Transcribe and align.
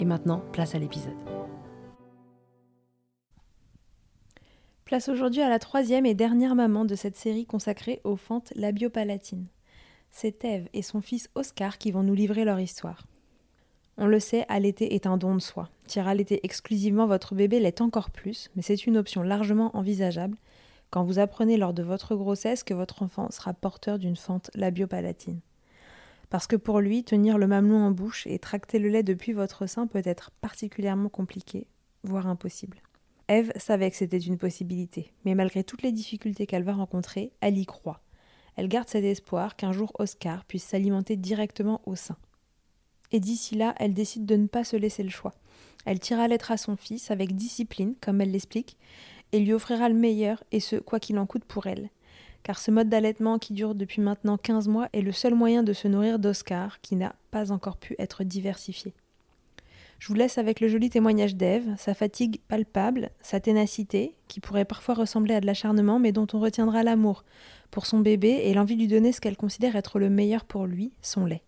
Et 0.00 0.04
maintenant, 0.04 0.42
place 0.52 0.74
à 0.74 0.78
l'épisode. 0.78 1.14
Place 4.84 5.08
aujourd'hui 5.08 5.40
à 5.40 5.48
la 5.48 5.58
troisième 5.58 6.04
et 6.04 6.14
dernière 6.14 6.54
maman 6.54 6.84
de 6.84 6.94
cette 6.94 7.16
série 7.16 7.46
consacrée 7.46 8.00
aux 8.04 8.16
fentes 8.16 8.52
labiopalatines. 8.54 9.46
C'est 10.10 10.44
Eve 10.44 10.68
et 10.74 10.82
son 10.82 11.00
fils 11.00 11.30
Oscar 11.34 11.78
qui 11.78 11.90
vont 11.90 12.02
nous 12.02 12.14
livrer 12.14 12.44
leur 12.44 12.60
histoire. 12.60 13.06
On 13.96 14.06
le 14.06 14.20
sait, 14.20 14.44
allaiter 14.48 14.94
est 14.94 15.06
un 15.06 15.16
don 15.16 15.34
de 15.34 15.40
soi. 15.40 15.70
Tirer 15.86 16.10
allaiter 16.10 16.40
exclusivement 16.42 17.06
votre 17.06 17.34
bébé 17.34 17.60
l'est 17.60 17.80
encore 17.80 18.10
plus, 18.10 18.50
mais 18.56 18.62
c'est 18.62 18.86
une 18.86 18.96
option 18.96 19.22
largement 19.22 19.76
envisageable 19.76 20.36
quand 20.90 21.02
vous 21.04 21.18
apprenez 21.18 21.56
lors 21.56 21.72
de 21.72 21.82
votre 21.82 22.14
grossesse 22.14 22.62
que 22.62 22.74
votre 22.74 23.02
enfant 23.02 23.28
sera 23.30 23.52
porteur 23.52 23.98
d'une 23.98 24.16
fente 24.16 24.50
labiopalatine. 24.54 25.40
Parce 26.34 26.48
que 26.48 26.56
pour 26.56 26.80
lui, 26.80 27.04
tenir 27.04 27.38
le 27.38 27.46
mamelon 27.46 27.86
en 27.86 27.92
bouche 27.92 28.26
et 28.26 28.40
tracter 28.40 28.80
le 28.80 28.88
lait 28.88 29.04
depuis 29.04 29.32
votre 29.32 29.68
sein 29.68 29.86
peut 29.86 30.02
être 30.04 30.32
particulièrement 30.40 31.08
compliqué, 31.08 31.68
voire 32.02 32.26
impossible. 32.26 32.82
Eve 33.28 33.52
savait 33.54 33.88
que 33.88 33.96
c'était 33.96 34.18
une 34.18 34.36
possibilité, 34.36 35.12
mais 35.24 35.36
malgré 35.36 35.62
toutes 35.62 35.82
les 35.82 35.92
difficultés 35.92 36.48
qu'elle 36.48 36.64
va 36.64 36.72
rencontrer, 36.72 37.30
elle 37.40 37.56
y 37.56 37.66
croit. 37.66 38.00
Elle 38.56 38.66
garde 38.66 38.88
cet 38.88 39.04
espoir 39.04 39.54
qu'un 39.54 39.70
jour 39.70 39.92
Oscar 40.00 40.44
puisse 40.44 40.64
s'alimenter 40.64 41.14
directement 41.14 41.80
au 41.86 41.94
sein. 41.94 42.16
Et 43.12 43.20
d'ici 43.20 43.54
là, 43.54 43.72
elle 43.78 43.94
décide 43.94 44.26
de 44.26 44.34
ne 44.34 44.48
pas 44.48 44.64
se 44.64 44.76
laisser 44.76 45.04
le 45.04 45.10
choix. 45.10 45.34
Elle 45.84 46.00
tira 46.00 46.26
lettre 46.26 46.50
à 46.50 46.56
son 46.56 46.74
fils 46.74 47.12
avec 47.12 47.36
discipline, 47.36 47.94
comme 48.00 48.20
elle 48.20 48.32
l'explique, 48.32 48.76
et 49.30 49.38
lui 49.38 49.52
offrira 49.52 49.88
le 49.88 49.94
meilleur, 49.94 50.42
et 50.50 50.58
ce, 50.58 50.74
quoi 50.74 50.98
qu'il 50.98 51.16
en 51.20 51.26
coûte 51.26 51.44
pour 51.44 51.68
elle. 51.68 51.90
Car 52.44 52.58
ce 52.58 52.70
mode 52.70 52.90
d'allaitement 52.90 53.38
qui 53.38 53.54
dure 53.54 53.74
depuis 53.74 54.02
maintenant 54.02 54.36
15 54.36 54.68
mois 54.68 54.88
est 54.92 55.00
le 55.00 55.12
seul 55.12 55.34
moyen 55.34 55.62
de 55.62 55.72
se 55.72 55.88
nourrir 55.88 56.18
d'Oscar, 56.18 56.80
qui 56.82 56.94
n'a 56.94 57.16
pas 57.30 57.50
encore 57.50 57.78
pu 57.78 57.96
être 57.98 58.22
diversifié. 58.22 58.94
Je 59.98 60.08
vous 60.08 60.14
laisse 60.14 60.36
avec 60.36 60.60
le 60.60 60.68
joli 60.68 60.90
témoignage 60.90 61.36
d'Ève, 61.36 61.74
sa 61.78 61.94
fatigue 61.94 62.40
palpable, 62.46 63.08
sa 63.22 63.40
ténacité, 63.40 64.14
qui 64.28 64.40
pourrait 64.40 64.66
parfois 64.66 64.94
ressembler 64.94 65.34
à 65.34 65.40
de 65.40 65.46
l'acharnement, 65.46 65.98
mais 65.98 66.12
dont 66.12 66.26
on 66.34 66.38
retiendra 66.38 66.82
l'amour 66.82 67.24
pour 67.70 67.86
son 67.86 68.00
bébé 68.00 68.42
et 68.44 68.52
l'envie 68.52 68.74
de 68.74 68.80
lui 68.80 68.88
donner 68.88 69.12
ce 69.12 69.22
qu'elle 69.22 69.38
considère 69.38 69.74
être 69.76 69.98
le 69.98 70.10
meilleur 70.10 70.44
pour 70.44 70.66
lui, 70.66 70.92
son 71.00 71.24
lait. 71.24 71.42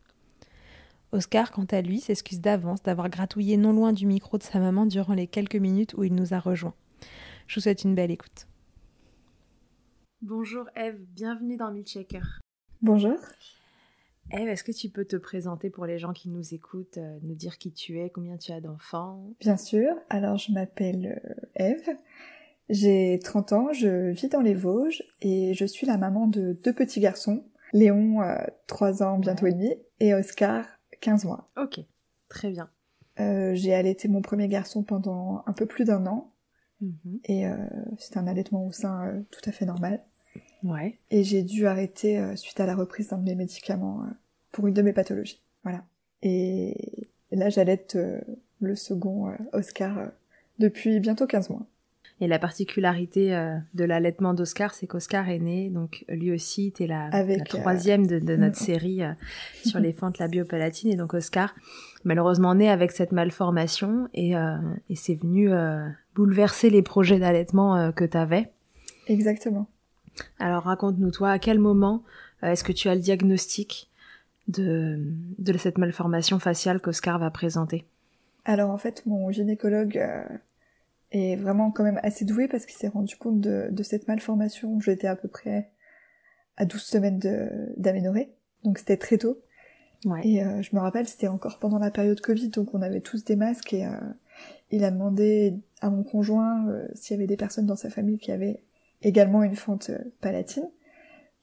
Oscar, 1.12 1.52
quant 1.52 1.66
à 1.70 1.82
lui, 1.82 2.00
s'excuse 2.00 2.40
d'avance 2.40 2.82
d'avoir 2.82 3.10
gratouillé 3.10 3.58
non 3.58 3.74
loin 3.74 3.92
du 3.92 4.06
micro 4.06 4.38
de 4.38 4.42
sa 4.42 4.58
maman 4.58 4.86
durant 4.86 5.12
les 5.12 5.26
quelques 5.26 5.56
minutes 5.56 5.92
où 5.94 6.04
il 6.04 6.14
nous 6.14 6.32
a 6.32 6.38
rejoints. 6.38 6.74
Je 7.46 7.56
vous 7.56 7.60
souhaite 7.60 7.84
une 7.84 7.94
belle 7.94 8.10
écoute. 8.10 8.46
Bonjour 10.28 10.64
Eve, 10.74 10.98
bienvenue 11.14 11.56
dans 11.56 11.70
Milkshaker. 11.70 12.40
Bonjour. 12.82 13.16
Eve, 14.32 14.48
est-ce 14.48 14.64
que 14.64 14.72
tu 14.72 14.88
peux 14.88 15.04
te 15.04 15.14
présenter 15.14 15.70
pour 15.70 15.86
les 15.86 16.00
gens 16.00 16.12
qui 16.12 16.30
nous 16.30 16.52
écoutent, 16.52 16.98
euh, 16.98 17.20
nous 17.22 17.36
dire 17.36 17.58
qui 17.58 17.72
tu 17.72 18.00
es, 18.00 18.10
combien 18.10 18.36
tu 18.36 18.50
as 18.50 18.60
d'enfants? 18.60 19.22
Bien 19.38 19.56
sûr. 19.56 19.94
Alors, 20.10 20.36
je 20.36 20.50
m'appelle 20.50 21.22
euh, 21.24 21.64
Eve. 21.64 21.96
J'ai 22.68 23.20
30 23.22 23.52
ans, 23.52 23.72
je 23.72 24.10
vis 24.10 24.28
dans 24.28 24.40
les 24.40 24.54
Vosges 24.54 25.04
et 25.22 25.54
je 25.54 25.64
suis 25.64 25.86
la 25.86 25.96
maman 25.96 26.26
de 26.26 26.58
deux 26.64 26.72
petits 26.72 26.98
garçons. 26.98 27.44
Léon, 27.72 28.18
3 28.66 29.04
ans 29.04 29.20
bientôt 29.20 29.46
et 29.46 29.52
demi, 29.52 29.76
et 30.00 30.12
Oscar, 30.12 30.66
15 31.02 31.24
mois. 31.24 31.52
Ok, 31.56 31.78
très 32.28 32.50
bien. 32.50 32.68
Euh, 33.20 33.54
j'ai 33.54 33.74
allaité 33.74 34.08
mon 34.08 34.22
premier 34.22 34.48
garçon 34.48 34.82
pendant 34.82 35.44
un 35.46 35.52
peu 35.52 35.66
plus 35.66 35.84
d'un 35.84 36.04
an. 36.06 36.32
Mhm. 36.80 37.20
Et 37.24 37.46
euh, 37.46 37.56
c'était 37.98 38.18
un 38.18 38.26
allaitement 38.26 38.66
au 38.66 38.72
sein 38.72 39.06
euh, 39.06 39.22
tout 39.30 39.48
à 39.48 39.52
fait 39.52 39.64
normal. 39.64 40.00
Ouais. 40.62 40.98
Et 41.10 41.24
j'ai 41.24 41.42
dû 41.42 41.66
arrêter 41.66 42.18
euh, 42.18 42.36
suite 42.36 42.58
à 42.60 42.66
la 42.66 42.74
reprise 42.74 43.08
d'un 43.08 43.18
de 43.18 43.24
mes 43.24 43.34
médicaments 43.34 44.02
euh, 44.02 44.12
pour 44.52 44.66
une 44.66 44.74
de 44.74 44.82
mes 44.82 44.92
pathologies. 44.92 45.40
Voilà. 45.62 45.82
Et, 46.22 47.08
et 47.30 47.36
là, 47.36 47.50
j'allaite 47.50 47.96
euh, 47.96 48.20
le 48.60 48.74
second 48.74 49.32
Oscar 49.52 50.10
depuis 50.58 51.00
bientôt 51.00 51.26
15 51.26 51.50
mois. 51.50 51.66
Et 52.20 52.28
la 52.28 52.38
particularité 52.38 53.38
de 53.74 53.84
l'allaitement 53.84 54.32
d'Oscar, 54.32 54.72
c'est 54.72 54.86
qu'Oscar 54.86 55.28
est 55.28 55.38
né, 55.38 55.68
donc 55.68 56.06
lui 56.08 56.32
aussi, 56.32 56.72
t'es 56.72 56.86
la, 56.86 57.08
Avec, 57.08 57.40
la 57.40 57.44
troisième 57.44 58.06
de, 58.06 58.18
de 58.18 58.36
notre 58.36 58.56
série 58.70 59.02
sur 59.66 59.80
les 59.80 59.92
fentes 59.92 60.18
labiopalatines. 60.18 60.90
Et 60.90 60.96
donc 60.96 61.12
Oscar, 61.12 61.54
malheureusement, 62.04 62.54
né 62.54 62.70
avec 62.70 62.92
cette 62.92 63.12
malformation 63.12 64.08
et, 64.14 64.30
et 64.30 64.96
c'est 64.96 65.16
venu 65.16 65.50
bouleverser 66.14 66.70
les 66.70 66.80
projets 66.80 67.18
d'allaitement 67.18 67.92
que 67.92 68.06
t'avais. 68.06 68.50
Exactement. 69.08 69.68
Alors 70.38 70.64
raconte-nous, 70.64 71.10
toi, 71.10 71.30
à 71.30 71.38
quel 71.38 71.58
moment 71.58 72.02
euh, 72.42 72.48
est-ce 72.48 72.64
que 72.64 72.72
tu 72.72 72.88
as 72.88 72.94
le 72.94 73.00
diagnostic 73.00 73.90
de, 74.48 74.98
de 75.38 75.58
cette 75.58 75.78
malformation 75.78 76.38
faciale 76.38 76.80
qu'Oscar 76.80 77.18
va 77.18 77.30
présenter? 77.30 77.86
Alors 78.44 78.70
en 78.70 78.78
fait, 78.78 79.04
mon 79.06 79.30
gynécologue 79.30 79.98
euh, 79.98 80.24
est 81.10 81.36
vraiment 81.36 81.70
quand 81.70 81.82
même 81.82 82.00
assez 82.02 82.24
doué 82.24 82.48
parce 82.48 82.64
qu'il 82.66 82.76
s'est 82.76 82.88
rendu 82.88 83.16
compte 83.16 83.40
de, 83.40 83.68
de 83.70 83.82
cette 83.82 84.06
malformation. 84.08 84.80
J'étais 84.80 85.08
à 85.08 85.16
peu 85.16 85.28
près 85.28 85.70
à 86.56 86.64
12 86.64 86.80
semaines 86.80 87.20
d'aménorrhée, 87.76 88.30
donc 88.64 88.78
c'était 88.78 88.96
très 88.96 89.18
tôt. 89.18 89.40
Ouais. 90.04 90.20
Et 90.24 90.42
euh, 90.42 90.62
je 90.62 90.74
me 90.74 90.80
rappelle, 90.80 91.08
c'était 91.08 91.26
encore 91.26 91.58
pendant 91.58 91.78
la 91.78 91.90
période 91.90 92.20
Covid, 92.20 92.48
donc 92.48 92.72
on 92.74 92.82
avait 92.82 93.00
tous 93.00 93.24
des 93.24 93.36
masques 93.36 93.72
et, 93.72 93.84
euh, 93.84 93.90
Il 94.70 94.84
a 94.84 94.90
demandé 94.90 95.54
à 95.80 95.90
mon 95.90 96.02
conjoint 96.02 96.66
s'il 96.94 97.16
y 97.16 97.18
avait 97.18 97.26
des 97.26 97.36
personnes 97.36 97.66
dans 97.66 97.76
sa 97.76 97.90
famille 97.90 98.18
qui 98.18 98.30
avaient 98.30 98.62
également 99.08 99.42
une 99.42 99.56
fente 99.56 99.90
euh, 99.90 99.98
palatine. 100.20 100.68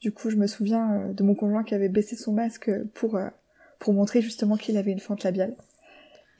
Du 0.00 0.12
coup, 0.12 0.30
je 0.30 0.36
me 0.36 0.46
souviens 0.46 0.92
euh, 0.92 1.12
de 1.12 1.22
mon 1.22 1.34
conjoint 1.34 1.64
qui 1.64 1.74
avait 1.74 1.88
baissé 1.88 2.16
son 2.16 2.32
masque 2.32 2.70
pour 2.94 3.18
pour 3.78 3.92
montrer 3.92 4.22
justement 4.22 4.56
qu'il 4.56 4.76
avait 4.76 4.92
une 4.92 5.00
fente 5.00 5.24
labiale. 5.24 5.54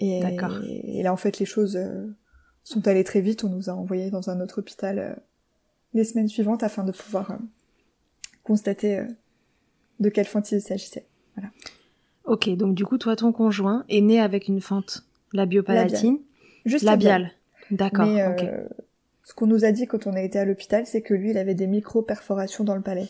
Et, 0.01 0.21
et, 0.21 1.03
là, 1.03 1.13
en 1.13 1.17
fait, 1.17 1.39
les 1.39 1.47
choses 1.47 1.79
sont 2.63 2.89
allées 2.89 3.05
très 3.05 3.21
vite. 3.21 3.45
On 3.45 3.49
nous 3.49 3.71
a 3.71 3.75
envoyés 3.75 4.11
dans 4.11 4.31
un 4.31 4.41
autre 4.41 4.59
hôpital 4.59 5.23
les 5.93 6.05
semaines 6.05 6.29
suivantes 6.29 6.63
afin 6.63 6.85
de 6.85 6.93
pouvoir 6.93 7.39
constater 8.43 9.05
de 10.01 10.09
quelle 10.09 10.27
fente 10.27 10.51
il 10.53 10.61
s'agissait. 10.61 11.07
Voilà. 11.37 11.51
Ok, 12.25 12.49
donc 12.57 12.75
du 12.75 12.85
coup, 12.85 12.99
toi, 12.99 13.17
ton 13.17 13.33
conjoint 13.33 13.85
est 13.89 14.01
né 14.01 14.21
avec 14.21 14.49
une 14.49 14.61
fente 14.61 15.05
labiopalatine, 15.33 16.19
juste 16.65 16.85
labiale. 16.85 17.33
D'accord. 17.71 18.07
Euh, 18.09 18.67
ce 19.25 19.35
qu'on 19.35 19.47
nous 19.47 19.65
a 19.65 19.73
dit 19.73 19.87
quand 19.87 20.07
on 20.07 20.13
a 20.13 20.21
été 20.21 20.39
à 20.39 20.45
l'hôpital, 20.45 20.87
c'est 20.87 21.03
que 21.03 21.15
lui, 21.15 21.31
il 21.31 21.39
avait 21.39 21.55
des 21.55 21.67
micro-perforations 21.67 22.65
dans 22.65 22.77
le 22.77 22.83
palais. 22.83 23.09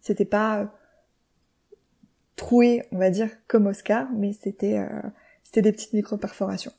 C'était 0.00 0.24
pas 0.24 0.60
euh, 0.60 0.64
troué, 2.36 2.82
on 2.92 2.98
va 2.98 3.10
dire, 3.10 3.28
comme 3.46 3.66
Oscar, 3.66 4.08
mais 4.12 4.32
c'était 4.32 4.78
euh, 4.78 4.88
c'était 5.42 5.62
des 5.62 5.72
petites 5.72 5.92
micro-perforations. 5.92 6.72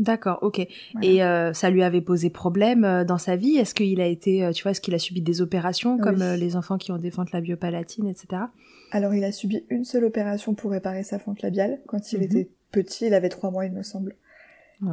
D'accord, 0.00 0.38
ok. 0.40 0.66
Et 1.02 1.22
euh, 1.22 1.52
ça 1.52 1.68
lui 1.68 1.82
avait 1.82 2.00
posé 2.00 2.30
problème 2.30 2.84
euh, 2.84 3.04
dans 3.04 3.18
sa 3.18 3.36
vie? 3.36 3.58
Est-ce 3.58 3.74
qu'il 3.74 4.00
a 4.00 4.06
été, 4.06 4.42
euh, 4.42 4.52
tu 4.52 4.62
vois, 4.62 4.72
est-ce 4.72 4.80
qu'il 4.80 4.94
a 4.94 4.98
subi 4.98 5.20
des 5.20 5.42
opérations 5.42 5.98
comme 5.98 6.22
les 6.22 6.56
enfants 6.56 6.78
qui 6.78 6.90
ont 6.90 6.96
des 6.96 7.10
fentes 7.10 7.32
labiopalatines, 7.32 8.08
etc. 8.08 8.44
Alors 8.92 9.12
il 9.14 9.22
a 9.22 9.30
subi 9.30 9.62
une 9.68 9.84
seule 9.84 10.04
opération 10.04 10.54
pour 10.54 10.70
réparer 10.70 11.02
sa 11.02 11.18
fente 11.18 11.42
labiale. 11.42 11.80
Quand 11.86 12.12
il 12.12 12.20
mhm. 12.20 12.24
était 12.24 12.48
petit, 12.72 13.06
il 13.08 13.14
avait 13.14 13.28
trois 13.28 13.50
mois, 13.50 13.66
il 13.66 13.72
me 13.72 13.82
semble. 13.82 14.16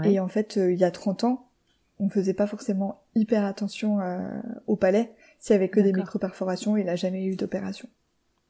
Et 0.03 0.19
en 0.19 0.27
fait, 0.27 0.57
il 0.57 0.75
y 0.75 0.83
a 0.83 0.91
30 0.91 1.23
ans, 1.23 1.46
on 1.99 2.09
faisait 2.09 2.33
pas 2.33 2.47
forcément 2.47 3.01
hyper 3.15 3.45
attention 3.45 3.99
au 4.67 4.75
palais. 4.75 5.11
S'il 5.39 5.53
y 5.53 5.55
avait 5.55 5.69
que 5.69 5.79
des 5.79 5.93
micro-perforations, 5.93 6.77
il 6.77 6.89
a 6.89 6.95
jamais 6.95 7.25
eu 7.25 7.35
d'opération. 7.35 7.89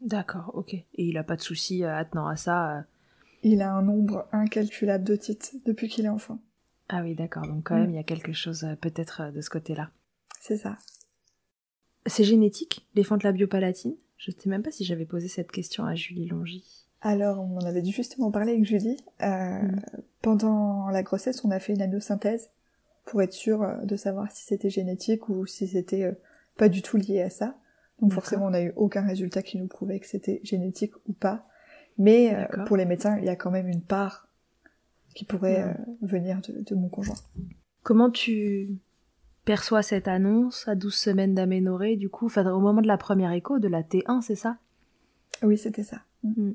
D'accord, 0.01 0.51
ok. 0.53 0.73
Et 0.73 0.85
il 0.95 1.17
a 1.17 1.23
pas 1.23 1.35
de 1.35 1.41
souci 1.41 1.83
attenant 1.83 2.27
à 2.27 2.35
ça 2.35 2.83
Il 3.44 3.61
a 3.61 3.73
un 3.73 3.81
nombre 3.81 4.27
incalculable 4.31 5.03
de 5.03 5.15
titres 5.15 5.51
depuis 5.65 5.88
qu'il 5.88 6.05
est 6.05 6.09
enfant. 6.09 6.39
Ah 6.89 7.01
oui, 7.03 7.15
d'accord. 7.15 7.45
Donc 7.45 7.63
quand 7.63 7.75
même, 7.75 7.88
mm. 7.88 7.94
il 7.94 7.95
y 7.95 7.99
a 7.99 8.03
quelque 8.03 8.33
chose 8.33 8.63
euh, 8.63 8.75
peut-être 8.75 9.21
euh, 9.21 9.31
de 9.31 9.41
ce 9.41 9.50
côté-là. 9.50 9.89
C'est 10.39 10.57
ça. 10.57 10.77
C'est 12.05 12.23
génétique, 12.23 12.88
les 12.95 13.03
fentes 13.03 13.23
labiopalatines 13.23 13.95
Je 14.17 14.31
ne 14.31 14.35
sais 14.39 14.50
même 14.50 14.63
pas 14.63 14.71
si 14.71 14.85
j'avais 14.85 15.05
posé 15.05 15.27
cette 15.27 15.51
question 15.51 15.83
à 15.83 15.95
Julie 15.95 16.27
Longy. 16.27 16.63
Alors, 17.01 17.41
on 17.41 17.57
en 17.57 17.65
avait 17.65 17.83
justement 17.85 18.31
parlé 18.31 18.53
avec 18.53 18.65
Julie. 18.65 18.97
Euh, 19.21 19.61
mm. 19.61 19.81
Pendant 20.21 20.89
la 20.89 21.03
grossesse, 21.03 21.43
on 21.43 21.51
a 21.51 21.59
fait 21.59 21.73
une 21.73 21.81
amniosynthèse 21.81 22.50
pour 23.07 23.21
être 23.21 23.33
sûr 23.33 23.65
de 23.83 23.95
savoir 23.95 24.31
si 24.31 24.45
c'était 24.45 24.69
génétique 24.69 25.30
ou 25.30 25.45
si 25.45 25.68
c'était 25.68 26.12
pas 26.57 26.69
du 26.69 26.81
tout 26.81 26.98
lié 26.98 27.21
à 27.21 27.30
ça. 27.30 27.56
Donc 28.01 28.13
forcément, 28.13 28.45
on 28.45 28.50
n'a 28.51 28.62
eu 28.62 28.74
aucun 28.75 29.01
résultat 29.01 29.42
qui 29.42 29.57
nous 29.57 29.68
prouvait 29.68 30.00
que 30.00 30.07
c'était 30.07 30.39
génétique 30.44 30.94
ou 31.07 31.13
pas. 31.13 31.48
Mais 31.98 32.48
pour 32.68 32.77
les 32.77 32.86
médecins, 32.86 33.18
il 33.18 33.25
y 33.25 33.30
a 33.30 33.36
quand 33.36 33.50
même 33.50 33.68
une 33.68 33.81
part 33.81 34.27
qui 35.18 35.25
pourrait 35.25 35.63
euh, 35.63 35.74
venir 36.04 36.39
de, 36.48 36.75
mon 36.75 36.89
conjoint. 36.89 37.15
Comment 37.81 38.12
tu 38.12 38.77
perçois 39.45 39.81
cette 39.81 40.07
annonce 40.07 40.68
à 40.68 40.75
12 40.75 40.94
semaines 40.94 41.33
d'aménorrhée, 41.33 41.95
du 41.95 42.07
coup, 42.07 42.27
au 42.27 42.60
moment 42.60 42.83
de 42.83 42.88
la 42.88 43.00
première 43.00 43.31
écho, 43.31 43.57
de 43.57 43.68
la 43.68 43.81
T1, 43.81 44.21
c'est 44.21 44.36
ça? 44.36 44.57
Oui, 45.42 45.57
c'était 45.57 45.81
ça. 45.81 46.01
Mm. 46.24 46.51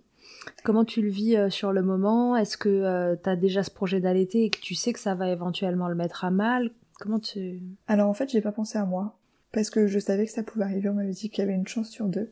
Comment 0.65 0.85
tu 0.85 1.03
le 1.03 1.09
vis 1.09 1.37
euh, 1.37 1.51
sur 1.51 1.73
le 1.73 1.83
moment? 1.83 2.37
Est-ce 2.37 2.57
que 2.57 2.69
euh, 2.69 3.17
tu 3.23 3.29
as 3.29 3.37
déjà 3.37 3.63
ce 3.63 3.71
projet 3.71 4.01
d'allaiter 4.01 4.45
et 4.45 4.51
que 4.51 4.61
tu 4.61 4.75
sais 4.75 4.93
que 4.93 5.01
ça 5.01 5.15
va 5.15 5.29
éventuellement 5.29 5.89
le 5.89 5.95
mettre 5.95 6.25
à 6.25 6.31
mal? 6.31 6.71
Comment 7.01 7.19
tu... 7.19 7.61
Alors 7.89 8.09
en 8.09 8.15
fait, 8.15 8.31
j'ai 8.31 8.41
pas 8.41 8.53
pensé 8.53 8.79
à 8.79 8.85
moi 8.85 9.19
parce 9.53 9.71
que 9.71 9.87
je 9.87 9.99
savais 9.99 10.27
que 10.27 10.33
ça 10.33 10.43
pouvait 10.43 10.65
arriver. 10.65 10.89
On 10.89 10.95
m'avait 10.95 11.11
dit 11.13 11.31
qu'il 11.31 11.41
y 11.41 11.47
avait 11.47 11.55
une 11.55 11.67
chance 11.67 11.91
sur 11.91 12.07
deux. 12.07 12.31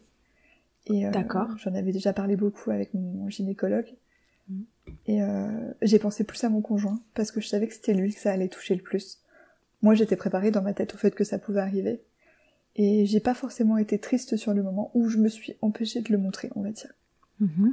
Et 0.86 1.08
D'accord. 1.10 1.48
J'en 1.58 1.74
avais 1.74 1.92
déjà 1.92 2.12
parlé 2.12 2.36
beaucoup 2.36 2.70
avec 2.70 2.94
mon 2.94 3.28
gynécologue. 3.28 3.92
Et 5.06 5.22
euh, 5.22 5.72
j'ai 5.82 5.98
pensé 5.98 6.24
plus 6.24 6.42
à 6.44 6.48
mon 6.48 6.60
conjoint, 6.60 7.00
parce 7.14 7.30
que 7.30 7.40
je 7.40 7.48
savais 7.48 7.66
que 7.66 7.74
c'était 7.74 7.94
lui 7.94 8.12
que 8.12 8.20
ça 8.20 8.32
allait 8.32 8.48
toucher 8.48 8.74
le 8.74 8.82
plus. 8.82 9.18
Moi, 9.82 9.94
j'étais 9.94 10.16
préparée 10.16 10.50
dans 10.50 10.62
ma 10.62 10.74
tête 10.74 10.94
au 10.94 10.98
fait 10.98 11.14
que 11.14 11.24
ça 11.24 11.38
pouvait 11.38 11.60
arriver. 11.60 12.02
Et 12.76 13.06
j'ai 13.06 13.20
pas 13.20 13.34
forcément 13.34 13.78
été 13.78 13.98
triste 13.98 14.36
sur 14.36 14.54
le 14.54 14.62
moment 14.62 14.90
où 14.94 15.08
je 15.08 15.18
me 15.18 15.28
suis 15.28 15.56
empêchée 15.62 16.00
de 16.02 16.12
le 16.12 16.18
montrer, 16.18 16.50
on 16.54 16.62
va 16.62 16.70
dire. 16.70 16.92
Mm-hmm. 17.40 17.70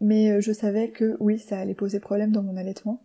Mais 0.00 0.30
euh, 0.30 0.40
je 0.40 0.52
savais 0.52 0.90
que 0.90 1.16
oui, 1.20 1.38
ça 1.38 1.58
allait 1.58 1.74
poser 1.74 2.00
problème 2.00 2.32
dans 2.32 2.42
mon 2.42 2.56
allaitement. 2.56 3.02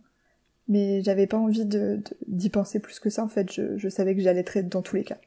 Mais 0.68 1.02
j'avais 1.02 1.26
pas 1.26 1.38
envie 1.38 1.64
de, 1.64 2.00
d'y 2.28 2.48
penser 2.48 2.78
plus 2.78 3.00
que 3.00 3.10
ça, 3.10 3.24
en 3.24 3.28
fait. 3.28 3.52
Je, 3.52 3.76
je 3.76 3.88
savais 3.88 4.14
que 4.14 4.20
j'allaiterais 4.20 4.62
dans 4.62 4.82
tous 4.82 4.96
les 4.96 5.04
cas. 5.04 5.18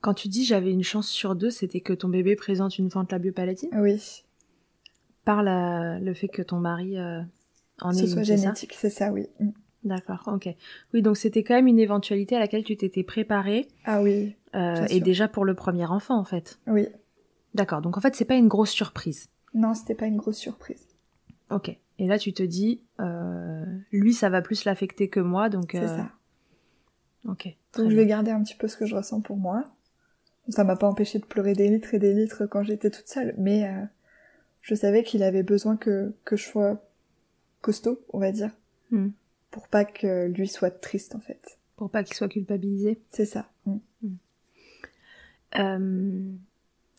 Quand 0.00 0.14
tu 0.14 0.28
dis 0.28 0.44
j'avais 0.44 0.70
une 0.70 0.82
chance 0.82 1.08
sur 1.08 1.34
deux, 1.34 1.50
c'était 1.50 1.80
que 1.80 1.92
ton 1.92 2.08
bébé 2.08 2.36
présente 2.36 2.78
une 2.78 2.90
fente 2.90 3.12
labiopalatine? 3.12 3.70
Oui 3.74 4.24
par 5.26 5.42
le 5.42 6.14
fait 6.14 6.28
que 6.28 6.40
ton 6.40 6.58
mari 6.58 6.96
euh, 6.96 7.20
en 7.82 7.92
Ce 7.92 8.04
ait 8.04 8.06
soit 8.06 8.22
génétique, 8.22 8.74
c'est 8.78 8.88
ça, 8.88 9.12
oui. 9.12 9.26
Mm. 9.40 9.50
D'accord, 9.84 10.22
ok. 10.26 10.48
Oui, 10.94 11.02
donc 11.02 11.16
c'était 11.16 11.42
quand 11.42 11.54
même 11.54 11.66
une 11.66 11.78
éventualité 11.78 12.34
à 12.34 12.38
laquelle 12.38 12.64
tu 12.64 12.76
t'étais 12.76 13.02
préparée. 13.02 13.68
Ah 13.84 14.02
oui. 14.02 14.34
Euh, 14.54 14.86
et 14.88 15.00
déjà 15.00 15.28
pour 15.28 15.44
le 15.44 15.54
premier 15.54 15.84
enfant, 15.84 16.16
en 16.16 16.24
fait. 16.24 16.58
Oui. 16.66 16.86
D'accord, 17.54 17.82
donc 17.82 17.98
en 17.98 18.00
fait, 18.00 18.14
c'est 18.16 18.24
pas 18.24 18.34
une 18.36 18.48
grosse 18.48 18.70
surprise. 18.70 19.28
Non, 19.56 19.74
c'était 19.74 19.94
pas 19.94 20.06
une 20.06 20.16
grosse 20.16 20.38
surprise. 20.38 20.86
Ok. 21.50 21.76
Et 21.98 22.06
là, 22.06 22.18
tu 22.18 22.32
te 22.32 22.42
dis, 22.42 22.82
euh, 23.00 23.64
lui, 23.90 24.12
ça 24.12 24.28
va 24.28 24.42
plus 24.42 24.64
l'affecter 24.64 25.08
que 25.08 25.18
moi, 25.18 25.48
donc. 25.48 25.70
C'est 25.72 25.88
ça. 25.88 26.08
Ok. 27.26 27.48
Donc 27.74 27.90
je 27.90 27.96
vais 27.96 28.06
garder 28.06 28.30
un 28.30 28.42
petit 28.42 28.54
peu 28.54 28.68
ce 28.68 28.76
que 28.76 28.86
je 28.86 28.94
ressens 28.94 29.20
pour 29.20 29.36
moi. 29.36 29.64
Ça 30.48 30.62
m'a 30.62 30.76
pas 30.76 30.86
empêché 30.86 31.18
de 31.18 31.24
pleurer 31.24 31.54
des 31.54 31.68
litres 31.68 31.94
et 31.94 31.98
des 31.98 32.14
litres 32.14 32.46
quand 32.46 32.62
j'étais 32.62 32.90
toute 32.90 33.08
seule, 33.08 33.34
mais 33.36 33.68
je 34.62 34.74
savais 34.76 35.02
qu'il 35.02 35.24
avait 35.24 35.42
besoin 35.42 35.76
que, 35.76 36.14
que 36.24 36.36
je 36.36 36.44
sois 36.44 36.80
costaud, 37.60 38.00
on 38.12 38.20
va 38.20 38.30
dire. 38.30 38.50
Hmm. 38.90 39.08
Pour 39.50 39.66
pas 39.66 39.84
que 39.84 40.26
lui 40.26 40.46
soit 40.46 40.70
triste, 40.70 41.16
en 41.16 41.20
fait. 41.20 41.58
Pour 41.76 41.90
pas 41.90 42.04
qu'il 42.04 42.14
soit 42.14 42.28
culpabilisé. 42.28 43.00
C'est 43.10 43.26
ça. 43.26 43.50
Hmm. 43.64 43.78
Hmm. 44.02 44.14
Euh, 45.58 46.32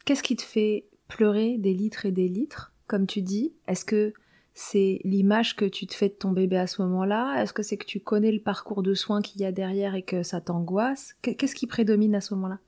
qu'est-ce 0.06 0.24
qui 0.24 0.36
te 0.36 0.44
fait 0.44 0.86
pleurer 1.08 1.58
des 1.58 1.74
litres 1.74 2.06
et 2.06 2.12
des 2.12 2.28
litres, 2.28 2.74
comme 2.88 3.08
tu 3.08 3.22
dis 3.22 3.54
Est-ce 3.68 3.86
que 3.86 4.14
c'est 4.54 5.02
l'image 5.04 5.56
que 5.56 5.66
tu 5.66 5.86
te 5.86 5.94
fais 5.94 6.10
de 6.10 6.14
ton 6.14 6.32
bébé 6.32 6.58
à 6.58 6.68
ce 6.68 6.82
moment-là? 6.82 7.42
Est-ce 7.42 7.54
que 7.54 7.64
c'est 7.64 7.78
que 7.78 7.86
tu 7.86 8.00
connais 8.00 8.32
le 8.32 8.42
parcours 8.42 8.82
de 8.82 8.94
soins 8.94 9.22
qu'il 9.22 9.42
y 9.42 9.46
a 9.46 9.52
derrière 9.52 9.96
et 9.96 10.02
que 10.02 10.24
ça 10.24 10.42
t'angoisse? 10.42 11.16
Qu'est-ce 11.22 11.56
qui 11.56 11.68
prédomine 11.68 12.16
à 12.16 12.22
ce 12.22 12.34
moment-là? 12.34 12.60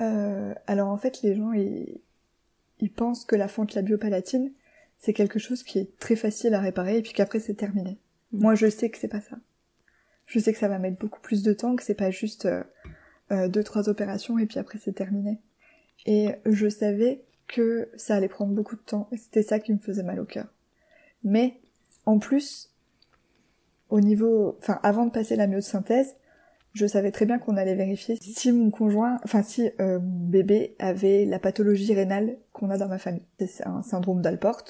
Euh, 0.00 0.54
Alors 0.66 0.88
en 0.88 0.96
fait, 0.96 1.22
les 1.22 1.34
gens, 1.34 1.52
ils, 1.52 2.00
ils 2.80 2.92
pensent 2.92 3.24
que 3.24 3.36
la 3.36 3.48
fente 3.48 3.74
labiopalatine, 3.74 4.52
c'est 4.98 5.12
quelque 5.12 5.38
chose 5.38 5.62
qui 5.62 5.78
est 5.78 5.98
très 5.98 6.16
facile 6.16 6.54
à 6.54 6.60
réparer 6.60 6.98
et 6.98 7.02
puis 7.02 7.12
qu'après 7.12 7.40
c'est 7.40 7.54
terminé. 7.54 7.98
Mm. 8.32 8.40
Moi, 8.40 8.54
je 8.54 8.70
sais 8.70 8.88
que 8.88 8.96
c'est 8.96 9.08
pas 9.08 9.20
ça. 9.20 9.36
Je 10.26 10.38
sais 10.38 10.52
que 10.52 10.58
ça 10.58 10.68
va 10.68 10.78
mettre 10.78 10.98
beaucoup 10.98 11.20
plus 11.20 11.42
de 11.42 11.52
temps, 11.52 11.76
que 11.76 11.82
c'est 11.82 11.94
pas 11.94 12.10
juste 12.10 12.46
euh, 12.46 12.64
euh, 13.30 13.48
deux 13.48 13.62
trois 13.62 13.88
opérations 13.88 14.38
et 14.38 14.46
puis 14.46 14.58
après 14.58 14.78
c'est 14.78 14.94
terminé. 14.94 15.40
Et 16.06 16.28
je 16.44 16.68
savais 16.68 17.22
que 17.46 17.88
ça 17.96 18.16
allait 18.16 18.28
prendre 18.28 18.52
beaucoup 18.52 18.76
de 18.76 18.82
temps 18.82 19.08
et 19.12 19.16
c'était 19.16 19.42
ça 19.42 19.58
qui 19.58 19.72
me 19.72 19.78
faisait 19.78 20.02
mal 20.02 20.20
au 20.20 20.24
cœur. 20.24 20.46
Mais 21.22 21.60
en 22.06 22.18
plus, 22.18 22.70
au 23.90 24.00
niveau, 24.00 24.56
enfin 24.60 24.78
avant 24.82 25.06
de 25.06 25.10
passer 25.10 25.36
la 25.36 25.46
myosynthèse, 25.46 26.16
je 26.72 26.86
savais 26.86 27.12
très 27.12 27.24
bien 27.24 27.38
qu'on 27.38 27.56
allait 27.56 27.76
vérifier 27.76 28.16
si 28.20 28.50
mon 28.50 28.70
conjoint, 28.70 29.20
enfin 29.24 29.42
si 29.42 29.70
euh, 29.80 30.00
mon 30.00 30.26
bébé 30.26 30.74
avait 30.80 31.24
la 31.24 31.38
pathologie 31.38 31.94
rénale 31.94 32.36
qu'on 32.52 32.70
a 32.70 32.78
dans 32.78 32.88
ma 32.88 32.98
famille. 32.98 33.22
C'est 33.38 33.66
un 33.66 33.82
syndrome 33.82 34.20
d'Alport, 34.20 34.64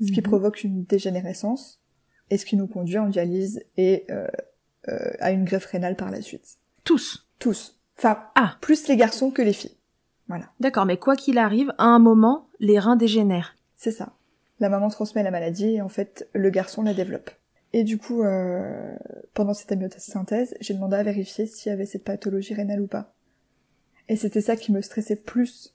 ce 0.00 0.12
qui 0.12 0.20
mhm. 0.20 0.26
provoque 0.26 0.62
une 0.62 0.84
dégénérescence 0.84 1.82
et 2.30 2.38
ce 2.38 2.46
qui 2.46 2.56
nous 2.56 2.68
conduit 2.68 2.98
en 2.98 3.08
dialyse 3.08 3.64
et 3.76 4.04
euh, 4.10 4.28
euh, 4.88 5.10
à 5.18 5.32
une 5.32 5.44
greffe 5.44 5.66
rénale 5.66 5.96
par 5.96 6.10
la 6.10 6.22
suite. 6.22 6.58
Tous 6.84 7.28
Tous. 7.38 7.80
Enfin, 7.98 8.20
ah. 8.36 8.56
plus 8.60 8.86
les 8.86 8.96
garçons 8.96 9.30
que 9.30 9.42
les 9.42 9.52
filles. 9.52 9.76
Voilà. 10.30 10.48
D'accord, 10.60 10.86
mais 10.86 10.96
quoi 10.96 11.16
qu'il 11.16 11.38
arrive, 11.38 11.74
à 11.76 11.86
un 11.86 11.98
moment, 11.98 12.46
les 12.60 12.78
reins 12.78 12.94
dégénèrent. 12.94 13.56
C'est 13.74 13.90
ça. 13.90 14.12
La 14.60 14.68
maman 14.68 14.88
transmet 14.88 15.24
la 15.24 15.32
maladie 15.32 15.74
et 15.74 15.82
en 15.82 15.88
fait, 15.88 16.28
le 16.34 16.50
garçon 16.50 16.84
la 16.84 16.94
développe. 16.94 17.30
Et 17.72 17.82
du 17.82 17.98
coup, 17.98 18.22
euh, 18.22 18.94
pendant 19.34 19.54
cette 19.54 19.72
amyosynthèse, 19.72 20.54
j'ai 20.60 20.74
demandé 20.74 20.94
à 20.94 21.02
vérifier 21.02 21.46
s'il 21.46 21.70
y 21.70 21.72
avait 21.72 21.84
cette 21.84 22.04
pathologie 22.04 22.54
rénale 22.54 22.80
ou 22.80 22.86
pas. 22.86 23.12
Et 24.08 24.14
c'était 24.14 24.40
ça 24.40 24.54
qui 24.54 24.70
me 24.70 24.82
stressait 24.82 25.16
plus 25.16 25.74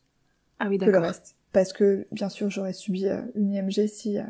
ah 0.59 0.69
oui, 0.69 0.77
que 0.77 0.85
le 0.85 0.99
reste. 0.99 1.35
Parce 1.51 1.73
que, 1.73 2.07
bien 2.13 2.29
sûr, 2.29 2.49
j'aurais 2.49 2.71
subi 2.71 3.07
euh, 3.07 3.21
une 3.35 3.51
IMG 3.51 3.87
si, 3.87 4.19
euh, 4.19 4.23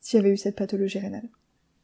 s'il 0.00 0.18
y 0.18 0.20
avait 0.20 0.32
eu 0.32 0.38
cette 0.38 0.56
pathologie 0.56 0.98
rénale. 0.98 1.28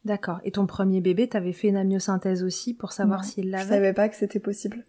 D'accord. 0.04 0.40
Et 0.42 0.50
ton 0.50 0.66
premier 0.66 1.00
bébé, 1.00 1.28
t'avais 1.28 1.52
fait 1.52 1.68
une 1.68 1.76
amyosynthèse 1.76 2.42
aussi 2.42 2.74
pour 2.74 2.90
savoir 2.90 3.24
s'il 3.24 3.50
l'avait? 3.50 3.62
Je 3.62 3.68
savais 3.68 3.92
pas 3.92 4.08
que 4.08 4.16
c'était 4.16 4.40
possible. 4.40 4.84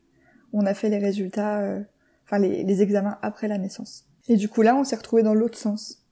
On 0.54 0.66
a 0.66 0.74
fait 0.74 0.90
les 0.90 0.98
résultats, 0.98 1.60
euh, 1.60 1.82
enfin 2.28 2.38
les, 2.40 2.64
les, 2.64 2.82
examens 2.84 3.18
après 3.24 3.48
la 3.48 3.58
naissance. 3.58 4.06
Et 4.28 4.36
du 4.36 4.48
coup 4.50 4.62
là, 4.62 4.76
on 4.76 4.84
s'est 4.84 4.96
retrouvé 4.96 5.24
dans 5.24 5.34
l'autre 5.34 5.58
sens. 5.58 6.04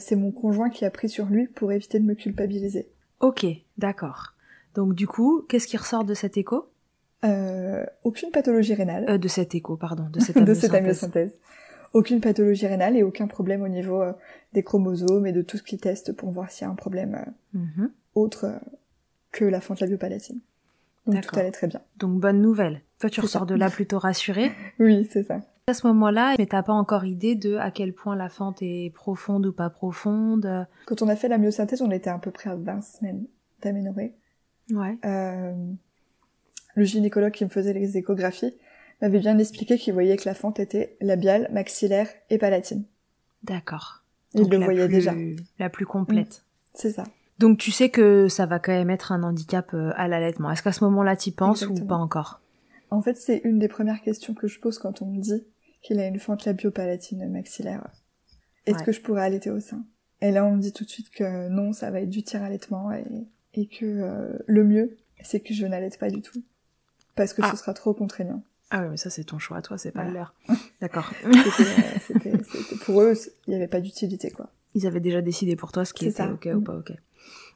c'est 0.00 0.16
mon 0.16 0.30
conjoint 0.32 0.68
qui 0.70 0.84
a 0.84 0.90
pris 0.90 1.08
sur 1.08 1.26
lui 1.26 1.46
pour 1.48 1.72
éviter 1.72 1.98
de 1.98 2.04
me 2.04 2.14
culpabiliser. 2.14 2.88
Ok, 3.20 3.44
d'accord. 3.78 4.34
Donc 4.74 4.94
du 4.94 5.06
coup, 5.06 5.42
qu'est-ce 5.48 5.66
qui 5.66 5.76
ressort 5.76 6.04
de 6.04 6.12
cet 6.14 6.36
écho? 6.36 6.68
Euh, 7.24 7.84
Aucune 8.04 8.30
pathologie 8.30 8.74
rénale. 8.74 9.06
Euh, 9.08 9.16
de 9.18 9.26
cet 9.28 9.54
écho, 9.54 9.76
pardon, 9.76 10.06
de 10.10 10.20
cette 10.26 10.38
de 10.44 10.54
cette 10.54 10.74
amyosynthèse. 10.74 11.32
Aucune 11.94 12.20
pathologie 12.20 12.66
rénale 12.66 12.96
et 12.96 13.02
aucun 13.02 13.26
problème 13.26 13.62
au 13.62 13.68
niveau 13.68 14.02
euh, 14.02 14.12
des 14.52 14.62
chromosomes 14.62 15.26
et 15.26 15.32
de 15.32 15.40
tout 15.40 15.56
ce 15.56 15.62
qui 15.62 15.78
teste 15.78 16.12
pour 16.12 16.30
voir 16.30 16.50
s'il 16.50 16.66
y 16.66 16.68
a 16.68 16.70
un 16.70 16.74
problème 16.74 17.14
euh, 17.54 17.58
Mhm. 17.58 17.90
autre 18.14 18.44
euh, 18.44 18.58
que 19.32 19.44
la 19.46 19.60
fente 19.62 19.80
labiopalatine. 19.80 20.40
Donc 21.06 21.22
tout 21.22 21.38
allait 21.38 21.52
très 21.52 21.68
bien. 21.68 21.80
Donc 21.96 22.20
bonne 22.20 22.42
nouvelle. 22.42 22.82
Toi, 23.00 23.10
tu 23.10 23.20
ressors 23.20 23.42
ça. 23.42 23.46
de 23.46 23.54
là 23.54 23.70
plutôt 23.70 23.98
rassuré. 23.98 24.52
Oui, 24.78 25.06
c'est 25.10 25.22
ça. 25.24 25.40
À 25.68 25.74
ce 25.74 25.86
moment-là, 25.88 26.36
mais 26.38 26.46
t'as 26.46 26.62
pas 26.62 26.72
encore 26.72 27.04
idée 27.04 27.34
de 27.34 27.56
à 27.56 27.70
quel 27.72 27.92
point 27.92 28.14
la 28.14 28.28
fente 28.28 28.58
est 28.62 28.92
profonde 28.94 29.46
ou 29.46 29.52
pas 29.52 29.68
profonde. 29.68 30.66
Quand 30.86 31.02
on 31.02 31.08
a 31.08 31.16
fait 31.16 31.26
la 31.28 31.38
myosynthèse, 31.38 31.82
on 31.82 31.90
était 31.90 32.08
à 32.10 32.18
peu 32.18 32.30
près 32.30 32.50
à 32.50 32.54
20 32.54 32.80
semaines 32.82 33.26
d'aménorrhée. 33.62 34.14
Ouais. 34.70 34.96
Euh, 35.04 35.52
le 36.76 36.84
gynécologue 36.84 37.32
qui 37.32 37.44
me 37.44 37.50
faisait 37.50 37.72
les 37.72 37.96
échographies 37.98 38.54
m'avait 39.02 39.18
bien 39.18 39.36
expliqué 39.38 39.76
qu'il 39.76 39.92
voyait 39.92 40.16
que 40.16 40.28
la 40.28 40.34
fente 40.34 40.60
était 40.60 40.96
labiale, 41.00 41.48
maxillaire 41.52 42.08
et 42.30 42.38
palatine. 42.38 42.84
D'accord. 43.42 44.04
Il 44.34 44.48
le 44.48 44.58
voyait 44.58 44.86
plus- 44.86 44.94
déjà. 44.94 45.14
La 45.58 45.68
plus 45.68 45.86
complète. 45.86 46.44
C'est 46.74 46.90
ça. 46.90 47.04
Donc 47.40 47.58
tu 47.58 47.70
sais 47.72 47.88
que 47.90 48.28
ça 48.28 48.46
va 48.46 48.58
quand 48.60 48.72
même 48.72 48.90
être 48.90 49.10
un 49.12 49.22
handicap 49.24 49.74
euh, 49.74 49.92
à 49.96 50.06
l'allaitement. 50.08 50.50
Est-ce 50.50 50.62
qu'à 50.62 50.72
ce 50.72 50.84
moment-là, 50.84 51.16
tu 51.16 51.32
penses 51.32 51.66
ou 51.66 51.74
pas 51.86 51.96
encore? 51.96 52.40
En 52.90 53.02
fait, 53.02 53.16
c'est 53.16 53.40
une 53.44 53.58
des 53.58 53.68
premières 53.68 54.00
questions 54.02 54.34
que 54.34 54.46
je 54.48 54.60
pose 54.60 54.78
quand 54.78 55.02
on 55.02 55.06
me 55.06 55.20
dit 55.20 55.44
qu'il 55.82 55.98
a 56.00 56.06
une 56.06 56.18
fente 56.18 56.44
labiopalatine 56.44 57.28
maxillaire. 57.28 57.86
Est-ce 58.66 58.78
Ouais. 58.78 58.84
que 58.84 58.92
je 58.92 59.00
pourrais 59.00 59.22
allaiter 59.24 59.50
au 59.50 59.60
sein? 59.60 59.84
Et 60.20 60.30
là, 60.30 60.44
on 60.44 60.56
me 60.56 60.60
dit 60.62 60.72
tout 60.72 60.84
de 60.84 60.88
suite 60.90 61.10
que 61.10 61.48
non, 61.48 61.72
ça 61.72 61.90
va 61.90 62.00
être 62.00 62.10
du 62.10 62.22
tir-allaitement 62.22 62.90
et, 62.92 63.04
et 63.54 63.66
que 63.66 63.84
euh, 63.84 64.38
le 64.46 64.64
mieux, 64.64 64.96
c'est 65.22 65.40
que 65.40 65.52
je 65.54 65.66
n'allaite 65.66 65.98
pas 65.98 66.10
du 66.10 66.22
tout. 66.22 66.42
Parce 67.14 67.32
que 67.32 67.42
Ah. 67.44 67.50
ce 67.50 67.56
sera 67.56 67.74
trop 67.74 67.92
contraignant. 67.94 68.42
Ah 68.70 68.82
oui, 68.82 68.88
mais 68.90 68.96
ça 68.96 69.10
c'est 69.10 69.24
ton 69.24 69.38
choix, 69.38 69.62
toi, 69.62 69.78
c'est 69.78 69.92
pas 69.92 70.02
Voilà. 70.04 70.18
leur. 70.18 70.34
D'accord. 70.80 71.12
C'était, 72.06 72.32
euh, 72.32 72.38
pour 72.84 73.02
eux, 73.02 73.14
il 73.46 73.50
n'y 73.50 73.56
avait 73.56 73.68
pas 73.68 73.80
d'utilité, 73.80 74.30
quoi. 74.30 74.50
Ils 74.74 74.86
avaient 74.86 75.00
déjà 75.00 75.22
décidé 75.22 75.54
pour 75.56 75.70
toi 75.72 75.84
ce 75.84 75.94
qui 75.94 76.06
était 76.06 76.16
ça. 76.16 76.32
ok 76.32 76.48
ou 76.52 76.58
Mm. 76.60 76.64
pas 76.64 76.76
ok. 76.76 76.92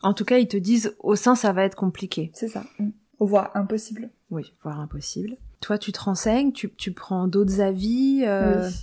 En 0.03 0.15
tout 0.15 0.25
cas, 0.25 0.39
ils 0.39 0.49
te 0.49 0.57
disent 0.57 0.95
au 1.01 1.17
sein 1.17 1.35
ça 1.35 1.53
va 1.53 1.65
être 1.65 1.75
compliqué. 1.75 2.31
C'est 2.35 2.49
ça. 2.49 2.65
Mm. 2.79 2.91
Voire 3.21 3.51
impossible. 3.55 4.11
Oui, 4.31 4.53
voire 4.63 4.81
impossible. 4.81 5.37
Toi, 5.61 5.77
tu 5.79 5.93
te 5.93 6.01
renseignes, 6.01 6.53
tu, 6.53 6.71
tu 6.75 6.93
prends 6.93 7.29
d'autres 7.29 7.61
avis 7.61 8.23
euh, 8.27 8.67
Oui. 8.67 8.75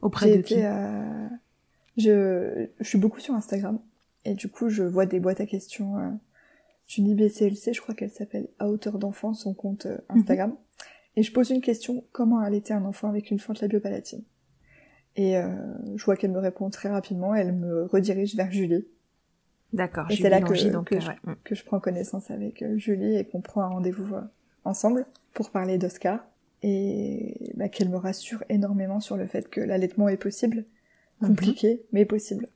auprès 0.00 0.36
de 0.36 0.42
qui? 0.42 0.54
euh, 0.62 1.28
je, 1.96 2.66
je 2.80 2.84
suis 2.88 2.98
beaucoup 2.98 3.20
sur 3.20 3.34
Instagram 3.34 3.78
et 4.24 4.34
du 4.34 4.48
coup 4.48 4.68
je 4.68 4.82
vois 4.82 5.04
des 5.06 5.20
boîtes 5.20 5.40
à 5.40 5.46
questions 5.46 5.98
euh, 5.98 6.08
d'une 6.88 7.08
IBCLC, 7.08 7.72
je 7.74 7.80
crois 7.80 7.94
qu'elle 7.94 8.10
s'appelle 8.10 8.48
À 8.58 8.68
hauteur 8.68 8.98
d'enfant, 8.98 9.34
son 9.34 9.54
compte 9.54 9.86
euh, 9.86 9.98
Instagram. 10.08 10.54
Et 11.16 11.22
je 11.22 11.32
pose 11.32 11.50
une 11.50 11.60
question, 11.60 12.04
comment 12.12 12.38
allaiter 12.38 12.72
un 12.72 12.84
enfant 12.84 13.08
avec 13.08 13.30
une 13.30 13.38
fente 13.38 13.60
labiopalatine? 13.60 14.22
Et 15.14 15.34
je 15.94 16.02
vois 16.06 16.16
qu'elle 16.16 16.30
me 16.32 16.38
répond 16.38 16.70
très 16.70 16.88
rapidement, 16.88 17.34
elle 17.34 17.52
me 17.52 17.84
redirige 17.84 18.34
vers 18.34 18.50
Julie, 18.50 18.86
D'accord, 19.72 20.06
Et 20.10 20.16
c'est 20.16 20.28
là 20.28 20.40
que- 20.40 20.70
donc 20.70 20.88
que 20.88 21.00
je- 21.00 21.08
ouais. 21.08 21.16
Mm. 21.24 21.34
que 21.44 21.54
je 21.54 21.64
prends 21.64 21.80
connaissance 21.80 22.30
avec 22.30 22.62
euh, 22.62 22.76
Julie 22.76 23.16
et 23.16 23.24
qu'on 23.24 23.40
prend 23.40 23.62
un 23.62 23.68
rendez-vous 23.68 24.14
euh, 24.14 24.20
ensemble 24.64 25.06
pour 25.32 25.50
parler 25.50 25.78
d'Oscar. 25.78 26.20
Et 26.64 27.52
bah, 27.56 27.68
qu'elle 27.68 27.88
me 27.88 27.96
rassure 27.96 28.44
énormément 28.48 29.00
sur 29.00 29.16
le 29.16 29.26
fait 29.26 29.48
que 29.48 29.60
l'allaitement 29.60 30.08
est 30.08 30.16
possible, 30.16 30.64
Mhm. 31.20 31.28
compliqué, 31.28 31.82
mais 31.92 32.04
possible. 32.04 32.46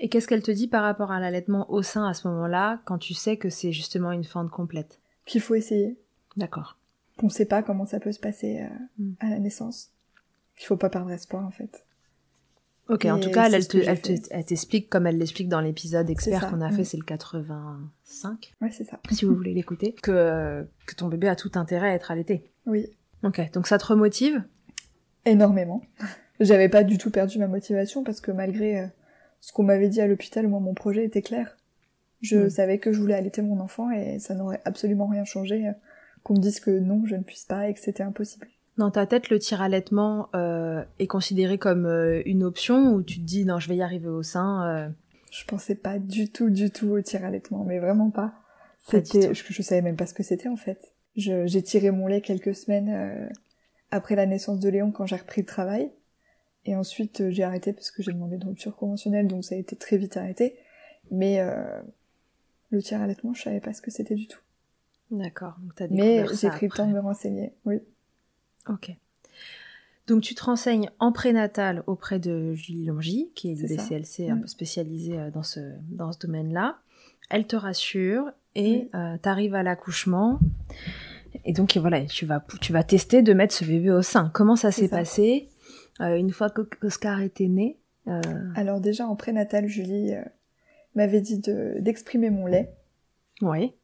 Et 0.00 0.08
qu'est-ce 0.08 0.26
qu'elle 0.26 0.42
te 0.42 0.50
dit 0.50 0.66
par 0.66 0.82
rapport 0.82 1.12
à 1.12 1.20
l'allaitement 1.20 1.70
au 1.70 1.82
sein 1.82 2.08
à 2.08 2.14
ce 2.14 2.26
moment-là, 2.28 2.80
quand 2.86 2.98
tu 2.98 3.14
sais 3.14 3.36
que 3.36 3.50
c'est 3.50 3.70
justement 3.72 4.10
une 4.12 4.24
fente 4.24 4.50
complète? 4.50 4.98
Qu'il 5.26 5.40
faut 5.42 5.54
essayer, 5.54 5.96
D'accord. 6.36 6.76
qu'on 7.18 7.28
sait 7.28 7.44
pas 7.44 7.62
comment 7.62 7.86
ça 7.86 8.00
peut 8.00 8.12
se 8.12 8.18
passer 8.18 8.62
euh, 8.62 8.68
Mm. 8.98 9.12
à 9.20 9.30
la 9.30 9.38
naissance. 9.38 9.90
Qu'il 10.56 10.66
faut 10.66 10.76
pas 10.76 10.90
perdre 10.90 11.10
espoir 11.12 11.44
en 11.46 11.50
fait. 11.50 11.84
Ok, 12.90 13.04
en 13.06 13.20
tout 13.20 13.30
cas, 13.30 13.48
elle, 13.48 13.66
te- 13.68 13.76
elle 13.78 14.00
te- 14.00 14.08
fait. 14.08 14.22
elle 14.30 14.44
t'explique 14.44 14.88
comme 14.90 15.06
elle 15.06 15.16
l'explique 15.18 15.48
dans 15.48 15.60
l'épisode 15.60 16.10
expert 16.10 16.50
qu'on 16.50 16.60
a 16.60 16.70
fait, 16.70 16.82
mm. 16.82 16.84
c'est 16.84 16.96
le 16.96 17.04
85, 17.04 18.52
Ouais, 18.60 18.70
c'est 18.72 18.84
ça. 18.84 18.98
si 19.10 19.24
vous 19.24 19.34
voulez 19.34 19.54
l'écouter, 19.54 19.92
que, 20.02 20.66
que 20.86 20.94
ton 20.94 21.08
bébé 21.08 21.28
a 21.28 21.36
tout 21.36 21.52
intérêt 21.54 21.90
à 21.90 21.94
être 21.94 22.10
allaité. 22.10 22.44
Oui, 22.66 22.86
Ok, 23.22 23.40
donc 23.52 23.66
ça 23.66 23.76
te 23.78 23.84
remotive? 23.86 24.42
Énormément. 25.26 25.82
J'avais 26.40 26.68
pas 26.70 26.84
du 26.84 26.96
tout 26.98 27.10
perdu 27.10 27.38
ma 27.38 27.48
motivation 27.48 28.02
parce 28.02 28.20
que 28.22 28.30
malgré 28.32 28.80
euh, 28.80 28.86
ce 29.40 29.52
qu'on 29.52 29.62
m'avait 29.62 29.88
dit 29.90 30.00
à 30.00 30.06
l'hôpital, 30.06 30.48
moi 30.48 30.58
mon 30.60 30.72
projet 30.74 31.04
était 31.04 31.22
clair. 31.22 31.56
Je 32.22 32.36
Mm. 32.46 32.50
savais 32.50 32.78
que 32.78 32.92
je 32.92 33.00
voulais 33.00 33.14
allaiter 33.14 33.42
mon 33.42 33.60
enfant 33.60 33.90
et 33.90 34.18
ça 34.18 34.34
n'aurait 34.34 34.62
absolument 34.64 35.06
rien 35.06 35.24
changé 35.24 35.68
euh, 35.68 35.72
qu'on 36.22 36.34
me 36.34 36.40
dise 36.40 36.60
que 36.60 36.70
non, 36.70 37.02
je 37.06 37.14
ne 37.14 37.22
puisse 37.22 37.44
pas 37.44 37.68
et 37.68 37.74
que 37.74 37.80
c'était 37.80 38.02
impossible. 38.02 38.48
Dans 38.76 38.90
ta 38.90 39.06
tête, 39.06 39.30
le 39.30 39.38
tir 39.38 39.60
allaitement 39.60 40.28
euh, 40.34 40.84
est 40.98 41.06
considéré 41.06 41.58
comme 41.58 41.86
euh, 41.86 42.22
une 42.24 42.42
option 42.44 42.94
ou 42.94 43.02
tu 43.02 43.20
te 43.20 43.24
dis 43.24 43.44
non, 43.44 43.58
je 43.58 43.68
vais 43.68 43.76
y 43.76 43.82
arriver 43.82 44.08
au 44.08 44.22
sein 44.22 44.66
euh, 44.66 44.88
Je 45.30 45.44
pensais 45.44 45.74
pas 45.74 45.98
du 45.98 46.30
tout, 46.30 46.50
du 46.50 46.70
tout 46.70 46.88
au 46.88 47.00
tir 47.02 47.24
allaitement, 47.24 47.64
mais 47.64 47.78
vraiment 47.78 48.10
pas. 48.10 48.34
C'était, 48.86 49.34
je, 49.34 49.44
je 49.48 49.62
savais 49.62 49.82
même 49.82 49.96
pas 49.96 50.06
ce 50.06 50.14
que 50.14 50.22
c'était 50.22 50.48
en 50.48 50.56
fait. 50.56 50.94
J'ai 51.16 51.62
tiré 51.62 51.90
mon 51.90 52.06
lait 52.06 52.20
quelques 52.20 52.54
semaines 52.54 52.88
euh, 52.88 53.28
après 53.90 54.14
la 54.16 54.26
naissance 54.26 54.60
de 54.60 54.68
Léon 54.68 54.92
quand 54.92 55.06
j'ai 55.06 55.16
repris 55.16 55.42
le 55.42 55.46
travail. 55.46 55.90
Et 56.64 56.76
ensuite 56.76 57.20
euh, 57.20 57.30
j'ai 57.30 57.42
arrêté 57.42 57.72
parce 57.72 57.90
que 57.90 58.02
j'ai 58.02 58.12
demandé 58.12 58.36
une 58.36 58.44
rupture 58.44 58.76
conventionnelle, 58.76 59.26
donc 59.26 59.44
ça 59.44 59.54
a 59.54 59.58
été 59.58 59.76
très 59.76 59.96
vite 59.96 60.16
arrêté. 60.16 60.56
Mais 61.10 61.40
euh, 61.40 61.80
le 62.70 62.82
tir 62.82 63.00
allaitement, 63.00 63.34
je 63.34 63.42
savais 63.42 63.60
pas 63.60 63.72
ce 63.72 63.82
que 63.82 63.90
c'était 63.90 64.14
du 64.14 64.28
tout. 64.28 64.40
D'accord, 65.10 65.56
Mais 65.90 66.24
j'ai 66.40 66.48
pris 66.50 66.66
le 66.66 66.72
temps 66.72 66.86
de 66.86 66.92
me 66.92 67.00
renseigner. 67.00 67.52
Oui, 67.64 67.80
Ok. 68.68 68.94
Donc 70.06 70.22
tu 70.22 70.34
te 70.34 70.42
renseignes 70.42 70.90
en 70.98 71.12
prénatal 71.12 71.84
auprès 71.86 72.18
de 72.18 72.52
Julie 72.54 72.84
Longy, 72.86 73.30
qui 73.34 73.52
est 73.52 73.56
ça. 73.56 73.66
l'IBCLC 73.66 74.28
un 74.30 74.36
Mm. 74.36 74.40
peu 74.42 74.46
spécialisée 74.48 75.18
euh, 75.18 75.30
dans 75.30 75.42
ce, 75.44 75.60
dans 75.88 76.12
ce 76.12 76.18
domaine-là. 76.18 76.78
Elle 77.30 77.46
te 77.46 77.54
rassure 77.56 78.30
et 78.56 78.88
Oui. 78.92 79.18
tu 79.22 79.28
arrives 79.28 79.54
à 79.54 79.62
l'accouchement. 79.62 80.40
Et 81.44 81.52
donc 81.52 81.76
voilà, 81.76 82.04
tu 82.06 82.26
vas, 82.26 82.44
tu 82.60 82.72
vas 82.72 82.82
tester 82.82 83.22
de 83.22 83.32
mettre 83.32 83.54
ce 83.54 83.64
bébé 83.64 83.92
au 83.92 84.02
sein. 84.02 84.30
Comment 84.34 84.56
ça 84.56 84.72
s'est 84.72 84.88
passé 84.88 85.48
euh, 86.00 86.16
une 86.16 86.32
fois 86.32 86.50
qu'Oscar 86.50 87.20
était 87.20 87.46
né 87.46 87.78
euh, 88.08 88.20
Alors 88.56 88.80
déjà 88.80 89.06
en 89.06 89.14
prénatal, 89.14 89.68
Julie 89.68 90.14
euh, 90.14 90.22
m'avait 90.96 91.20
dit 91.20 91.38
de, 91.38 91.76
d'exprimer 91.78 92.30
mon 92.30 92.46
lait 92.46 92.72
Ouais, 93.42 93.74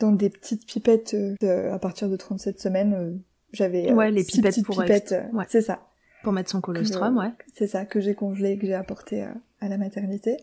dans 0.00 0.10
des 0.10 0.30
petites 0.30 0.66
pipettes 0.66 1.14
euh, 1.44 1.72
à 1.72 1.78
partir 1.78 2.08
de 2.10 2.16
37 2.16 2.58
semaines. 2.60 3.20
J'avais 3.56 3.90
euh, 3.90 3.94
Ouais, 3.94 4.10
les 4.10 4.22
six 4.22 4.36
pipettes 4.40 4.62
pour 4.64 4.80
pipettes, 4.82 5.14
ouais. 5.32 5.44
c'est 5.48 5.62
ça. 5.62 5.80
pour 6.22 6.32
mettre 6.32 6.50
son 6.50 6.60
colostrum, 6.60 7.16
ouais. 7.18 7.30
C'est 7.54 7.66
ça 7.66 7.84
que 7.84 8.00
j'ai 8.00 8.14
congelé, 8.14 8.56
que 8.58 8.66
j'ai 8.66 8.74
apporté 8.74 9.24
euh, 9.24 9.28
à 9.60 9.68
la 9.68 9.78
maternité. 9.78 10.36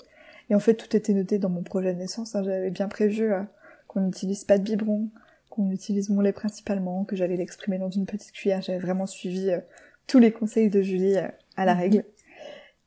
Et 0.50 0.56
en 0.56 0.60
fait, 0.60 0.74
tout 0.76 0.96
était 0.96 1.14
noté 1.14 1.40
dans 1.40 1.50
mon 1.50 1.64
projet 1.64 1.94
de 1.94 2.00
naissance. 2.00 2.36
hein. 2.36 2.44
J'avais 2.44 2.70
bien 2.72 2.88
prévu 2.90 3.32
euh, 3.32 3.42
qu'on 3.88 4.02
n'utilise 4.02 4.44
pas 4.44 4.58
de 4.58 4.64
biberon, 4.64 5.10
qu'on 5.50 5.72
utilise 5.72 6.10
mon 6.10 6.20
lait 6.22 6.34
principalement, 6.34 7.06
que 7.06 7.16
j'allais 7.16 7.38
l'exprimer 7.38 7.78
dans 7.78 7.90
une 7.90 8.06
petite 8.06 8.32
cuillère. 8.34 8.62
J'avais 8.62 8.80
vraiment 8.80 9.06
suivi 9.06 9.50
euh, 9.52 9.60
tous 10.08 10.20
les 10.20 10.32
conseils 10.32 10.70
de 10.70 10.82
Julie 10.82 11.16
euh, 11.18 11.28
à 11.56 11.66
la 11.66 11.76
Mhm. 11.76 11.80
règle. 11.80 12.04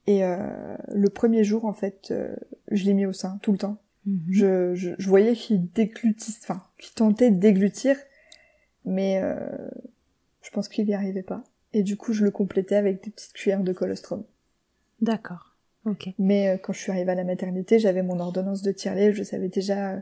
Et 0.09 0.23
euh, 0.25 0.37
le 0.95 1.09
premier 1.09 1.43
jour, 1.45 1.65
en 1.65 1.73
fait, 1.73 2.13
je 2.71 2.85
l'ai 2.85 2.95
mis 2.95 3.07
au 3.07 3.13
sein 3.13 3.39
tout 3.43 3.51
le 3.53 3.59
temps. 3.59 3.79
Mhm. 4.05 4.21
Je, 4.31 4.75
je, 4.75 4.91
je 4.99 5.09
voyais 5.09 5.33
qu'il 5.35 5.69
déglutit, 5.71 6.37
enfin, 6.43 6.63
qu'il 6.79 6.93
tentait 6.95 7.31
de 7.33 7.41
déglutir, 7.41 7.97
mais 8.85 9.21
pense 10.57 10.69
qu'il 10.69 10.89
y 10.89 10.95
arrivait 10.95 11.23
pas. 11.23 11.45
Et 11.75 11.83
du 11.83 11.97
coup, 11.99 12.13
je 12.15 12.25
le 12.25 12.31
complétais 12.31 12.77
avec 12.77 13.05
des 13.05 13.11
petites 13.11 13.33
cuillères 13.35 13.63
de 13.63 13.73
colostrum. 13.75 14.25
D'accord, 15.03 15.55
ok. 15.85 16.09
Mais 16.19 16.49
euh, 16.49 16.57
quand 16.57 16.73
je 16.73 16.79
suis 16.81 16.91
arrivée 16.91 17.13
à 17.13 17.15
la 17.15 17.25
maternité, 17.25 17.79
j'avais 17.79 18.03
mon 18.03 18.19
ordonnance 18.21 18.63
de 18.63 18.73
tire-lait, 18.73 19.13
je 19.13 19.23
savais 19.23 19.49
déjà 19.49 19.91
euh, 19.93 20.01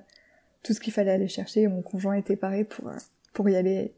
tout 0.63 0.73
ce 0.73 0.79
qu'il 0.81 0.93
fallait 0.93 1.11
aller 1.11 1.27
chercher, 1.29 1.63
et 1.63 1.69
mon 1.69 1.83
conjoint 1.83 2.15
était 2.15 2.37
paré 2.37 2.63
pour, 2.65 2.89
euh, 2.89 2.97
pour 3.33 3.49
y 3.49 3.57
aller 3.57 3.93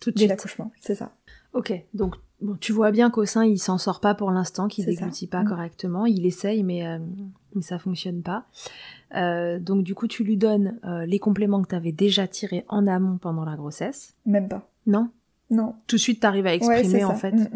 Tout 0.00 0.10
de 0.10 0.14
dès 0.14 0.20
suite. 0.20 0.30
l'accouchement, 0.30 0.72
c'est 0.80 0.94
ça. 0.94 1.12
Ok, 1.52 1.72
donc 1.92 2.14
bon, 2.40 2.56
tu 2.56 2.72
vois 2.72 2.90
bien 2.90 3.10
qu'au 3.10 3.26
sein 3.26 3.44
il 3.44 3.58
s'en 3.58 3.76
sort 3.78 4.00
pas 4.00 4.14
pour 4.14 4.30
l'instant, 4.30 4.68
qu'il 4.68 4.84
C'est 4.84 4.92
ça. 4.92 5.00
déglutit 5.00 5.26
pas 5.26 5.42
Mm. 5.42 5.48
correctement. 5.48 6.06
Il 6.06 6.24
essaye, 6.26 6.62
mais, 6.62 6.84
mais 7.54 7.62
ça 7.62 7.78
fonctionne 7.78 8.22
pas. 8.22 8.46
Donc 9.12 9.82
du 9.82 9.94
coup, 9.94 10.06
tu 10.08 10.24
lui 10.24 10.36
donnes 10.36 10.78
les 11.06 11.18
compléments 11.18 11.62
que 11.62 11.68
tu 11.68 11.74
avais 11.74 11.92
déjà 11.92 12.26
tirés 12.28 12.64
en 12.68 12.86
amont 12.86 13.16
pendant 13.18 13.44
la 13.44 13.56
grossesse. 13.56 14.14
Même 14.26 14.48
pas. 14.48 14.66
Non? 14.86 15.10
Non. 15.50 15.74
Tout 15.86 15.96
de 15.96 16.00
suite, 16.00 16.20
tu 16.20 16.26
arrives 16.26 16.46
à 16.46 16.54
exprimer 16.54 17.04
en 17.04 17.14
fait. 17.14 17.32
Mm. 17.32 17.48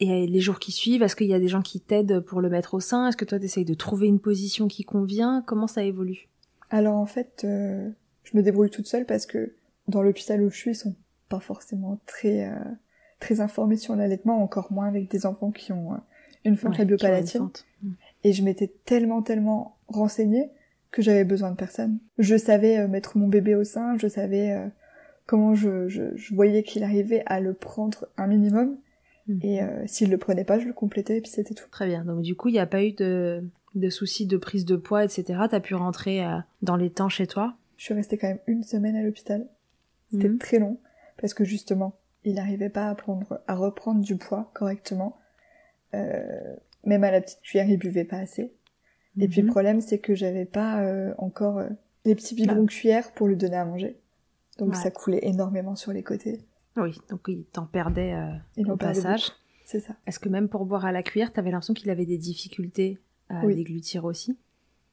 Et 0.00 0.26
les 0.28 0.40
jours 0.40 0.60
qui 0.60 0.70
suivent, 0.70 1.02
est-ce 1.02 1.16
qu'il 1.16 1.26
y 1.26 1.34
a 1.34 1.40
des 1.40 1.48
gens 1.48 1.62
qui 1.62 1.80
t'aident 1.80 2.20
pour 2.20 2.40
le 2.40 2.48
mettre 2.48 2.74
au 2.74 2.80
sein? 2.80 3.08
Est-ce 3.08 3.16
que 3.16 3.24
toi, 3.24 3.38
tu 3.38 3.46
essayes 3.46 3.64
de 3.64 3.74
trouver 3.74 4.06
une 4.06 4.20
position 4.20 4.68
qui 4.68 4.84
convient? 4.84 5.42
Comment 5.46 5.66
ça 5.66 5.82
évolue? 5.82 6.28
Alors 6.70 6.96
en 6.96 7.06
fait, 7.06 7.42
euh, 7.44 7.88
je 8.22 8.36
me 8.36 8.42
débrouille 8.42 8.70
toute 8.70 8.86
seule 8.86 9.06
parce 9.06 9.26
que 9.26 9.54
dans 9.88 10.02
l'hôpital 10.02 10.42
où 10.42 10.50
je 10.50 10.56
suis, 10.56 10.70
ils 10.72 10.76
sont 10.76 10.94
pas 11.28 11.40
forcément 11.40 11.98
très 12.06 12.46
euh, 12.46 12.54
très 13.20 13.40
informés 13.40 13.76
sur 13.76 13.96
l'allaitement, 13.96 14.42
encore 14.42 14.70
moins 14.72 14.86
avec 14.86 15.10
des 15.10 15.26
enfants 15.26 15.50
qui 15.50 15.72
ont 15.72 15.94
euh, 15.94 15.96
une 16.44 16.56
fente 16.56 16.72
Ouais, 16.72 16.78
labiopalatine. 16.78 17.40
fente. 17.40 17.66
Mm. 17.82 17.90
Et 18.24 18.32
je 18.32 18.42
m'étais 18.44 18.72
tellement 18.84 19.22
tellement 19.22 19.76
renseignée 19.88 20.50
que 20.90 21.02
j'avais 21.02 21.24
besoin 21.24 21.50
de 21.50 21.56
personne. 21.56 21.98
Je 22.18 22.36
savais 22.36 22.78
euh, 22.78 22.88
mettre 22.88 23.18
mon 23.18 23.28
bébé 23.28 23.54
au 23.54 23.64
sein, 23.64 23.96
je 23.98 24.06
savais 24.06 24.52
euh, 24.52 24.66
comment 25.28 25.54
je, 25.54 25.86
je, 25.88 26.16
je 26.16 26.34
voyais 26.34 26.64
qu'il 26.64 26.82
arrivait 26.82 27.22
à 27.26 27.38
le 27.38 27.54
prendre 27.54 28.08
un 28.16 28.26
minimum. 28.26 28.76
Mhm. 29.28 29.40
Et 29.42 29.62
euh, 29.62 29.86
s'il 29.86 30.10
le 30.10 30.18
prenait 30.18 30.44
pas, 30.44 30.58
je 30.58 30.66
le 30.66 30.72
complétais 30.72 31.18
et 31.18 31.20
puis 31.20 31.30
c'était 31.30 31.54
tout. 31.54 31.68
Très 31.70 31.86
bien. 31.86 32.04
Donc 32.04 32.22
du 32.22 32.34
coup, 32.34 32.48
il 32.48 32.52
n'y 32.52 32.58
a 32.58 32.66
pas 32.66 32.82
eu 32.82 32.92
de, 32.92 33.44
de 33.76 33.90
soucis 33.90 34.26
de 34.26 34.36
prise 34.38 34.64
de 34.64 34.74
poids, 34.76 35.04
etc. 35.04 35.38
T'as 35.50 35.60
pu 35.60 35.74
rentrer 35.76 36.24
euh, 36.24 36.38
dans 36.62 36.76
les 36.76 36.90
temps 36.90 37.08
chez 37.10 37.26
toi? 37.28 37.54
Je 37.76 37.84
suis 37.84 37.94
restée 37.94 38.16
quand 38.18 38.26
même 38.28 38.40
une 38.48 38.64
semaine 38.64 38.96
à 38.96 39.02
l'hôpital. 39.02 39.46
C'était 40.10 40.28
Mhm. 40.30 40.38
très 40.38 40.58
long 40.58 40.78
parce 41.20 41.34
que 41.34 41.44
justement, 41.44 41.94
il 42.24 42.34
n'arrivait 42.34 42.70
pas 42.70 42.88
à 42.88 42.94
prendre, 42.94 43.40
à 43.46 43.54
reprendre 43.54 44.00
du 44.00 44.16
poids 44.16 44.50
correctement. 44.54 45.18
Euh, 45.94 46.56
même 46.84 47.04
à 47.04 47.10
la 47.10 47.20
petite 47.20 47.42
cuillère, 47.42 47.68
il 47.68 47.78
buvait 47.78 48.04
pas 48.04 48.18
assez. 48.18 48.52
Et 49.20 49.28
puis 49.28 49.40
le 49.40 49.46
Mhm. 49.48 49.52
problème, 49.52 49.80
c'est 49.80 49.98
que 49.98 50.14
j'avais 50.14 50.44
pas 50.46 50.80
euh, 50.82 51.12
encore 51.18 51.58
euh, 51.58 51.68
les 52.04 52.14
petits 52.14 52.34
biberons 52.34 52.66
cuillères 52.66 53.12
pour 53.12 53.26
lui 53.28 53.36
donner 53.36 53.56
à 53.56 53.64
manger. 53.64 53.98
Donc 54.58 54.70
Ouais. 54.70 54.74
ça 54.82 54.90
coulait 54.90 55.20
énormément 55.22 55.76
sur 55.76 55.92
les 55.92 56.02
côtés. 56.02 56.40
Oui, 56.76 56.98
donc 57.10 57.20
il 57.28 57.44
t'en 57.44 57.66
perdait 57.66 58.14
euh, 58.14 58.64
au 58.72 58.76
passage. 58.76 59.32
C'est 59.64 59.80
ça. 59.80 59.94
Est-ce 60.06 60.18
que 60.18 60.28
même 60.28 60.48
pour 60.48 60.64
boire 60.64 60.84
à 60.86 60.92
la 60.92 61.02
cuillère, 61.02 61.32
t'avais 61.32 61.50
l'impression 61.50 61.74
qu'il 61.74 61.90
avait 61.90 62.06
des 62.06 62.18
difficultés 62.18 62.98
à 63.28 63.44
Oui. 63.44 63.54
déglutir 63.54 64.04
aussi? 64.04 64.38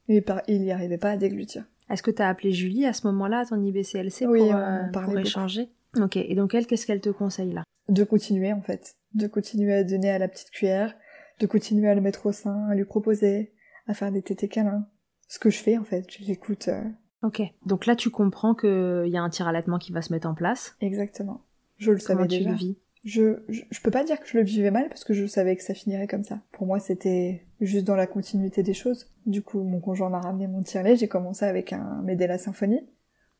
Et 0.08 0.22
par- 0.22 0.42
il 0.48 0.64
y 0.64 0.72
arrivait 0.72 0.98
pas 0.98 1.12
à 1.12 1.18
déglutir. 1.18 1.66
Est-ce 1.90 2.04
que 2.04 2.12
t'as 2.12 2.28
appelé 2.30 2.52
Julie 2.52 2.86
à 2.86 2.94
ce 2.94 3.06
moment-là, 3.08 3.40
à 3.40 3.46
ton 3.46 3.62
IBCLC, 3.62 4.26
Oui, 4.28 4.40
pour, 4.40 4.56
euh, 4.56 4.84
pour 4.92 5.18
échanger? 5.18 5.70
Ok, 5.98 6.18
et 6.18 6.36
donc 6.36 6.54
elle, 6.54 6.68
qu'est-ce 6.68 6.86
qu'elle 6.86 7.02
te 7.02 7.10
conseille 7.10 7.54
là? 7.54 7.64
De 7.90 8.04
continuer 8.04 8.52
en 8.52 8.62
fait. 8.62 8.96
De 9.14 9.28
continuer 9.28 9.74
à 9.74 9.84
donner 9.84 10.10
à 10.10 10.18
la 10.20 10.28
petite 10.28 10.50
cuillère. 10.52 10.94
De 11.40 11.48
continuer 11.48 11.88
à 11.88 11.96
le 11.96 12.02
mettre 12.02 12.26
au 12.26 12.32
sein, 12.32 12.68
à 12.70 12.76
lui 12.76 12.86
proposer, 12.86 13.54
à 13.88 13.94
faire 13.94 14.12
des 14.12 14.22
tétés 14.22 14.48
câlins. 14.48 14.88
Ce 15.28 15.38
que 15.40 15.50
je 15.50 15.58
fais 15.60 15.78
en 15.78 15.84
fait. 15.84 16.06
Je 16.12 16.26
l'écoute 16.26 16.68
euh, 16.70 16.82
Ok, 17.26 17.42
donc 17.66 17.86
là 17.88 17.96
tu 17.96 18.10
comprends 18.12 18.54
qu'il 18.54 19.08
y 19.08 19.18
a 19.18 19.22
un 19.22 19.30
tir 19.30 19.48
allaitement 19.48 19.80
qui 19.80 19.92
va 19.92 20.02
se 20.02 20.14
mettre 20.14 20.28
en 20.28 20.36
place. 20.36 20.76
exactement. 20.82 21.42
Je 21.78 21.92
le 21.92 21.98
Comment 21.98 22.20
savais 22.20 22.28
tu 22.30 22.38
déjà. 22.38 22.50
le 22.52 22.56
vis? 22.56 22.78
Je, 23.04 23.38
je, 23.50 23.62
je 23.70 23.82
peux 23.82 23.92
pas 23.92 24.04
dire 24.04 24.20
que 24.20 24.28
je 24.28 24.38
le 24.38 24.44
vivais 24.44 24.72
mal 24.72 24.88
parce 24.90 25.04
que 25.04 25.14
je 25.14 25.26
savais 25.26 25.56
que 25.56 25.62
ça 25.64 25.74
finirait 25.74 26.08
comme 26.08 26.24
ça. 26.24 26.40
Pour 26.52 26.66
moi, 26.68 26.80
c'était 26.80 27.44
juste 27.62 27.86
dans 27.86 27.96
la 27.96 28.08
continuité 28.08 28.64
des 28.64 28.74
choses. 28.74 29.12
Du 29.26 29.42
coup, 29.42 29.62
mon 29.64 29.80
conjoint 29.80 30.10
m'a 30.10 30.20
ramené 30.22 30.48
mon 30.48 30.64
tire-lait. 30.64 30.96
J'ai 30.96 31.08
commencé 31.08 31.46
avec 31.46 31.74
un 31.74 32.02
Medela 32.04 32.38
Symphonie 32.38 32.82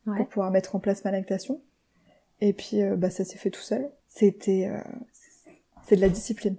Ouais. 0.06 0.16
pour 0.18 0.28
pouvoir 0.28 0.50
mettre 0.52 0.76
en 0.76 0.78
place 0.78 1.04
ma 1.04 1.10
lactation. 1.10 1.60
Et 2.40 2.52
puis, 2.52 2.80
euh, 2.82 2.94
bah, 2.94 3.10
ça 3.10 3.24
s'est 3.24 3.38
fait 3.38 3.50
tout 3.50 3.60
seul. 3.60 3.88
C'était, 4.06 4.68
euh, 4.70 4.78
c'est 5.84 5.96
de 5.96 6.00
la 6.00 6.08
discipline. 6.08 6.54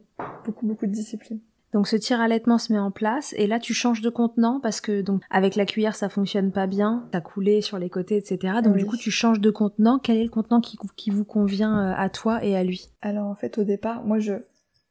Beaucoup, 0.46 0.66
beaucoup 0.66 0.86
de 0.86 0.92
discipline. 0.92 1.40
Donc 1.78 1.88
ce 1.88 1.96
tir 1.96 2.20
allaitement 2.20 2.58
se 2.58 2.74
met 2.74 2.80
en 2.80 2.90
place 2.90 3.36
et 3.38 3.46
là 3.46 3.60
tu 3.60 3.76
changes 3.76 4.02
de 4.02 4.10
contenant 4.10 4.60
parce 4.60 4.82
que 4.82 5.04
donc 5.04 5.22
avec 5.30 5.56
la 5.56 5.68
cuillère 5.68 5.96
ça 5.96 6.10
fonctionne 6.10 6.52
pas 6.52 6.66
bien, 6.66 7.08
t'as 7.12 7.22
coulé 7.22 7.62
sur 7.62 7.78
les 7.78 7.88
côtés 7.92 8.18
etc. 8.18 8.56
Donc 8.64 8.74
Oui. 8.74 8.80
du 8.80 8.86
coup 8.88 8.98
tu 8.98 9.12
changes 9.12 9.40
de 9.40 9.52
contenant. 9.52 10.00
Quel 10.00 10.18
est 10.18 10.24
le 10.24 10.32
contenant 10.32 10.60
qui, 10.60 10.80
qui 10.96 11.12
vous 11.12 11.24
convient 11.24 11.78
euh, 11.80 11.94
à 11.96 12.10
toi 12.10 12.44
et 12.44 12.56
à 12.58 12.64
lui? 12.64 12.90
Alors, 13.04 13.28
en 13.28 13.36
fait, 13.36 13.60
au 13.60 13.64
départ, 13.64 14.04
moi, 14.04 14.18
je, 14.18 14.34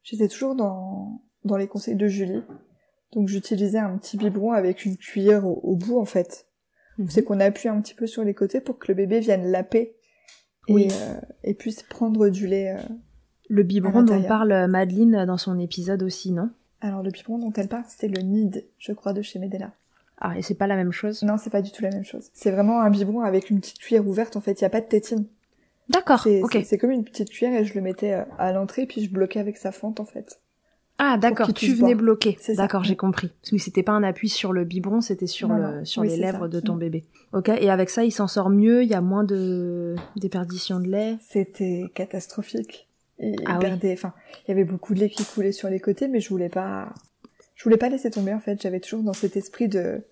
j'étais 0.05 0.29
toujours 0.29 0.55
dans, 0.55 1.23
dans 1.45 1.57
les 1.57 1.67
conseils 1.67 1.97
de 1.97 2.07
Julie. 2.07 2.41
Donc, 3.13 3.27
j'utilisais 3.27 3.79
un 3.81 3.99
petit 3.99 4.17
biberon 4.17 4.53
avec 4.53 4.85
une 4.85 4.97
cuillère 4.97 5.45
au, 5.45 5.59
au 5.65 5.75
bout, 5.75 5.99
en 5.99 6.05
fait. 6.05 6.47
c'est 7.09 7.25
qu'on 7.25 7.41
appuie 7.41 7.69
un 7.69 7.81
petit 7.81 7.95
peu 7.95 8.07
sur 8.07 8.23
les 8.23 8.33
côtés 8.35 8.61
pour 8.61 8.79
que 8.79 8.87
le 8.87 8.95
bébé 8.95 9.19
vienne 9.19 9.51
laper 9.51 9.97
et, 10.69 10.73
Oui. 10.73 10.89
euh, 10.93 11.21
et 11.43 11.55
puisse 11.55 11.83
prendre 11.83 12.29
du 12.29 12.47
lait. 12.47 12.77
euh. 12.79 12.95
Le 13.49 13.65
biberon 13.65 14.05
dont 14.05 14.23
parle 14.23 14.69
Madeleine 14.69 15.25
dans 15.27 15.37
son 15.37 15.59
épisode 15.59 16.05
aussi, 16.05 16.31
non? 16.31 16.51
Alors 16.81 17.03
le 17.03 17.11
biberon 17.11 17.39
dont 17.39 17.53
elle 17.57 17.69
parle, 17.69 17.85
c'était 17.89 18.09
le 18.09 18.21
Nid, 18.23 18.65
je 18.79 18.93
crois, 18.93 19.13
de 19.13 19.23
chez 19.23 19.39
Medela. 19.39 19.73
Ah 20.19 20.37
et 20.39 20.43
c'est 20.43 20.55
pas 20.55 20.67
la 20.67 20.77
même 20.77 20.93
chose? 20.93 21.23
Non, 21.23 21.37
c'est 21.39 21.51
pas 21.51 21.63
du 21.63 21.71
tout 21.73 21.83
la 21.83 21.91
même 21.91 22.05
chose. 22.05 22.31
C'est 22.33 22.51
vraiment 22.51 22.81
un 22.81 22.91
biberon 22.91 23.21
avec 23.21 23.51
une 23.51 23.61
petite 23.61 23.79
cuillère 23.79 24.07
ouverte. 24.07 24.37
En 24.37 24.41
fait, 24.41 24.61
il 24.61 24.63
y 24.63 24.67
a 24.67 24.71
pas 24.71 24.81
de 24.81 24.87
tétine. 24.87 25.27
D'accord, 25.89 26.23
C'est 26.23 26.43
ok. 26.43 26.59
c'est- 26.65 26.79
comme 26.79 26.91
une 26.91 27.05
petite 27.05 27.31
cuillère 27.31 27.61
et 27.61 27.65
je 27.65 27.75
le 27.75 27.81
mettais 27.81 28.13
euh, 28.13 28.25
à 28.39 28.53
l'entrée 28.53 28.87
puis 28.87 29.05
je 29.05 29.11
bloquais 29.11 29.39
avec 29.41 29.57
sa 29.57 29.73
fente 29.73 30.01
en 30.01 30.05
fait. 30.05 30.41
Ah 30.99 31.19
d'accord, 31.19 31.53
tu 31.53 31.67
venais 31.75 31.93
boire. 31.95 31.97
bloquer. 32.05 32.39
C'est 32.41 32.55
ça. 32.55 32.63
D'accord, 32.63 32.83
j'ai 32.83 32.97
compris. 32.97 33.29
Parce 33.43 33.51
que 33.51 33.59
c'était 33.59 33.83
pas 33.83 33.93
un 33.93 34.03
appui 34.03 34.31
sur 34.31 34.53
le 34.55 34.65
biberon, 34.65 35.03
c'était 35.03 35.27
sur 35.27 35.49
Non, 35.49 35.57
le 35.81 35.85
sur 35.85 36.01
Oui, 36.03 36.09
les 36.09 36.17
lèvres 36.17 36.41
ça. 36.45 36.49
de 36.49 36.59
ton 36.61 36.75
Mm. 36.75 36.79
bébé. 36.79 37.05
Ok, 37.35 37.51
et 37.51 37.69
avec 37.71 37.91
ça 37.91 38.03
il 38.05 38.11
s'en 38.13 38.27
sort 38.27 38.49
mieux, 38.49 38.83
il 38.83 38.89
y 38.89 38.95
a 38.95 39.03
moins 39.03 39.23
de 39.25 39.95
déperdition 40.17 40.81
de 40.81 40.87
lait? 40.89 41.19
C'était 41.21 41.85
catastrophique. 41.95 42.86
Il 43.19 43.37
Ah 43.47 43.59
perdait, 43.59 43.93
enfin, 43.95 44.13
il 44.45 44.49
y 44.49 44.53
avait 44.53 44.65
beaucoup 44.65 44.95
de 44.95 45.01
lait 45.01 45.09
qui 45.11 45.25
coulait 45.25 45.53
sur 45.53 45.69
les 45.71 45.81
côtés, 45.81 46.07
mais 46.09 46.21
je 46.21 46.29
voulais 46.29 46.49
pas, 46.51 46.93
je 47.55 47.65
voulais 47.65 47.79
pas 47.79 47.89
laisser 47.89 48.11
tomber 48.11 48.35
en 48.35 48.41
fait. 48.41 48.61
J'avais 48.61 48.81
toujours 48.81 49.03
dans 49.03 49.15
cet 49.15 49.37
esprit 49.37 49.69
de, 49.69 50.03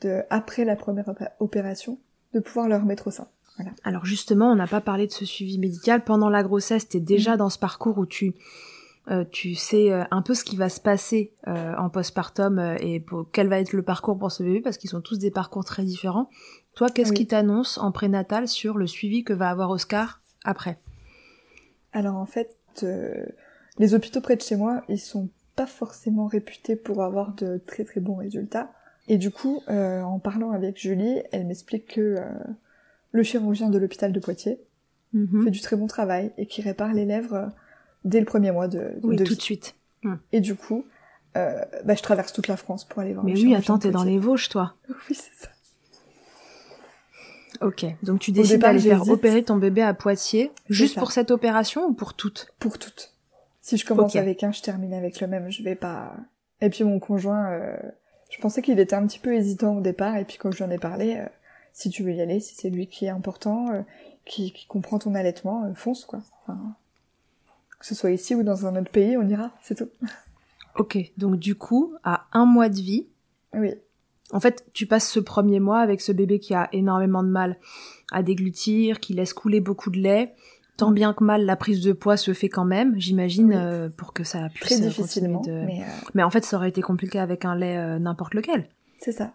de 0.00 0.22
après 0.30 0.64
la 0.64 0.74
première 0.76 1.06
opé- 1.06 1.28
opération, 1.38 1.98
de 2.34 2.40
pouvoir 2.40 2.68
le 2.68 2.76
remettre 2.76 3.06
au 3.06 3.10
sein. 3.10 3.28
Voilà. 3.56 3.72
Alors 3.84 4.04
justement, 4.04 4.50
on 4.50 4.56
n'a 4.56 4.66
pas 4.66 4.80
parlé 4.80 5.06
de 5.06 5.12
ce 5.12 5.24
suivi 5.24 5.58
médical 5.58 6.02
pendant 6.02 6.28
la 6.28 6.42
grossesse. 6.42 6.88
T'es 6.88 7.00
déjà 7.00 7.36
dans 7.36 7.50
ce 7.50 7.58
parcours 7.58 7.98
où 7.98 8.06
tu 8.06 8.34
euh, 9.10 9.24
tu 9.30 9.54
sais 9.54 9.90
euh, 9.92 10.04
un 10.10 10.22
peu 10.22 10.34
ce 10.34 10.44
qui 10.44 10.56
va 10.56 10.68
se 10.68 10.80
passer 10.80 11.32
euh, 11.48 11.74
en 11.76 11.88
postpartum 11.88 12.58
euh, 12.58 12.76
et 12.80 13.00
pour- 13.00 13.28
quel 13.32 13.48
va 13.48 13.58
être 13.58 13.72
le 13.72 13.82
parcours 13.82 14.18
pour 14.18 14.30
ce 14.30 14.42
bébé 14.42 14.60
parce 14.60 14.76
qu'ils 14.76 14.90
sont 14.90 15.00
tous 15.00 15.18
des 15.18 15.30
parcours 15.30 15.64
très 15.64 15.84
différents. 15.84 16.28
Toi, 16.74 16.88
qu'est-ce 16.90 17.10
Oui. 17.10 17.16
qui 17.16 17.26
t'annonce 17.26 17.78
en 17.78 17.92
prénatal 17.92 18.46
sur 18.46 18.76
le 18.76 18.86
suivi 18.86 19.24
que 19.24 19.32
va 19.32 19.48
avoir 19.50 19.70
Oscar 19.70 20.20
après? 20.44 20.78
Alors 21.92 22.16
en 22.16 22.26
fait, 22.26 22.56
euh, 22.82 23.24
les 23.78 23.94
hôpitaux 23.94 24.20
près 24.20 24.36
de 24.36 24.42
chez 24.42 24.56
moi, 24.56 24.82
ils 24.88 24.98
sont 24.98 25.28
pas 25.56 25.66
forcément 25.66 26.26
réputés 26.26 26.76
pour 26.76 27.02
avoir 27.02 27.34
de 27.34 27.58
très 27.66 27.84
très 27.84 28.00
bons 28.00 28.14
résultats. 28.16 28.70
Et 29.08 29.18
du 29.18 29.30
coup, 29.30 29.62
euh, 29.68 30.02
en 30.02 30.18
parlant 30.18 30.52
avec 30.52 30.78
Julie, 30.80 31.20
elle 31.32 31.46
m'explique 31.46 31.94
que 31.94 32.00
euh, 32.00 32.24
le 33.12 33.22
chirurgien 33.22 33.68
de 33.70 33.78
l'hôpital 33.78 34.12
de 34.12 34.20
Poitiers 34.20 34.60
Mhm. 35.12 35.42
fait 35.42 35.50
du 35.50 35.60
très 35.60 35.74
bon 35.74 35.88
travail 35.88 36.30
et 36.38 36.46
qui 36.46 36.62
répare 36.62 36.94
les 36.94 37.04
lèvres 37.04 37.34
euh, 37.34 37.46
dès 38.04 38.20
le 38.20 38.26
premier 38.26 38.52
mois 38.52 38.68
de, 38.68 38.92
Oui, 39.02 39.16
de 39.16 39.24
tout 39.24 39.32
vie. 39.32 39.36
de 39.36 39.42
suite. 39.42 39.74
Et 40.30 40.40
du 40.40 40.54
coup, 40.54 40.84
euh, 41.36 41.64
bah, 41.84 41.96
je 41.96 42.02
traverse 42.02 42.32
toute 42.32 42.46
la 42.46 42.56
France 42.56 42.84
pour 42.84 43.00
aller 43.00 43.12
voir 43.12 43.24
Mais 43.24 43.32
oui, 43.34 43.52
attends, 43.56 43.78
t'es 43.80 43.90
dans 43.90 44.04
les 44.04 44.18
Vosges, 44.18 44.48
toi. 44.48 44.74
Oui, 44.88 45.16
c'est 45.16 45.34
ça. 45.34 45.48
Ok, 47.60 47.84
donc 48.02 48.20
tu 48.20 48.32
décides 48.32 48.60
d'aller 48.60 48.80
faire 48.80 49.08
opérer 49.08 49.42
ton 49.42 49.56
bébé 49.56 49.82
à 49.82 49.92
Poitiers, 49.92 50.50
juste 50.70 50.94
ça. 50.94 51.00
pour 51.00 51.12
cette 51.12 51.30
opération 51.30 51.84
ou 51.86 51.92
pour 51.92 52.14
toutes? 52.14 52.52
Pour 52.58 52.78
toutes. 52.78 53.12
Si 53.60 53.76
je 53.76 53.84
commence 53.84 54.16
avec 54.16 54.42
un, 54.42 54.52
je 54.52 54.62
termine 54.62 54.94
avec 54.94 55.20
le 55.20 55.26
même. 55.26 55.50
Je 55.50 55.62
vais 55.62 55.74
pas. 55.74 56.14
Et 56.62 56.70
puis 56.70 56.84
mon 56.84 56.98
conjoint, 56.98 57.50
euh, 57.50 57.76
je 58.30 58.38
pensais 58.40 58.62
qu'il 58.62 58.80
était 58.80 58.94
un 58.94 59.06
petit 59.06 59.18
peu 59.18 59.34
hésitant 59.34 59.76
au 59.76 59.80
départ, 59.80 60.16
et 60.16 60.24
puis 60.24 60.38
quand 60.38 60.50
je 60.50 60.58
lui 60.58 60.64
en 60.64 60.70
ai 60.70 60.78
parlé, 60.78 61.16
euh, 61.18 61.26
si 61.72 61.90
tu 61.90 62.02
veux 62.02 62.12
y 62.12 62.20
aller, 62.22 62.40
si 62.40 62.54
c'est 62.54 62.70
lui 62.70 62.86
qui 62.86 63.04
est 63.04 63.10
important, 63.10 63.70
euh, 63.72 63.82
qui, 64.24 64.52
qui 64.52 64.66
comprend 64.66 64.98
ton 64.98 65.14
allaitement, 65.14 65.70
fonce 65.74 66.04
quoi. 66.06 66.20
Enfin, 66.42 66.58
que 67.78 67.86
ce 67.86 67.94
soit 67.94 68.10
ici 68.10 68.34
ou 68.34 68.42
dans 68.42 68.66
un 68.66 68.76
autre 68.76 68.90
pays, 68.90 69.16
on 69.16 69.28
ira, 69.28 69.50
c'est 69.62 69.74
tout. 69.74 69.88
Ok, 70.76 70.98
donc 71.18 71.36
du 71.36 71.54
coup, 71.56 71.94
à 72.04 72.26
un 72.32 72.46
mois 72.46 72.68
de 72.68 72.76
vie, 72.76 73.06
Oui, 73.52 73.74
En 74.32 74.40
fait, 74.40 74.64
tu 74.72 74.86
passes 74.86 75.08
ce 75.10 75.20
premier 75.20 75.60
mois 75.60 75.80
avec 75.80 76.00
ce 76.00 76.12
bébé 76.12 76.38
qui 76.38 76.54
a 76.54 76.68
énormément 76.72 77.22
de 77.22 77.28
mal 77.28 77.58
à 78.12 78.22
déglutir, 78.22 79.00
qui 79.00 79.14
laisse 79.14 79.32
couler 79.32 79.60
beaucoup 79.60 79.90
de 79.90 79.98
lait. 79.98 80.32
Tant 80.76 80.92
bien 80.92 81.12
que 81.12 81.22
mal, 81.24 81.44
la 81.44 81.56
prise 81.56 81.80
de 81.82 81.92
poids 81.92 82.16
se 82.16 82.32
fait 82.32 82.48
quand 82.48 82.64
même, 82.64 82.94
j'imagine, 82.98 83.48
Oui. 83.48 83.54
euh, 83.56 83.88
pour 83.90 84.12
que 84.14 84.24
ça 84.24 84.48
puisse 84.54 84.76
très 84.78 84.82
euh, 84.82 84.88
difficilement, 84.88 85.38
continuer 85.40 85.60
de... 85.60 85.66
mais 85.66 85.82
Mais... 86.14 86.22
euh, 86.22 86.26
en 86.26 86.30
fait, 86.30 86.44
ça 86.44 86.56
aurait 86.56 86.70
été 86.70 86.80
compliqué 86.80 87.18
avec 87.18 87.44
un 87.44 87.54
lait 87.54 87.76
euh, 87.76 87.98
n'importe 87.98 88.32
lequel, 88.34 88.66
c'est 88.98 89.12
ça. 89.12 89.32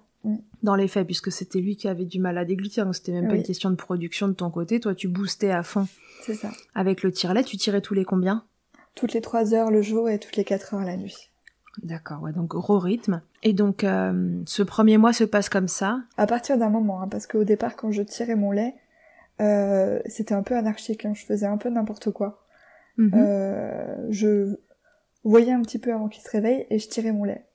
dans 0.64 0.74
les 0.76 0.88
faits, 0.88 1.06
puisque 1.06 1.32
c'était 1.32 1.60
lui 1.60 1.76
qui 1.76 1.88
avait 1.88 2.06
du 2.06 2.20
mal 2.20 2.38
à 2.40 2.46
déglutir, 2.46 2.84
donc 2.86 2.96
c'était 2.96 3.12
même 3.12 3.28
pas 3.28 3.36
une 3.36 3.44
question 3.44 3.70
de 3.70 3.76
production 3.76 4.28
de 4.28 4.34
ton 4.34 4.50
côté. 4.50 4.80
Toi, 4.80 4.96
tu 4.96 5.08
boostais 5.08 5.52
à 5.52 5.62
fond 5.62 5.88
C'est 6.24 6.34
ça. 6.34 6.50
avec 6.74 7.04
le 7.04 7.12
tire-lait. 7.12 7.44
Tu 7.44 7.58
tirais 7.58 7.82
tous 7.82 7.94
les 7.94 8.06
combien? 8.06 8.44
Toutes 8.96 9.14
les 9.14 9.22
trois 9.22 9.54
heures 9.54 9.70
le 9.70 9.82
jour 9.84 10.10
et 10.10 10.18
toutes 10.20 10.38
les 10.38 10.46
quatre 10.46 10.74
heures 10.74 10.82
la 10.84 10.98
nuit. 10.98 11.30
D'accord, 11.84 12.22
ouais, 12.24 12.32
donc 12.32 12.50
gros 12.50 12.80
rythme. 12.80 13.22
Et 13.44 13.54
donc, 13.54 13.84
euh, 13.84 14.42
ce 14.46 14.64
premier 14.64 14.98
mois 14.98 15.14
se 15.14 15.24
passe 15.24 15.50
comme 15.50 15.68
ça. 15.68 16.02
À 16.18 16.28
partir 16.28 16.58
d'un 16.58 16.70
moment, 16.70 17.02
hein, 17.02 17.08
parce 17.08 17.28
qu'au 17.28 17.44
départ, 17.44 17.76
quand 17.76 17.92
je 17.92 18.02
tirais 18.02 18.36
mon 18.36 18.52
lait, 18.52 18.76
euh, 19.42 20.00
c'était 20.06 20.34
un 20.34 20.44
peu 20.44 20.56
anarchique. 20.56 21.06
hein, 21.06 21.14
je 21.14 21.26
faisais 21.26 21.46
un 21.46 21.58
peu 21.58 21.70
n'importe 21.70 22.12
quoi. 22.12 22.46
Mhm. 22.98 23.12
Euh, 23.16 24.08
je 24.10 24.56
voyais 25.24 25.52
un 25.52 25.62
petit 25.62 25.80
peu 25.80 25.94
avant 25.94 26.08
qu'il 26.08 26.24
se 26.24 26.30
réveille 26.30 26.66
et 26.70 26.80
je 26.80 26.88
tirais 26.88 27.12
mon 27.12 27.24
lait. 27.24 27.46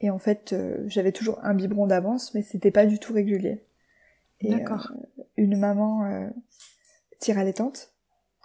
Et 0.00 0.10
en 0.10 0.18
fait, 0.18 0.52
euh, 0.52 0.82
j'avais 0.86 1.12
toujours 1.12 1.38
un 1.44 1.54
biberon 1.54 1.86
d'avance, 1.86 2.34
mais 2.34 2.42
c'était 2.42 2.72
pas 2.72 2.86
du 2.86 2.98
tout 2.98 3.12
régulier. 3.12 3.64
Et, 4.40 4.50
D'accord. 4.50 4.92
euh, 5.18 5.22
une 5.36 5.56
maman 5.56 6.04
euh, 6.06 6.28
tire 7.20 7.38
allaitante 7.38 7.92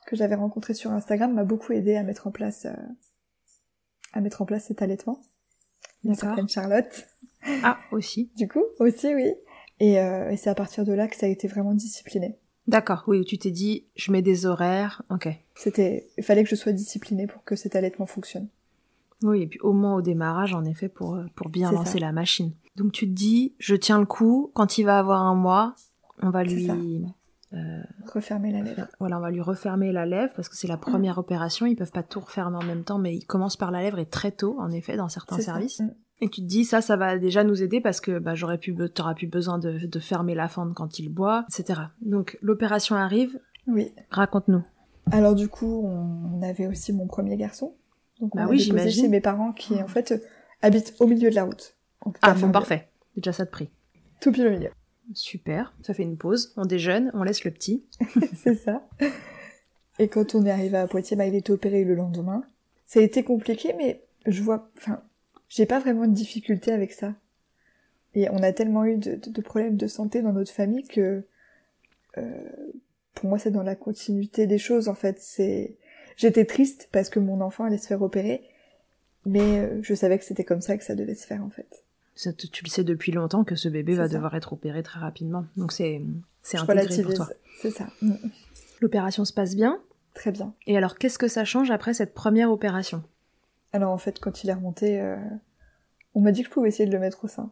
que 0.05 0.15
j'avais 0.15 0.35
rencontrée 0.35 0.75
sur 0.75 0.91
Instagram 0.91 1.33
m'a 1.33 1.43
beaucoup 1.43 1.73
aidé 1.73 1.95
à 1.95 2.03
mettre 2.03 2.27
en 2.27 2.31
place 2.31 2.65
euh, 2.65 2.75
à 4.13 4.21
mettre 4.21 4.41
en 4.41 4.45
place 4.45 4.65
cet 4.65 4.81
allaitement. 4.81 5.21
Une 6.03 6.11
D'accord. 6.11 6.29
certaine 6.29 6.49
Charlotte. 6.49 7.07
Ah, 7.63 7.77
aussi. 7.91 8.29
Du 8.37 8.47
coup, 8.47 8.63
aussi 8.79 9.13
oui. 9.13 9.33
Et, 9.79 9.99
euh, 9.99 10.31
et 10.31 10.37
c'est 10.37 10.49
à 10.49 10.55
partir 10.55 10.85
de 10.85 10.93
là 10.93 11.07
que 11.07 11.15
ça 11.15 11.25
a 11.25 11.29
été 11.29 11.47
vraiment 11.47 11.73
discipliné. 11.73 12.37
D'accord, 12.67 13.03
oui, 13.07 13.19
où 13.19 13.23
tu 13.23 13.37
t'es 13.37 13.51
dit, 13.51 13.85
je 13.95 14.11
mets 14.11 14.21
des 14.21 14.45
horaires, 14.45 15.01
ok. 15.09 15.29
C'était, 15.55 16.09
il 16.17 16.23
fallait 16.23 16.43
que 16.43 16.49
je 16.49 16.55
sois 16.55 16.73
disciplinée 16.73 17.25
pour 17.25 17.43
que 17.45 17.55
cet 17.55 17.75
allaitement 17.75 18.05
fonctionne. 18.05 18.49
Oui, 19.23 19.43
et 19.43 19.47
puis 19.47 19.59
au 19.61 19.71
moins 19.71 19.95
au 19.95 20.01
démarrage, 20.01 20.53
en 20.53 20.65
effet, 20.65 20.89
pour, 20.89 21.15
euh, 21.15 21.25
pour 21.35 21.49
bien 21.49 21.71
lancer 21.71 21.93
ça. 21.93 21.99
la 21.99 22.11
machine. 22.11 22.51
Donc 22.75 22.91
tu 22.91 23.07
te 23.07 23.13
dis, 23.13 23.55
je 23.57 23.75
tiens 23.75 23.99
le 23.99 24.05
coup, 24.05 24.51
quand 24.53 24.77
il 24.77 24.83
va 24.83 24.99
avoir 24.99 25.21
un 25.23 25.33
mois, 25.33 25.75
on 26.21 26.29
va 26.29 26.43
lui... 26.43 26.65
ça. 26.65 26.75
Euh, 27.53 27.81
Refermer 28.13 28.51
la 28.51 28.61
lèvre. 28.61 28.87
voilà, 28.99 29.17
on 29.17 29.21
va 29.21 29.31
lui 29.31 29.41
refermer 29.41 29.91
la 29.91 30.05
lèvre 30.05 30.33
parce 30.35 30.49
que 30.49 30.55
c'est 30.57 30.67
la 30.67 30.77
première 30.77 31.17
opération. 31.17 31.65
Ils 31.65 31.75
peuvent 31.75 31.91
pas 31.91 32.03
tout 32.03 32.19
refermer 32.19 32.57
en 32.57 32.63
même 32.63 32.83
temps, 32.83 32.99
mais 32.99 33.15
ils 33.15 33.25
commencent 33.25 33.57
par 33.57 33.71
la 33.71 33.81
lèvre 33.81 33.99
et 33.99 34.05
très 34.05 34.31
tôt, 34.31 34.57
en 34.59 34.69
effet, 34.71 34.97
dans 34.97 35.09
certains 35.09 35.39
services. 35.39 35.79
Mm. 35.79 35.91
Et 36.19 36.29
tu 36.29 36.41
te 36.41 36.45
dis, 36.47 36.65
ça, 36.65 36.81
ça 36.81 36.97
va 36.97 37.17
déjà 37.19 37.43
nous 37.43 37.61
aider 37.61 37.79
parce 37.79 38.01
que 38.01 38.17
bah, 38.19 38.33
j'aurais 38.33 38.57
pu, 38.57 38.75
t'auras 38.93 39.13
plus 39.13 39.27
besoin 39.27 39.59
de, 39.59 39.85
de 39.85 39.99
fermer 39.99 40.33
la 40.33 40.47
fente 40.47 40.73
quand 40.73 40.97
il 40.99 41.09
boit, 41.09 41.45
etc. 41.49 41.79
Donc 42.01 42.39
l'opération 42.41 42.95
arrive, 42.95 43.39
Oui. 43.67 43.91
raconte-nous. 44.09 44.63
Alors 45.11 45.35
du 45.35 45.47
coup, 45.47 45.83
on 45.85 46.41
avait 46.41 46.65
aussi 46.67 46.91
mon 46.91 47.05
premier 47.07 47.37
garçon. 47.37 47.75
Donc 48.19 48.35
on 48.35 48.39
Bah 48.39 48.47
oui, 48.49 48.57
j'imagine. 48.57 49.03
chez 49.03 49.07
mes 49.09 49.21
parents 49.21 49.51
qui 49.53 49.75
en 49.81 49.87
fait 49.87 50.21
habitent 50.63 50.95
au 50.99 51.05
milieu 51.07 51.29
de 51.29 51.35
la 51.35 51.43
route. 51.43 51.75
Ah 52.23 52.33
bon, 52.33 52.51
parfait. 52.51 52.87
Déjà 53.15 53.31
ça 53.31 53.45
de 53.45 53.49
prix. 53.51 53.69
Tout 54.19 54.31
pile 54.31 54.47
au 54.47 54.51
milieu. 54.51 54.69
Super. 55.13 55.73
Ça 55.81 55.93
fait 55.93 56.03
une 56.03 56.17
pause. 56.17 56.53
On 56.57 56.65
déjeune, 56.65 57.11
on 57.13 57.23
laisse 57.23 57.43
le 57.43 57.51
petit. 57.51 57.85
C'est 58.35 58.55
ça. 58.55 58.85
Et 59.99 60.07
quand 60.07 60.35
on 60.35 60.45
est 60.45 60.51
arrivé 60.51 60.77
à 60.77 60.87
Poitiers, 60.87 61.17
bah, 61.17 61.25
il 61.25 61.35
était 61.35 61.51
opéré 61.51 61.83
le 61.83 61.95
lendemain. 61.95 62.43
Ça 62.85 62.99
a 62.99 63.03
été 63.03 63.23
compliqué, 63.23 63.73
mais 63.77 64.03
je 64.25 64.41
vois, 64.43 64.69
enfin, 64.77 65.01
j'ai 65.49 65.65
pas 65.65 65.79
vraiment 65.79 66.07
de 66.07 66.13
difficulté 66.13 66.71
avec 66.71 66.91
ça. 66.91 67.15
Et 68.13 68.29
on 68.29 68.41
a 68.43 68.51
tellement 68.51 68.85
eu 68.85 68.97
de, 68.97 69.41
problèmes 69.41 69.77
de 69.77 69.87
santé 69.87 70.21
dans 70.21 70.33
notre 70.33 70.51
famille 70.51 70.83
que, 70.83 71.23
euh, 72.17 72.49
pour 73.13 73.29
moi, 73.29 73.39
c'est 73.39 73.51
dans 73.51 73.63
la 73.63 73.75
continuité 73.75 74.47
des 74.47 74.57
choses, 74.57 74.87
en 74.87 74.95
fait. 74.95 75.19
C'est, 75.19 75.75
j'étais 76.15 76.45
triste 76.45 76.89
parce 76.91 77.09
que 77.09 77.19
mon 77.19 77.41
enfant 77.41 77.65
allait 77.65 77.77
se 77.77 77.87
faire 77.87 78.01
opérer, 78.01 78.43
mais 79.25 79.59
euh, 79.59 79.79
je 79.81 79.93
savais 79.93 80.17
que 80.17 80.25
c'était 80.25 80.45
comme 80.45 80.61
ça 80.61 80.77
que 80.77 80.83
ça 80.83 80.95
devait 80.95 81.15
se 81.15 81.27
faire, 81.27 81.43
en 81.43 81.49
fait. 81.49 81.83
Ça, 82.17 82.33
tu 82.33 82.49
tu 82.49 82.63
le 82.65 82.69
sais 82.69 82.83
depuis 82.83 83.11
longtemps 83.11 83.43
que 83.43 83.55
ce 83.55 83.69
bébé 83.69 83.93
va 83.95 84.07
ça. 84.07 84.13
devoir 84.15 84.35
être 84.35 84.53
opéré 84.53 84.83
très 84.83 84.99
rapidement. 84.99 85.45
Donc 85.55 85.71
c'est 85.71 86.01
c'est 86.41 86.57
intégré 86.57 87.03
pour 87.03 87.13
toi. 87.13 87.29
C'est 87.61 87.71
ça. 87.71 87.87
Mm. 88.01 88.13
L'opération 88.81 89.23
se 89.23 89.33
passe 89.33 89.55
bien? 89.55 89.79
Très 90.13 90.31
bien. 90.31 90.53
Et 90.65 90.75
alors, 90.77 90.97
qu'est-ce 90.97 91.19
que 91.19 91.27
ça 91.27 91.45
change 91.45 91.69
après 91.71 91.93
cette 91.93 92.13
première 92.13 92.51
opération? 92.51 93.03
Alors 93.71 93.91
en 93.91 93.97
fait, 93.97 94.19
quand 94.19 94.43
il 94.43 94.49
est 94.49 94.53
remonté, 94.53 94.99
euh, 94.99 95.15
on 96.15 96.21
m'a 96.21 96.31
dit 96.31 96.41
que 96.41 96.47
je 96.49 96.53
pouvais 96.53 96.69
essayer 96.69 96.87
de 96.87 96.93
le 96.93 96.99
mettre 96.99 97.25
au 97.25 97.27
sein. 97.27 97.51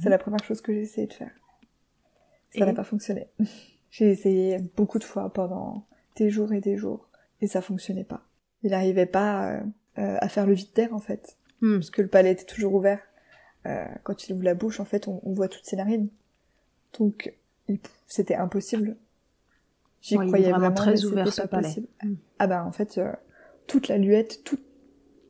C'est 0.00 0.10
la 0.10 0.18
première 0.18 0.44
chose 0.44 0.60
que 0.60 0.72
j'ai 0.72 0.82
essayé 0.82 1.06
de 1.06 1.12
faire. 1.12 1.32
Ça 2.54 2.60
Et 2.60 2.66
n'a 2.66 2.74
pas 2.74 2.84
fonctionné. 2.84 3.28
j'ai 3.90 4.10
essayé 4.10 4.58
beaucoup 4.76 4.98
de 4.98 5.04
fois 5.04 5.32
pendant 5.32 5.86
des 6.16 6.28
jours 6.30 6.52
et 6.52 6.60
des 6.60 6.76
jours, 6.76 7.08
et 7.40 7.46
ça 7.46 7.62
fonctionnait 7.62 8.04
pas. 8.04 8.22
Il 8.62 8.70
n'arrivait 8.70 9.06
pas 9.06 9.50
euh, 9.50 9.60
euh, 9.98 10.16
à 10.20 10.28
faire 10.28 10.46
le 10.46 10.52
vide 10.52 10.72
d'air 10.74 10.92
en 10.94 10.98
fait, 11.00 11.36
Hmm. 11.62 11.76
parce 11.76 11.90
que 11.90 12.02
le 12.02 12.08
palais 12.08 12.32
était 12.32 12.44
toujours 12.44 12.74
ouvert. 12.74 13.00
Euh, 13.66 13.84
quand 14.02 14.26
il 14.28 14.34
ouvre 14.34 14.42
la 14.44 14.54
bouche, 14.54 14.80
en 14.80 14.84
fait, 14.84 15.06
on, 15.08 15.20
on 15.24 15.32
voit 15.32 15.48
toutes 15.48 15.64
ses 15.64 15.76
narines. 15.76 16.08
Donc, 16.98 17.32
c'était 18.06 18.34
impossible. 18.34 18.96
J'y 20.00 20.16
Ouais, 20.16 20.24
il 20.24 20.28
est 20.28 20.30
croyais 20.30 20.44
vraiment 20.50 20.58
vraiment, 20.58 20.74
très 20.74 21.04
ouvert, 21.04 21.32
ce 21.32 21.42
palais. 21.42 21.68
possible. 21.68 21.86
Mm. 22.02 22.14
Ah 22.40 22.46
bah 22.48 22.64
en 22.66 22.72
fait, 22.72 22.98
euh, 22.98 23.12
toute 23.68 23.86
la 23.88 23.98
luette, 23.98 24.42
toute, 24.44 24.60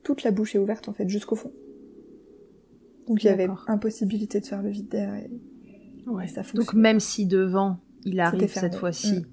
toute 0.03 0.23
la 0.23 0.31
bouche 0.31 0.55
est 0.55 0.59
ouverte 0.59 0.89
en 0.89 0.93
fait, 0.93 1.07
jusqu'au 1.07 1.35
fond. 1.35 1.51
Donc 3.07 3.23
il 3.23 3.27
y 3.27 3.29
avait 3.29 3.47
impossibilité 3.67 4.39
de 4.39 4.45
faire 4.45 4.61
le 4.63 4.69
vide 4.69 4.89
d'air 4.89 5.13
et 5.15 5.29
Ouais. 6.07 6.25
et 6.25 6.27
ça 6.27 6.41
Donc 6.55 6.73
même 6.73 6.99
si 6.99 7.25
devant, 7.27 7.77
il 8.03 8.19
arrive 8.19 8.51
cette 8.51 8.75
fois-ci 8.75 9.19
Mm. 9.19 9.25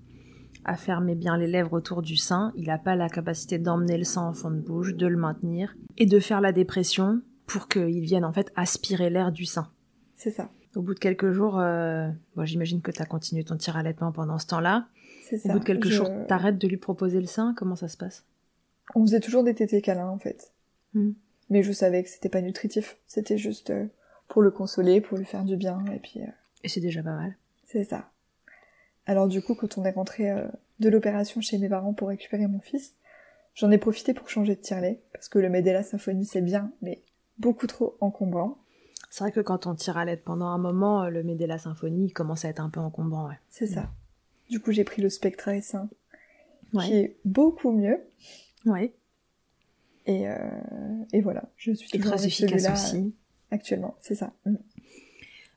à 0.66 0.76
fermer 0.76 1.14
bien 1.14 1.36
les 1.38 1.46
lèvres 1.48 1.72
autour 1.72 2.02
du 2.02 2.16
sein, 2.16 2.52
il 2.54 2.66
n'a 2.66 2.78
pas 2.78 2.94
la 2.94 3.08
capacité 3.08 3.58
d'emmener 3.58 3.96
le 3.96 4.04
sang 4.04 4.28
en 4.28 4.32
fond 4.34 4.50
de 4.50 4.60
bouche, 4.60 4.94
de 4.94 5.06
le 5.06 5.16
maintenir 5.16 5.74
et 5.96 6.04
de 6.06 6.20
faire 6.20 6.40
la 6.42 6.52
dépression 6.52 7.22
pour 7.52 7.68
qu'il 7.68 8.00
vienne 8.00 8.24
en 8.24 8.32
fait 8.32 8.52
aspirer 8.56 9.10
l'air 9.10 9.32
du 9.32 9.44
sein. 9.44 9.70
c'est 10.16 10.30
ça, 10.30 10.50
Au 10.76 10.82
bout 10.82 10.94
de 10.94 10.98
quelques 11.00 11.32
jours, 11.32 11.58
euh, 11.58 12.08
bon, 12.36 12.44
j'imagine 12.44 12.80
que 12.80 12.90
tu 12.90 13.02
as 13.02 13.06
continué 13.06 13.44
ton 13.44 13.56
tir 13.56 13.76
allaitement 13.76 14.12
pendant 14.12 14.38
ce 14.38 14.46
temps-là. 14.48 14.86
c'est 15.28 15.36
Au 15.36 15.38
ça. 15.48 15.52
bout 15.52 15.58
de 15.60 15.64
quelques 15.64 15.88
Je- 15.88 15.94
jours, 15.94 16.08
t'arrêtes 16.28 16.58
de 16.58 16.68
lui 16.68 16.76
proposer 16.76 17.20
le 17.20 17.26
sein 17.26 17.54
Comment 17.56 17.76
ça 17.76 17.88
se 17.88 17.96
passe? 17.96 18.24
On 18.94 19.02
faisait 19.06 19.20
toujours 19.20 19.44
des 19.44 19.54
tétés 19.54 19.80
câlins 19.82 20.08
en 20.08 20.18
fait. 20.18 20.52
Mm. 20.94 21.10
Mais 21.50 21.62
je 21.62 21.72
savais 21.72 22.02
que 22.02 22.08
c'était 22.08 22.28
pas 22.28 22.40
nutritif, 22.40 22.96
c'était 23.06 23.38
juste 23.38 23.70
euh, 23.70 23.86
pour 24.28 24.42
le 24.42 24.50
consoler, 24.50 25.00
pour 25.00 25.18
lui 25.18 25.24
faire 25.24 25.44
du 25.44 25.56
bien, 25.56 25.84
et 25.92 25.98
puis 25.98 26.20
euh, 26.22 26.26
Et 26.64 26.68
c'est 26.68 26.80
déjà 26.80 27.02
pas 27.02 27.14
mal. 27.16 27.36
c'est 27.64 27.84
ça. 27.84 28.10
Alors 29.06 29.26
du 29.28 29.42
coup, 29.42 29.54
quand 29.54 29.76
on 29.78 29.84
est 29.84 29.90
rentré 29.90 30.30
de 30.78 30.88
l'opération 30.88 31.40
chez 31.40 31.58
mes 31.58 31.68
parents 31.68 31.92
pour 31.94 32.08
récupérer 32.08 32.46
mon 32.46 32.60
fils, 32.60 32.94
j'en 33.54 33.70
ai 33.72 33.78
profité 33.78 34.14
pour 34.14 34.28
changer 34.28 34.54
de 34.54 34.60
tire-lait, 34.60 35.00
parce 35.12 35.28
que 35.28 35.38
le 35.40 35.48
Medela 35.48 35.82
Symphonie 35.82 36.24
c'est 36.26 36.42
bien, 36.42 36.70
mais 36.82 37.02
beaucoup 37.40 37.66
trop 37.66 37.96
encombrant. 38.00 38.59
C'est 39.11 39.24
vrai 39.24 39.33
que 39.33 39.40
quand 39.40 39.66
on 39.66 39.74
tire 39.74 39.96
à 39.98 40.05
l'aide 40.05 40.22
pendant 40.22 40.46
un 40.46 40.59
moment, 40.59 41.03
euh, 41.03 41.11
le 41.11 41.24
Medela 41.24 41.59
Symphonie 41.59 42.12
commence 42.12 42.44
à 42.44 42.48
être 42.48 42.61
un 42.61 42.70
peu 42.70 42.79
encombrant. 42.79 43.26
Ouais. 43.29 43.38
C'est 43.48 43.66
ça. 43.66 43.90
Du 44.48 44.61
coup, 44.61 44.70
j'ai 44.72 44.85
pris 44.85 45.03
le 45.03 45.09
Spectra 45.09 45.53
S1, 45.55 45.88
Ouais. 46.72 46.85
qui 46.87 46.92
est 46.94 47.16
beaucoup 47.24 47.72
mieux. 47.72 47.98
ouais. 48.66 48.94
Et, 50.07 50.29
euh, 50.29 50.37
et 51.12 51.20
voilà, 51.20 51.44
je 51.57 51.72
suis 51.72 51.88
toujours 51.88 52.12
très 52.12 52.20
avec 52.20 52.33
efficace 52.33 52.85
aussi. 52.94 52.96
euh, 52.98 53.11
actuellement, 53.55 53.96
c'est 54.00 54.14
ça. 54.14 54.33
Mm. 54.46 54.55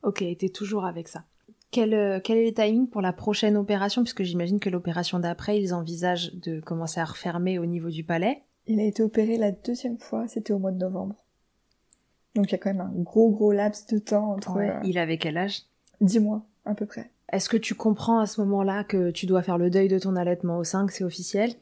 Ok, 0.04 0.24
t'es 0.38 0.50
toujours 0.50 0.86
avec 0.86 1.08
ça. 1.08 1.24
Quel, 1.72 2.22
quel 2.24 2.38
est 2.38 2.46
le 2.48 2.54
timing 2.54 2.88
pour 2.88 3.02
la 3.02 3.14
prochaine 3.14 3.56
opération? 3.58 4.04
Puisque 4.04 4.22
j'imagine 4.24 4.60
que 4.60 4.70
l'opération 4.70 5.18
d'après, 5.20 5.60
ils 5.60 5.74
envisagent 5.74 6.34
de 6.36 6.60
commencer 6.60 7.00
à 7.00 7.06
refermer 7.06 7.58
au 7.58 7.66
niveau 7.66 7.90
du 7.90 8.04
palais. 8.04 8.44
Il 8.68 8.80
a 8.80 8.84
été 8.84 9.02
opéré 9.02 9.38
la 9.38 9.52
deuxième 9.52 9.98
fois, 9.98 10.28
c'était 10.28 10.54
au 10.54 10.60
mois 10.60 10.72
de 10.72 10.78
novembre. 10.78 11.16
Donc 12.36 12.50
il 12.50 12.52
y 12.54 12.56
a 12.56 12.58
quand 12.58 12.72
même 12.74 12.82
un 12.82 12.92
gros 12.96 13.30
gros 13.30 13.52
laps 13.52 13.88
de 13.88 14.00
temps 14.00 14.32
entre 14.34 14.56
Ouais. 14.58 14.70
euh, 14.70 14.80
Il 14.84 14.98
avait 14.98 15.18
quel 15.18 15.38
âge? 15.38 15.64
10 16.02 16.20
mois 16.20 16.44
à 16.66 16.74
peu 16.74 16.86
près. 16.86 17.12
Est-ce 17.32 17.50
que 17.50 17.58
tu 17.58 17.76
comprends 17.76 18.20
à 18.20 18.26
ce 18.26 18.42
moment-là 18.42 18.84
que 18.84 19.12
tu 19.12 19.26
dois 19.26 19.42
faire 19.44 19.58
le 19.58 19.70
deuil 19.70 19.88
de 19.88 19.98
ton 20.00 20.16
allaitement 20.16 20.58
au 20.58 20.64
sein, 20.64 20.86
que 20.86 20.94
c'est 20.94 21.04
officiel? 21.04 21.54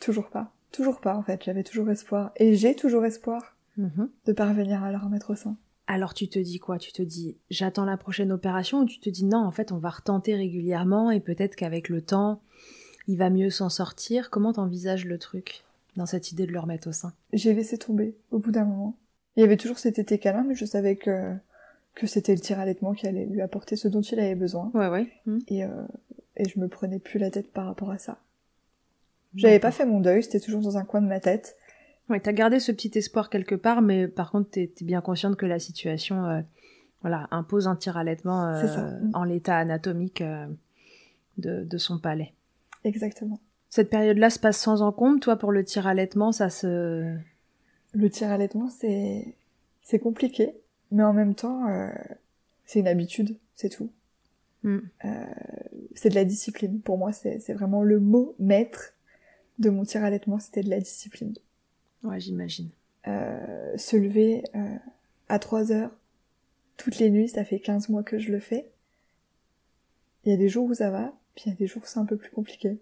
Toujours 0.00 0.28
pas. 0.30 0.52
Toujours 0.70 1.00
pas 1.00 1.16
en 1.16 1.22
fait, 1.22 1.42
j'avais 1.44 1.62
toujours 1.64 1.90
espoir. 1.90 2.32
Et 2.36 2.54
j'ai 2.54 2.74
toujours 2.74 3.04
espoir 3.04 3.56
Mhm. 3.76 4.10
de 4.26 4.32
parvenir 4.32 4.82
à 4.84 4.90
le 4.92 4.98
remettre 4.98 5.30
au 5.30 5.34
sein. 5.34 5.56
Alors 5.86 6.12
tu 6.14 6.28
te 6.28 6.38
dis 6.38 6.58
quoi? 6.58 6.78
Tu 6.78 6.92
te 6.92 7.02
dis 7.02 7.36
j'attends 7.50 7.84
la 7.86 7.96
prochaine 7.96 8.30
opération 8.32 8.80
ou 8.80 8.84
tu 8.84 9.00
te 9.00 9.08
dis 9.10 9.24
non 9.24 9.38
en 9.44 9.50
fait 9.50 9.72
on 9.72 9.78
va 9.78 9.90
retenter 9.90 10.34
régulièrement 10.34 11.10
et 11.10 11.20
peut-être 11.20 11.56
qu'avec 11.56 11.88
le 11.88 12.02
temps 12.02 12.40
il 13.08 13.16
va 13.18 13.30
mieux 13.30 13.50
s'en 13.50 13.68
sortir? 13.68 14.30
Comment 14.30 14.52
t'envisages 14.52 15.04
le 15.06 15.18
truc 15.18 15.64
dans 15.96 16.06
cette 16.06 16.30
idée 16.32 16.46
de 16.46 16.52
le 16.52 16.60
remettre 16.60 16.88
au 16.88 16.92
sein? 16.92 17.12
J'ai 17.32 17.52
laissé 17.54 17.76
tomber 17.78 18.14
au 18.30 18.38
bout 18.38 18.50
d'un 18.52 18.64
moment. 18.64 18.94
Il 19.36 19.40
y 19.40 19.44
avait 19.44 19.56
toujours 19.56 19.78
cet 19.78 19.98
été 19.98 20.18
câlin, 20.18 20.44
mais 20.46 20.54
je 20.54 20.64
savais 20.64 20.96
que, 20.96 21.34
que 21.94 22.06
c'était 22.06 22.34
le 22.34 22.40
tir 22.40 22.60
allaitement 22.60 22.92
qui 22.92 23.06
allait 23.06 23.26
lui 23.26 23.40
apporter 23.40 23.76
ce 23.76 23.88
dont 23.88 24.02
il 24.02 24.20
avait 24.20 24.34
besoin. 24.34 24.70
Ouais 24.74 24.88
ouais. 24.88 25.08
Et, 25.48 25.64
euh, 25.64 25.68
et 26.36 26.48
je 26.48 26.58
me 26.58 26.68
prenais 26.68 26.98
plus 26.98 27.18
la 27.18 27.30
tête 27.30 27.52
par 27.52 27.66
rapport 27.66 27.90
à 27.90 27.98
ça. 27.98 28.18
J'avais 29.34 29.58
pas 29.58 29.70
fait 29.70 29.86
mon 29.86 30.00
deuil, 30.00 30.22
c'était 30.22 30.40
toujours 30.40 30.60
dans 30.60 30.76
un 30.76 30.84
coin 30.84 31.00
de 31.00 31.06
ma 31.06 31.20
tête. 31.20 31.56
Ouais, 32.10 32.20
t'as 32.20 32.32
gardé 32.32 32.60
ce 32.60 32.72
petit 32.72 32.90
espoir 32.98 33.30
quelque 33.30 33.54
part, 33.54 33.80
mais 33.80 34.08
par 34.08 34.30
contre 34.30 34.50
t'es 34.50 34.70
es 34.78 34.84
bien 34.84 35.00
consciente 35.00 35.36
que 35.36 35.46
la 35.46 35.58
situation 35.58 36.26
euh, 36.26 36.40
voilà, 37.00 37.28
impose 37.30 37.66
un 37.66 37.76
tir 37.76 37.96
allaitement 37.96 38.46
euh, 38.46 38.66
ça. 38.66 38.90
en 39.14 39.24
l'état 39.24 39.56
anatomique 39.56 40.20
euh, 40.20 40.46
de, 41.38 41.64
de 41.64 41.78
son 41.78 41.98
palais. 41.98 42.34
Exactement. 42.84 43.40
Cette 43.70 43.88
période-là 43.88 44.28
se 44.28 44.38
passe 44.38 44.58
sans 44.58 44.82
encombre, 44.82 45.20
toi 45.20 45.36
pour 45.36 45.52
le 45.52 45.64
tir 45.64 45.86
allaitement 45.86 46.32
ça 46.32 46.50
se... 46.50 47.16
Le 47.94 48.10
tir 48.10 48.30
allaitement, 48.30 48.68
c'est, 48.70 49.34
c'est 49.82 49.98
compliqué, 49.98 50.54
mais 50.90 51.02
en 51.02 51.12
même 51.12 51.34
temps, 51.34 51.68
euh, 51.68 51.90
c'est 52.64 52.80
une 52.80 52.88
habitude, 52.88 53.36
c'est 53.54 53.68
tout. 53.68 53.90
Hmm. 54.62 54.80
C'est 55.94 56.08
de 56.08 56.14
la 56.14 56.24
discipline. 56.24 56.80
Pour 56.80 56.96
moi, 56.96 57.12
c'est, 57.12 57.52
vraiment 57.52 57.82
le 57.82 57.98
mot 57.98 58.34
maître 58.38 58.94
de 59.58 59.70
mon 59.70 59.84
tir 59.84 60.04
allaitement, 60.04 60.38
c'était 60.38 60.62
de 60.62 60.70
la 60.70 60.80
discipline. 60.80 61.34
Ouais 62.02 62.20
j'imagine. 62.20 62.68
Euh, 63.06 63.76
se 63.76 63.96
lever 63.96 64.44
euh, 64.54 64.76
à 65.28 65.38
3 65.38 65.72
heures 65.72 65.90
toutes 66.76 66.98
les 66.98 67.10
nuits, 67.10 67.28
ça 67.28 67.44
fait 67.44 67.60
15 67.60 67.88
mois 67.90 68.02
que 68.02 68.18
je 68.18 68.32
le 68.32 68.40
fais. 68.40 68.68
Il 70.24 70.30
y 70.30 70.34
a 70.34 70.36
des 70.36 70.48
jours 70.48 70.64
où 70.64 70.74
ça 70.74 70.90
va, 70.90 71.12
puis 71.34 71.44
il 71.46 71.50
y 71.50 71.52
a 71.52 71.56
des 71.56 71.66
jours 71.66 71.82
où 71.82 71.86
c'est 71.86 71.98
un 71.98 72.04
peu 72.04 72.16
plus 72.16 72.30
compliqué. 72.30 72.78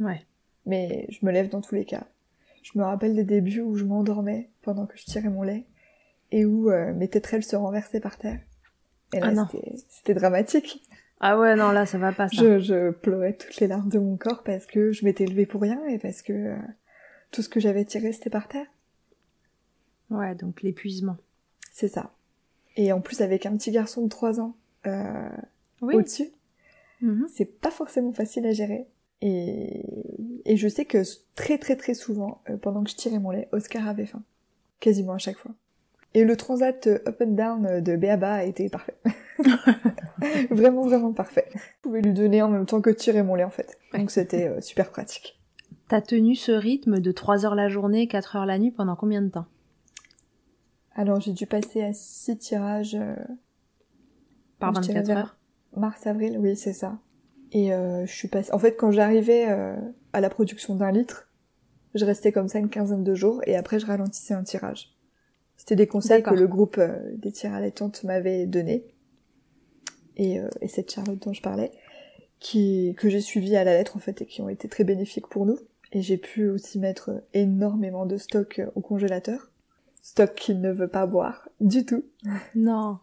Ouais. 0.00 0.24
Mais 0.66 1.06
je 1.10 1.24
me 1.24 1.30
lève 1.30 1.48
dans 1.48 1.60
tous 1.60 1.74
les 1.74 1.84
cas. 1.84 2.06
Je 2.62 2.78
me 2.78 2.84
rappelle 2.84 3.14
des 3.14 3.24
débuts 3.24 3.60
où 3.60 3.76
je 3.76 3.84
m'endormais 3.84 4.50
pendant 4.62 4.86
que 4.86 4.96
je 4.96 5.04
tirais 5.04 5.28
mon 5.28 5.42
lait 5.42 5.66
et 6.30 6.44
où 6.44 6.70
euh, 6.70 6.92
mes 6.94 7.08
tétrelles 7.08 7.42
se 7.44 7.56
renversaient 7.56 8.00
par 8.00 8.16
terre. 8.18 8.40
Et 9.12 9.20
là, 9.20 9.32
Ah 9.36 9.48
c'était- 9.88 10.14
dramatique. 10.14 10.82
Ah 11.20 11.38
ouais 11.38 11.54
non 11.54 11.70
là 11.70 11.86
ça 11.86 11.98
va 11.98 12.12
pas 12.12 12.28
ça. 12.28 12.36
Je, 12.42 12.58
je 12.58 12.90
pleurais 12.90 13.34
toutes 13.34 13.56
les 13.58 13.66
larmes 13.68 13.88
de 13.88 13.98
mon 13.98 14.16
corps 14.16 14.42
parce 14.42 14.66
que 14.66 14.90
je 14.92 15.04
m'étais 15.04 15.26
levée 15.26 15.46
pour 15.46 15.60
rien 15.60 15.84
et 15.86 15.98
parce 15.98 16.22
que 16.22 16.32
euh, 16.32 16.56
tout 17.30 17.42
ce 17.42 17.48
que 17.48 17.60
j'avais 17.60 17.84
tiré, 17.84 18.12
c'était 18.12 18.30
par 18.30 18.48
terre. 18.48 18.66
Ouais 20.10 20.34
donc 20.34 20.62
l'épuisement. 20.62 21.16
C'est 21.72 21.88
ça. 21.88 22.12
Et 22.76 22.92
en 22.92 23.00
plus, 23.00 23.20
avec 23.20 23.44
un 23.46 23.56
petit 23.56 23.70
garçon 23.70 24.02
de 24.02 24.08
3 24.08 24.40
ans 24.40 24.56
euh, 24.86 25.28
Oui. 25.80 25.94
au-dessus, 25.94 26.30
Mhm. 27.00 27.26
c'est 27.32 27.60
pas 27.60 27.70
forcément 27.70 28.12
facile 28.12 28.46
à 28.46 28.52
gérer. 28.52 28.86
Et, 29.20 29.84
et 30.52 30.56
je 30.58 30.68
sais 30.68 30.84
que 30.84 31.02
très 31.34 31.56
très 31.56 31.76
très 31.76 31.94
souvent, 31.94 32.42
euh, 32.50 32.58
pendant 32.58 32.84
que 32.84 32.90
je 32.90 32.96
tirais 32.96 33.18
mon 33.18 33.30
lait, 33.30 33.48
Oscar 33.52 33.88
avait 33.88 34.04
faim. 34.04 34.22
Quasiment 34.80 35.14
à 35.14 35.18
chaque 35.18 35.38
fois. 35.38 35.52
Et 36.12 36.24
le 36.24 36.36
transat 36.36 36.86
up 36.88 37.22
and 37.22 37.28
down 37.28 37.80
de 37.80 37.96
Béaba 37.96 38.34
a 38.34 38.44
été 38.44 38.68
parfait. 38.68 38.96
vraiment, 40.50 40.82
vraiment 40.82 41.14
parfait. 41.14 41.48
Je 41.54 41.60
pouvais 41.80 42.02
lui 42.02 42.12
donner 42.12 42.42
en 42.42 42.50
même 42.50 42.66
temps 42.66 42.82
que 42.82 42.90
tirer 42.90 43.22
mon 43.22 43.34
lait 43.34 43.44
en 43.44 43.50
fait. 43.50 43.78
Donc 43.94 44.10
c'était 44.10 44.46
euh, 44.46 44.60
super 44.60 44.90
pratique. 44.90 45.40
T'as 45.88 46.02
tenu 46.02 46.34
ce 46.34 46.52
rythme 46.52 47.00
de 47.00 47.12
3 47.12 47.46
heures 47.46 47.54
la 47.54 47.70
journée, 47.70 48.06
4 48.06 48.36
heures 48.36 48.46
la 48.46 48.58
nuit 48.58 48.72
pendant 48.72 48.94
combien 48.94 49.22
de 49.22 49.30
temps? 49.30 49.46
Alors 50.94 51.18
j'ai 51.18 51.32
dû 51.32 51.46
passer 51.46 51.80
à 51.80 51.94
6 51.94 52.36
tirages. 52.36 52.94
euh, 52.94 53.16
Par 54.58 54.74
je 54.74 54.80
dirais 54.80 54.98
24 55.00 55.06
vers 55.06 55.16
heures? 55.16 55.36
Mars-avril, 55.78 56.36
oui 56.38 56.56
c'est 56.56 56.74
ça. 56.74 56.98
Et 57.52 57.72
euh, 57.72 58.04
je 58.06 58.12
suis 58.12 58.28
passée... 58.28 58.52
En 58.52 58.58
fait 58.58 58.76
quand 58.76 58.90
j'arrivais 58.90 59.46
euh, 59.48 59.76
à 60.12 60.20
la 60.20 60.28
production 60.28 60.74
d'un 60.74 60.90
litre, 60.90 61.28
je 61.94 62.04
restais 62.04 62.32
comme 62.32 62.48
ça 62.48 62.58
une 62.58 62.70
quinzaine 62.70 63.04
de 63.04 63.14
jours 63.14 63.40
et 63.46 63.56
après 63.56 63.78
je 63.78 63.86
ralentissais 63.86 64.34
un 64.34 64.42
tirage. 64.42 64.92
C'était 65.56 65.76
des 65.76 65.86
conseils 65.86 66.24
que 66.24 66.34
le 66.34 66.48
groupe 66.48 66.78
euh, 66.78 66.98
des 67.16 67.30
tirs 67.30 67.54
allaitantes 67.54 68.02
m'avait 68.02 68.46
donné. 68.46 68.84
Et, 70.16 70.40
euh, 70.40 70.48
et 70.60 70.68
cette 70.68 70.90
Charlotte 70.90 71.22
dont 71.22 71.32
je 71.32 71.40
parlais, 71.40 71.70
qui, 72.40 72.94
que 72.98 73.08
j'ai 73.08 73.20
suivi 73.20 73.54
à 73.54 73.62
la 73.62 73.72
lettre 73.72 73.96
en 73.96 74.00
fait 74.00 74.22
et 74.22 74.26
qui 74.26 74.42
ont 74.42 74.48
été 74.48 74.68
très 74.68 74.84
bénéfiques 74.84 75.28
pour 75.28 75.46
nous. 75.46 75.58
Et 75.92 76.02
j'ai 76.02 76.16
pu 76.16 76.48
aussi 76.48 76.78
mettre 76.78 77.22
énormément 77.34 78.06
de 78.06 78.16
stock 78.16 78.58
euh, 78.58 78.66
au 78.74 78.80
congélateur. 78.80 79.52
Stock 80.00 80.34
qu'il 80.34 80.60
ne 80.60 80.72
veut 80.72 80.88
pas 80.88 81.06
boire 81.06 81.48
du 81.60 81.84
tout. 81.84 82.04
Non. 82.56 82.98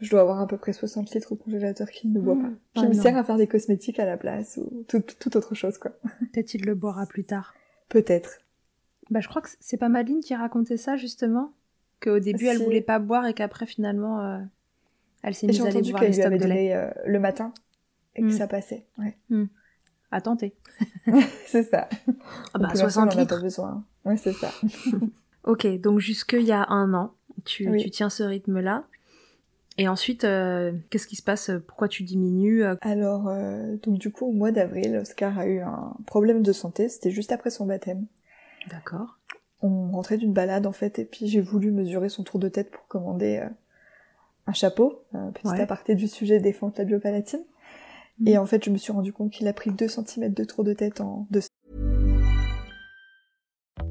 Je 0.00 0.10
dois 0.10 0.20
avoir 0.20 0.40
à 0.40 0.46
peu 0.46 0.56
près 0.56 0.72
60 0.72 1.14
litres 1.14 1.32
au 1.32 1.36
congélateur 1.36 1.88
qu'il 1.90 2.12
ne 2.12 2.20
boit 2.20 2.34
pas. 2.34 2.48
Qui 2.74 2.84
Ah 2.84 2.88
me 2.88 2.94
non. 2.94 3.02
sert 3.02 3.16
à 3.16 3.24
faire 3.24 3.36
des 3.36 3.46
cosmétiques 3.46 3.98
à 4.00 4.04
la 4.06 4.16
place 4.16 4.58
ou 4.62 4.84
tout, 4.88 5.00
tout 5.00 5.36
autre 5.36 5.54
chose 5.54 5.78
quoi. 5.78 5.92
Peut-être 6.32 6.54
il 6.54 6.64
le 6.64 6.74
boira 6.74 7.06
plus 7.06 7.24
tard. 7.24 7.54
Peut-être. 7.88 8.38
Bah, 9.10 9.20
je 9.20 9.28
crois 9.28 9.42
que 9.42 9.48
c'est 9.60 9.76
pas 9.76 9.88
Madeleine 9.88 10.20
qui 10.20 10.34
racontait 10.34 10.76
ça 10.76 10.96
justement, 10.96 11.52
qu'au 12.00 12.18
début 12.18 12.46
elle 12.46 12.58
voulait 12.62 12.80
pas 12.80 12.98
boire 12.98 13.26
et 13.26 13.34
qu'après 13.34 13.66
finalement 13.66 14.20
euh, 14.20 14.38
elle 15.22 15.34
s'est 15.34 15.46
mise 15.46 15.60
à 15.60 15.66
aller 15.66 15.82
boire 15.82 16.00
qu'elle 16.00 16.10
les 16.10 16.16
lui 16.16 16.22
stocks 16.22 16.26
avait 16.26 16.38
de 16.38 16.42
lait. 16.44 16.48
donné 16.48 16.74
euh, 16.74 16.90
le 17.06 17.18
matin 17.20 17.52
et 18.16 18.22
que 18.22 18.26
Mm. 18.28 18.32
ça 18.38 18.46
passait. 18.46 18.86
Ouais. 18.98 19.16
À 20.10 20.20
tenter. 20.20 20.54
c'est 21.46 21.62
ça. 21.62 21.88
Ah 21.92 22.58
bah 22.58 22.68
pour 22.68 22.82
l'instant, 22.82 22.88
60 22.88 23.04
on 23.04 23.06
en 23.06 23.16
a 23.16 23.20
litres. 23.22 23.36
pas 23.36 23.42
besoin. 23.42 23.84
Ouais, 24.04 24.16
c'est 24.16 24.32
ça. 24.32 24.50
Ok, 25.44 25.66
donc 25.80 25.98
jusque 25.98 26.34
il 26.38 26.44
y 26.46 26.52
a 26.52 26.64
un 26.70 26.94
an, 26.94 27.14
tu, 27.44 27.68
Oui. 27.68 27.82
tu 27.82 27.90
tiens 27.90 28.08
ce 28.10 28.22
rythme-là. 28.22 28.84
Et 29.78 29.88
ensuite, 29.88 30.24
euh, 30.24 30.72
qu'est-ce 30.90 31.06
qui 31.06 31.16
se 31.16 31.22
passe? 31.22 31.50
Pourquoi 31.66 31.88
tu 31.88 32.02
diminues 32.02 32.62
euh, 32.64 32.76
Alors, 32.82 33.28
euh, 33.28 33.76
donc 33.82 33.98
du 33.98 34.10
coup, 34.10 34.26
au 34.26 34.32
mois 34.32 34.50
d'avril, 34.50 34.98
Oscar 34.98 35.38
a 35.38 35.46
eu 35.46 35.60
un 35.60 35.94
problème 36.06 36.42
de 36.42 36.52
santé. 36.52 36.88
C'était 36.88 37.10
juste 37.10 37.32
après 37.32 37.50
son 37.50 37.66
baptême. 37.66 38.06
D'accord. 38.70 39.18
On 39.62 39.90
rentrait 39.92 40.18
d'une 40.18 40.32
balade 40.32 40.66
en 40.66 40.72
fait, 40.72 40.98
et 40.98 41.04
puis 41.04 41.28
j'ai 41.28 41.40
voulu 41.40 41.70
mesurer 41.70 42.08
son 42.08 42.22
tour 42.24 42.40
de 42.40 42.48
tête 42.48 42.70
pour 42.70 42.86
commander 42.86 43.38
euh, 43.38 43.48
un 44.46 44.52
chapeau. 44.52 45.02
Euh, 45.14 45.30
petit 45.30 45.48
Ouais. 45.48 45.60
aparté 45.60 45.94
du 45.94 46.08
sujet 46.08 46.40
des 46.40 46.52
fentes 46.52 46.78
labiopalatines. 46.78 47.44
Mm. 48.18 48.28
Et 48.28 48.38
en 48.38 48.46
fait, 48.46 48.64
je 48.64 48.70
me 48.70 48.76
suis 48.76 48.92
rendu 48.92 49.12
compte 49.12 49.30
qu'il 49.30 49.46
a 49.48 49.52
pris 49.52 49.70
2 49.70 49.88
cm 49.88 50.32
de 50.32 50.44
tour 50.44 50.64
de 50.64 50.72
tête 50.72 51.00
en 51.00 51.26
deux 51.30 51.40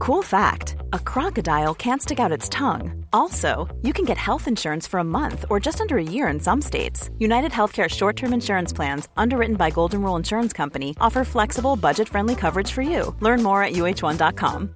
Cool 0.02 0.24
fact 0.24 0.78
a 0.94 0.98
crocodile 0.98 1.76
can't 1.76 2.02
stick 2.02 2.20
out 2.20 2.32
its 2.32 2.50
tongue. 2.50 3.06
Also, 3.14 3.68
you 3.84 3.94
can 3.94 4.04
get 4.04 4.18
health 4.18 4.48
insurance 4.48 4.88
for 4.88 5.00
a 5.00 5.04
month 5.04 5.46
or 5.52 5.60
just 5.60 5.80
under 5.80 6.00
a 6.00 6.04
year 6.04 6.28
in 6.28 6.40
some 6.40 6.60
states. 6.60 7.12
United 7.20 7.52
Healthcare 7.52 7.88
short 7.88 8.16
term 8.16 8.34
insurance 8.34 8.74
plans, 8.74 9.08
underwritten 9.16 9.58
by 9.58 9.70
Golden 9.70 10.02
Rule 10.02 10.16
Insurance 10.16 10.54
Company, 10.54 10.96
offer 11.00 11.24
flexible, 11.24 11.76
budget 11.76 12.10
friendly 12.10 12.34
coverage 12.36 12.72
for 12.72 12.82
you. 12.82 13.16
Learn 13.20 13.44
more 13.44 13.64
at 13.64 13.74
uh1.com. 13.74 14.70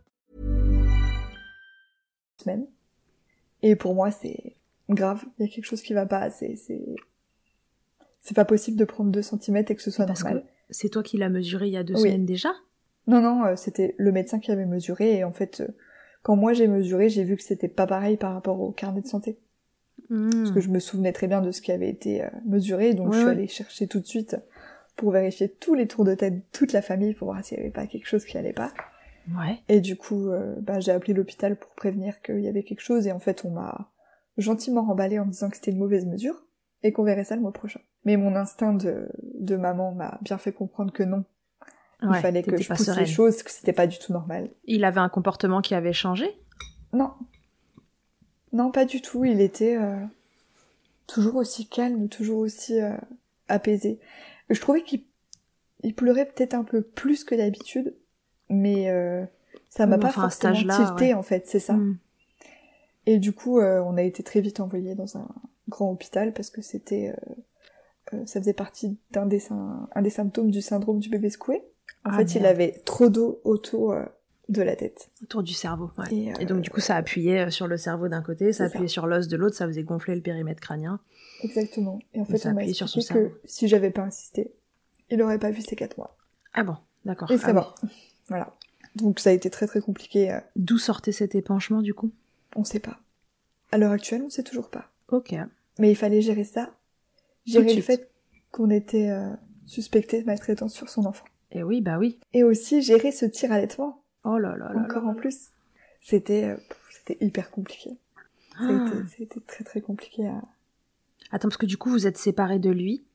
semaines. 2.38 2.68
Et 3.64 3.76
pour 3.76 3.96
moi, 3.96 4.12
c'est 4.12 4.56
grave. 4.92 5.24
Il 5.40 5.48
y 5.48 5.50
a 5.50 5.52
quelque 5.52 5.66
chose 5.66 5.82
qui 5.82 5.96
va 5.96 6.06
pas. 6.06 6.30
C'est, 6.30 6.56
c'est, 6.56 6.86
c'est 8.22 8.36
pas 8.36 8.46
possible 8.46 8.78
de 8.78 8.86
prendre 8.86 9.10
2 9.12 9.24
cm 9.24 9.58
et 9.58 9.76
que 9.76 9.82
ce 9.82 9.90
soit 9.90 10.06
Parce 10.06 10.24
normal. 10.24 10.44
que 10.44 10.48
c'est 10.70 10.90
toi 10.90 11.02
qui 11.02 11.18
l'as 11.18 11.30
mesuré 11.30 11.66
il 11.66 11.74
y 11.74 11.78
a 11.78 11.84
deux 11.84 11.96
Oui. 11.96 12.02
semaines 12.02 12.28
déjà 12.28 12.54
Non, 13.08 13.22
non, 13.22 13.46
euh, 13.46 13.56
c'était 13.56 13.96
le 13.98 14.12
médecin 14.12 14.39
qui 14.39 14.52
avait 14.52 14.65
mesuré 14.65 15.18
et 15.18 15.24
en 15.24 15.32
fait, 15.34 15.62
euh, 15.62 15.68
quand 16.24 16.36
moi 16.36 16.54
j'ai 16.54 16.68
mesuré, 16.68 17.10
j'ai 17.10 17.24
vu 17.24 17.36
que 17.36 17.44
c'était 17.44 17.68
pas 17.68 17.86
pareil 17.88 18.18
par 18.18 18.34
rapport 18.34 18.60
au 18.62 18.72
carnet 18.72 19.02
de 19.02 19.08
santé. 19.08 19.39
Parce 20.10 20.52
que 20.52 20.60
je 20.62 20.70
me 20.70 20.78
souvenais 20.80 21.13
très 21.13 21.28
bien 21.28 21.41
de 21.41 21.52
ce 21.52 21.62
qui 21.62 21.72
avait 21.72 21.89
été 21.89 22.24
euh, 22.24 22.30
mesuré, 22.46 22.94
donc 22.94 23.08
Ouais, 23.08 23.13
je 23.13 23.18
suis 23.20 23.26
ouais. 23.26 23.32
allée 23.32 23.48
chercher 23.48 23.88
tout 23.88 24.00
de 24.00 24.06
suite 24.06 24.36
pour 24.96 25.12
vérifier 25.12 25.50
tous 25.50 25.74
les 25.74 25.88
tours 25.88 26.04
de 26.06 26.13
tête 26.13 26.36
de 26.36 26.41
toute 26.52 26.74
la 26.74 26.82
famille 26.84 27.13
pour 27.15 27.28
voir 27.32 27.44
s'il 27.44 27.58
y 27.58 27.62
avait 27.62 27.70
pas 27.72 27.88
quelque 27.88 28.06
chose 28.08 28.24
qui 28.26 28.38
allait 28.38 28.54
pas. 28.54 28.72
Ouais. 29.36 29.58
Et 29.68 29.82
du 29.82 29.96
coup, 29.96 30.30
euh, 30.30 30.56
bah, 30.62 30.80
j'ai 30.80 30.91
appelé 30.91 31.13
l'hôpital 31.13 31.56
pour 31.56 31.72
prévenir 31.74 32.22
qu'il 32.22 32.39
y 32.41 32.48
avait 32.48 32.62
quelque 32.63 32.82
chose 32.82 33.08
et 33.08 33.12
en 33.12 33.20
fait, 33.20 33.44
on 33.46 33.50
m'a 33.52 33.91
gentiment 34.38 34.84
remballé 34.84 35.18
en 35.18 35.26
me 35.26 35.32
disant 35.32 35.50
que 35.50 35.56
c'était 35.56 35.72
une 35.72 35.80
mauvaise 35.80 36.06
mesure 36.06 36.46
et 36.84 36.91
qu'on 36.91 37.04
verrait 37.04 37.24
ça 37.24 37.36
le 37.36 37.41
mois 37.41 37.54
prochain. 37.54 37.80
Mais 38.04 38.15
mon 38.18 38.36
instinct 38.36 38.74
de, 38.74 39.10
de 39.39 39.56
maman 39.56 39.91
m'a 39.94 40.20
bien 40.22 40.38
fait 40.38 40.52
comprendre 40.52 40.94
que 40.94 41.02
non. 41.04 41.24
Ouais, 42.10 42.20
Il 42.20 42.22
fallait 42.22 42.44
que 42.44 42.58
je 42.58 42.68
pousse 42.68 42.86
sereine. 42.86 43.06
les 43.06 43.10
choses, 43.10 43.44
que 43.44 43.52
c'était 43.52 43.74
pas 43.74 43.88
du 43.88 43.98
tout 44.00 44.13
normal. 44.13 44.50
Il 44.65 44.84
avait 44.84 45.00
un 45.00 45.10
comportement 45.10 45.62
qui 45.62 45.76
avait 45.76 45.94
changé? 45.94 46.28
Non. 46.94 47.12
Non, 48.54 48.72
pas 48.72 48.86
du 48.86 49.02
tout. 49.02 49.26
Il 49.26 49.41
était 49.41 49.78
euh, 49.78 49.98
toujours 51.08 51.36
aussi 51.36 51.68
calme, 51.68 52.08
toujours 52.10 52.39
aussi 52.39 52.80
euh, 52.80 52.96
apaisé. 53.48 54.00
Je 54.50 54.60
trouvais 54.60 54.84
qu'il 54.84 55.02
il 55.84 55.94
pleurait 55.94 56.26
peut-être 56.26 56.56
un 56.56 56.63
peu 56.63 56.82
plus 56.82 57.24
que 57.24 57.36
d'habitude, 57.36 57.96
mais 58.50 58.89
euh, 58.89 59.24
ça 59.70 59.86
m'a 59.86 59.98
pas 59.98 60.08
enfin, 60.08 60.30
forcément 60.30 60.56
tilté 60.56 61.08
ouais. 61.08 61.13
en 61.13 61.22
fait, 61.22 61.48
c'est 61.48 61.60
ça. 61.60 61.74
Mm. 61.74 61.98
Et 63.06 63.20
du 63.20 63.34
coup, 63.34 63.60
euh, 63.60 63.82
on 63.86 63.98
a 63.98 64.02
été 64.02 64.24
très 64.24 64.41
vite 64.41 64.60
envoyé 64.60 64.96
dans 64.96 65.18
un 65.18 65.28
grand 65.70 65.91
hôpital 65.91 66.34
parce 66.34 66.50
que 66.50 66.62
c'était, 66.62 67.10
euh, 67.10 67.34
euh, 68.13 68.26
ça 68.26 68.39
faisait 68.39 68.54
partie 68.54 68.98
d'un 69.12 69.26
des, 69.26 69.44
un 69.52 70.02
des 70.02 70.10
symptômes 70.10 70.50
du 70.50 70.62
syndrome 70.62 71.00
du 71.00 71.10
bébé 71.10 71.30
secoué. 71.30 71.63
En 72.04 72.12
Ah, 72.12 72.17
fait, 72.17 72.36
il 72.36 72.45
avait 72.45 72.71
trop 72.86 73.10
d'eau 73.10 73.39
autour 73.43 73.93
euh, 73.93 74.04
de 74.50 74.62
la 74.62 74.76
tête. 74.76 75.10
Autour 75.24 75.41
du 75.43 75.54
cerveau, 75.54 75.89
ouais. 75.98 76.06
Et, 76.12 76.26
Et, 76.28 76.34
euh, 76.41 76.45
donc 76.45 76.62
du 76.62 76.69
coup 76.69 76.80
ça 76.82 76.95
appuyait 76.95 77.48
euh, 77.48 77.50
sur 77.50 77.67
le 77.67 77.78
cerveau 77.78 78.08
d'un 78.08 78.21
côté, 78.21 78.54
ça 78.54 78.65
appuyait 78.65 78.88
ça. 78.88 78.93
sur 78.93 79.08
l'os 79.08 79.28
de 79.28 79.36
l'autre, 79.38 79.56
ça 79.56 79.65
faisait 79.65 79.84
gonfler 79.84 80.13
le 80.15 80.21
périmètre 80.21 80.62
crânien. 80.62 81.00
Exactement. 81.41 82.00
Et 82.13 82.19
en 82.21 82.26
fait, 82.26 82.38
ça 82.38 82.50
on 82.50 82.54
m'a 82.54 82.62
sur 82.74 82.86
expliqué 82.86 83.08
cerveau. 83.08 83.30
que 83.30 83.39
si 83.45 83.67
j'avais 83.67 83.89
pas 83.89 84.04
insisté, 84.04 84.52
il 85.10 85.21
aurait 85.21 85.39
pas 85.39 85.50
vu 85.52 85.62
ces 85.62 85.76
quatre 85.76 85.98
mois. 85.98 86.15
Ah 86.54 86.63
bon, 86.63 86.76
d'accord. 87.06 87.30
Il 87.32 87.39
serait 87.39 87.54
Ah. 87.56 87.74
Voilà. 88.28 88.56
Donc 88.95 89.19
ça 89.19 89.32
a 89.32 89.34
été 89.34 89.50
très 89.50 89.65
très 89.67 89.82
compliqué. 89.82 90.39
D'où 90.56 90.78
sortait 90.78 91.12
cet 91.12 91.34
épanchement 91.36 91.82
du 91.82 91.93
coup? 91.93 92.12
On 92.56 92.63
sait 92.63 92.80
pas. 92.80 93.00
À 93.71 93.78
l'heure 93.78 93.91
actuelle, 93.91 94.21
on 94.24 94.30
sait 94.30 94.43
toujours 94.43 94.69
pas. 94.69 94.89
Ok. 95.10 95.36
Mais 95.80 95.89
il 95.91 95.95
fallait 95.95 96.21
gérer 96.21 96.43
ça. 96.45 96.71
Gérer 97.45 97.74
le 97.76 97.82
fait 97.82 98.10
qu'on 98.52 98.69
était 98.69 99.10
euh, 99.10 99.30
suspecté 99.65 100.21
de 100.21 100.26
maltraitance 100.26 100.74
sur 100.74 100.88
son 100.89 101.06
enfant. 101.06 101.26
Et 101.56 101.63
oui, 101.63 101.80
bah 101.82 101.98
oui. 101.98 102.20
Et 102.34 102.44
aussi 102.44 102.82
gérer 102.82 103.12
ce 103.12 103.26
tir 103.26 103.52
allaitement. 103.52 104.02
Oh 104.26 104.38
là 104.38 104.56
là 104.58 104.72
là. 104.74 104.82
encore 104.82 105.04
là 105.04 105.10
en 105.10 105.13
plus. 105.13 105.52
C'était 106.02 106.44
euh, 106.44 106.58
c'était 106.91 107.24
hyper 107.24 107.50
compliqué. 107.50 107.91
A, 108.60 108.63
Ah. 108.68 108.86
très 109.48 109.63
très 109.63 109.82
compliqué 109.82 110.28
à... 110.28 110.41
Attends, 111.32 111.48
parce 111.48 111.58
que 111.58 111.65
du 111.65 111.78
coup 111.78 111.89
vous 111.89 112.08
êtes 112.08 112.18
séparés 112.18 112.60
de 112.60 112.70
lui 112.70 113.06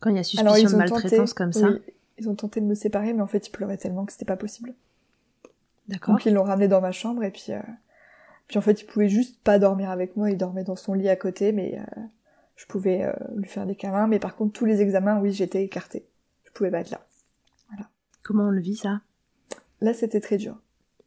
quand 0.00 0.10
il 0.10 0.16
y 0.16 0.18
a 0.18 0.22
suspicion 0.22 0.52
Alors 0.52 0.70
de 0.70 0.76
maltraitance 0.76 1.34
tenté, 1.34 1.34
comme 1.34 1.52
ça. 1.52 1.68
oui, 1.70 1.78
ils 2.18 2.28
ont 2.28 2.34
tenté 2.34 2.60
de 2.60 2.66
me 2.66 2.74
séparer, 2.74 3.12
mais 3.12 3.22
en 3.22 3.26
fait 3.26 3.46
il 3.46 3.50
pleurait 3.50 3.76
tellement 3.76 4.04
que 4.06 4.12
c'était 4.12 4.24
pas 4.24 4.36
possible. 4.36 4.74
D'accord. 5.88 6.14
Donc 6.14 6.26
ils 6.26 6.34
l'ont 6.34 6.44
ramené 6.44 6.68
dans 6.68 6.80
ma 6.80 6.92
chambre 6.92 7.24
et 7.24 7.30
puis, 7.30 7.46
euh, 7.50 7.60
puis 8.48 8.58
en 8.58 8.62
fait 8.62 8.80
il 8.80 8.84
pouvait 8.86 9.08
juste 9.08 9.42
pas 9.42 9.58
dormir 9.58 9.90
avec 9.90 10.16
moi, 10.16 10.30
il 10.30 10.36
dormait 10.36 10.64
dans 10.64 10.76
son 10.76 10.94
lit 10.94 11.08
à 11.08 11.16
côté, 11.16 11.52
mais 11.52 11.78
euh, 11.78 12.00
je 12.56 12.66
pouvais 12.66 13.04
euh, 13.04 13.12
lui 13.36 13.48
faire 13.48 13.66
des 13.66 13.76
câlins, 13.76 14.06
mais 14.06 14.18
par 14.18 14.34
contre 14.36 14.52
tous 14.52 14.64
les 14.64 14.80
examens, 14.80 15.20
oui 15.20 15.32
j'étais 15.32 15.62
écartée. 15.64 16.04
Je 16.44 16.50
pouvais 16.52 16.70
pas 16.70 16.80
être 16.80 16.90
là. 16.90 17.06
Comment 18.26 18.48
on 18.48 18.50
le 18.50 18.60
vit 18.60 18.74
ça? 18.74 19.02
Là 19.80 19.94
c'était 19.94 20.20
très 20.20 20.36
dur. 20.36 20.60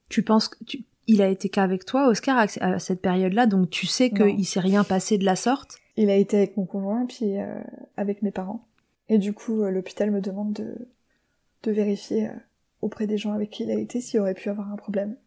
Tu 0.08 0.24
penses 0.24 0.48
que 0.48 0.64
tu... 0.64 0.86
il 1.08 1.22
a 1.22 1.28
été 1.28 1.50
qu'avec 1.50 1.84
toi, 1.84 2.08
Oscar, 2.08 2.48
à 2.62 2.80
cette 2.80 3.02
période-là, 3.02 3.46
donc 3.46 3.70
tu 3.70 3.88
sais 3.88 4.10
qu'il 4.10 4.46
s'est 4.46 4.62
rien 4.62 4.86
passé 4.86 5.18
de 5.18 5.26
la 5.26 5.36
sorte? 5.36 5.80
Il 5.98 6.10
a 6.10 6.16
été 6.16 6.38
avec 6.38 6.56
mon 6.56 6.66
conjoint 6.66 7.06
puis 7.06 7.38
euh, 7.38 7.62
avec 7.98 8.22
mes 8.22 8.32
parents. 8.32 8.66
Et 9.10 9.18
du 9.18 9.34
coup 9.34 9.64
euh, 9.64 9.70
l'hôpital 9.70 10.12
me 10.12 10.22
demande 10.22 10.54
de, 10.54 10.88
de 11.64 11.72
vérifier 11.72 12.30
euh, 12.30 12.34
auprès 12.82 13.06
des 13.06 13.18
gens 13.18 13.34
avec 13.34 13.50
qui 13.50 13.64
il 13.64 13.72
a 13.72 13.78
été 13.78 14.00
s'il 14.00 14.22
aurait 14.22 14.34
pu 14.34 14.48
avoir 14.50 14.72
un 14.72 14.78
problème. 14.78 15.18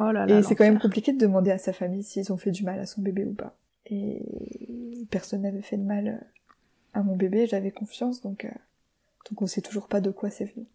Oh 0.00 0.10
là 0.10 0.26
là. 0.26 0.38
Et 0.38 0.42
c'est 0.42 0.56
quand 0.56 0.64
même 0.64 0.80
compliqué 0.80 1.12
de 1.12 1.18
demander 1.18 1.52
à 1.52 1.58
sa 1.58 1.72
famille 1.72 2.02
s'ils 2.02 2.32
ont 2.32 2.36
fait 2.36 2.50
du 2.50 2.64
mal 2.64 2.80
à 2.80 2.86
son 2.86 3.02
bébé 3.02 3.24
ou 3.24 3.34
pas. 3.34 3.56
Et 3.86 5.06
personne 5.10 5.42
n'avait 5.42 5.62
fait 5.62 5.76
de 5.76 5.84
mal 5.84 6.26
à 6.92 7.02
mon 7.02 7.16
bébé, 7.16 7.46
j'avais 7.46 7.70
confiance, 7.70 8.20
donc, 8.20 8.44
euh, 8.44 8.50
donc 9.28 9.42
on 9.42 9.46
sait 9.46 9.60
toujours 9.60 9.86
pas 9.86 10.00
de 10.00 10.10
quoi 10.10 10.28
c'est 10.28 10.46
venu. 10.46 10.66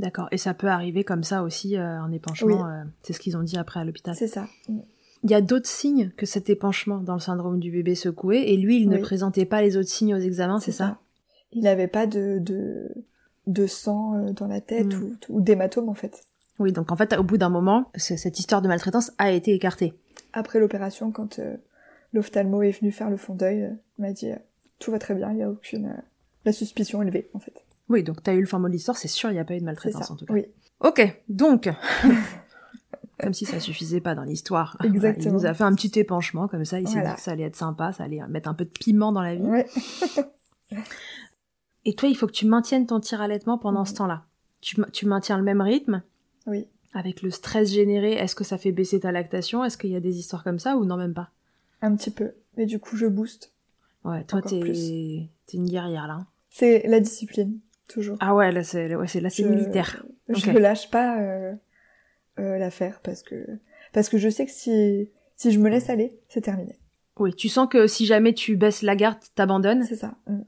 D'accord. 0.00 0.28
Et 0.32 0.38
ça 0.38 0.54
peut 0.54 0.68
arriver 0.68 1.04
comme 1.04 1.22
ça 1.24 1.42
aussi, 1.42 1.76
euh, 1.76 1.82
un 2.00 2.10
épanchement. 2.12 2.66
euh, 2.66 2.82
c'est 3.02 3.12
ce 3.12 3.20
qu'ils 3.20 3.36
ont 3.36 3.42
dit 3.42 3.56
après 3.58 3.80
à 3.80 3.84
l'hôpital. 3.84 4.14
C'est 4.14 4.26
ça. 4.26 4.46
Il 5.22 5.30
y 5.30 5.34
a 5.34 5.40
d'autres 5.42 5.68
signes 5.68 6.10
que 6.16 6.24
cet 6.26 6.48
épanchement 6.48 6.98
dans 6.98 7.14
le 7.14 7.20
syndrome 7.20 7.60
du 7.60 7.70
bébé 7.70 7.94
secoué, 7.94 8.50
et 8.52 8.56
lui, 8.56 8.80
il 8.80 8.88
ne 8.88 8.96
présentait 8.98 9.44
pas 9.44 9.60
les 9.62 9.76
autres 9.76 9.88
signes 9.90 10.14
aux 10.14 10.18
examens, 10.20 10.60
c'est 10.60 10.72
ça, 10.72 10.98
Il 11.52 11.62
n'avait 11.62 11.88
pas 11.88 12.06
de, 12.06 12.38
de, 12.40 12.88
de 13.46 13.66
sang 13.66 14.14
euh, 14.14 14.32
dans 14.32 14.46
la 14.46 14.60
tête 14.62 14.86
Mm. 14.94 15.02
ou, 15.02 15.16
ou 15.36 15.40
d'hématome 15.42 15.88
en 15.90 15.94
fait. 15.94 16.24
Oui, 16.58 16.72
donc 16.72 16.90
en 16.92 16.96
fait, 16.96 17.12
au 17.18 17.22
bout 17.22 17.36
d'un 17.38 17.48
moment, 17.50 17.90
ce- 17.96 18.16
cette 18.16 18.38
histoire 18.38 18.62
de 18.62 18.68
maltraitance 18.68 19.12
a 19.18 19.30
été 19.30 19.52
écartée. 19.52 19.92
après 20.32 20.58
l'opération, 20.60 21.10
quand 21.10 21.38
euh, 21.38 21.56
l'ophtalmo 22.12 22.62
est 22.62 22.70
venu 22.70 22.90
faire 22.92 23.10
le 23.10 23.16
fond 23.16 23.34
d'œil, 23.34 23.70
il 23.98 24.02
m'a 24.02 24.12
dit 24.12 24.30
tout 24.78 24.90
va 24.92 24.98
très 24.98 25.14
bien, 25.14 25.30
il 25.32 25.36
n'y 25.36 25.42
a 25.42 25.50
aucune 25.50 25.92
la 26.46 26.52
suspicion 26.52 27.02
élevée 27.02 27.28
en 27.34 27.38
fait. 27.40 27.52
Oui, 27.90 28.02
donc 28.02 28.22
t'as 28.22 28.32
eu 28.34 28.40
le 28.40 28.46
fin 28.46 28.58
mot 28.58 28.68
de 28.68 28.72
l'histoire, 28.72 28.96
c'est 28.96 29.08
sûr, 29.08 29.28
il 29.30 29.34
n'y 29.34 29.38
a 29.40 29.44
pas 29.44 29.54
eu 29.56 29.60
de 29.60 29.64
maltraitance 29.66 30.10
en 30.10 30.16
tout 30.16 30.24
cas. 30.24 30.32
Oui, 30.32 30.46
Ok, 30.80 31.22
donc, 31.28 31.68
comme 33.20 33.34
si 33.34 33.44
ça 33.44 33.60
suffisait 33.60 34.00
pas 34.00 34.14
dans 34.14 34.22
l'histoire. 34.22 34.76
Voilà, 34.80 34.94
Exactement. 34.94 35.26
il 35.26 35.32
nous 35.42 35.44
a 35.46 35.52
fait 35.52 35.64
un 35.64 35.74
petit 35.74 35.98
épanchement 35.98 36.48
comme 36.48 36.64
ça, 36.64 36.80
il 36.80 36.86
s'est 36.88 36.94
Voilà. 36.94 37.10
dit 37.10 37.16
que 37.16 37.20
ça 37.20 37.32
allait 37.32 37.42
être 37.42 37.56
sympa, 37.56 37.92
ça 37.92 38.04
allait 38.04 38.20
mettre 38.28 38.48
un 38.48 38.54
peu 38.54 38.64
de 38.64 38.70
piment 38.70 39.12
dans 39.12 39.20
la 39.20 39.34
vie. 39.34 39.42
ouais. 39.42 39.66
Et 41.84 41.94
toi, 41.94 42.08
il 42.08 42.14
faut 42.16 42.26
que 42.26 42.32
tu 42.32 42.46
maintiennes 42.46 42.86
ton 42.86 43.00
tir 43.00 43.20
allaitement 43.20 43.58
pendant 43.58 43.80
Mhm. 43.80 43.86
ce 43.86 43.94
temps-là. 43.94 44.24
Tu, 44.60 44.80
ma- 44.80 44.90
tu 44.90 45.06
maintiens 45.06 45.38
le 45.38 45.42
même 45.44 45.60
rythme 45.62 46.02
oui. 46.46 46.66
avec 46.92 47.22
le 47.22 47.30
stress 47.30 47.70
généré. 47.72 48.12
Est-ce 48.12 48.34
que 48.34 48.44
ça 48.44 48.58
fait 48.58 48.72
baisser 48.72 49.00
ta 49.00 49.12
lactation 49.12 49.64
Est-ce 49.64 49.78
qu'il 49.78 49.90
y 49.90 49.96
a 49.96 50.00
des 50.00 50.18
histoires 50.18 50.44
comme 50.44 50.58
ça 50.58 50.76
ou 50.76 50.84
non, 50.84 50.96
même 50.96 51.14
pas? 51.14 51.30
Un 51.82 51.96
petit 51.96 52.10
peu, 52.10 52.32
mais 52.58 52.66
du 52.66 52.78
coup 52.78 52.96
je 52.96 53.06
booste. 53.06 53.52
Ouais, 54.04 54.24
toi, 54.24 54.42
t'es 54.42 54.58
une 55.54 55.68
guerrière 55.68 56.06
là. 56.06 56.14
hein. 56.14 56.26
C'est 56.50 56.86
la 56.86 57.00
discipline 57.00 57.58
toujours. 57.90 58.16
Ah 58.20 58.34
ouais, 58.34 58.52
là, 58.52 58.62
c'est 58.62 58.94
ouais, 58.94 59.06
là, 59.20 59.30
c'est 59.30 59.42
militaire. 59.44 60.04
Je 60.28 60.50
ne 60.50 60.58
lâche 60.58 60.90
pas 60.90 61.20
euh, 61.20 61.54
euh, 62.38 62.58
l'affaire 62.58 63.00
parce 63.02 63.22
que 63.22 63.44
parce 63.92 64.08
que 64.08 64.18
je 64.18 64.28
sais 64.28 64.46
que 64.46 64.52
si 64.52 65.10
si 65.36 65.50
je 65.50 65.58
me 65.58 65.68
laisse 65.68 65.90
aller, 65.90 66.18
c'est 66.28 66.40
terminé. 66.42 66.78
Oui, 67.18 67.34
tu 67.34 67.48
sens 67.48 67.68
que 67.68 67.86
si 67.86 68.06
jamais 68.06 68.32
tu 68.32 68.56
baisses 68.56 68.82
la 68.82 68.96
garde, 68.96 69.18
t'abandonnes. 69.34 69.84
C'est 69.84 69.96
ça. 69.96 70.14
Mm. 70.26 70.40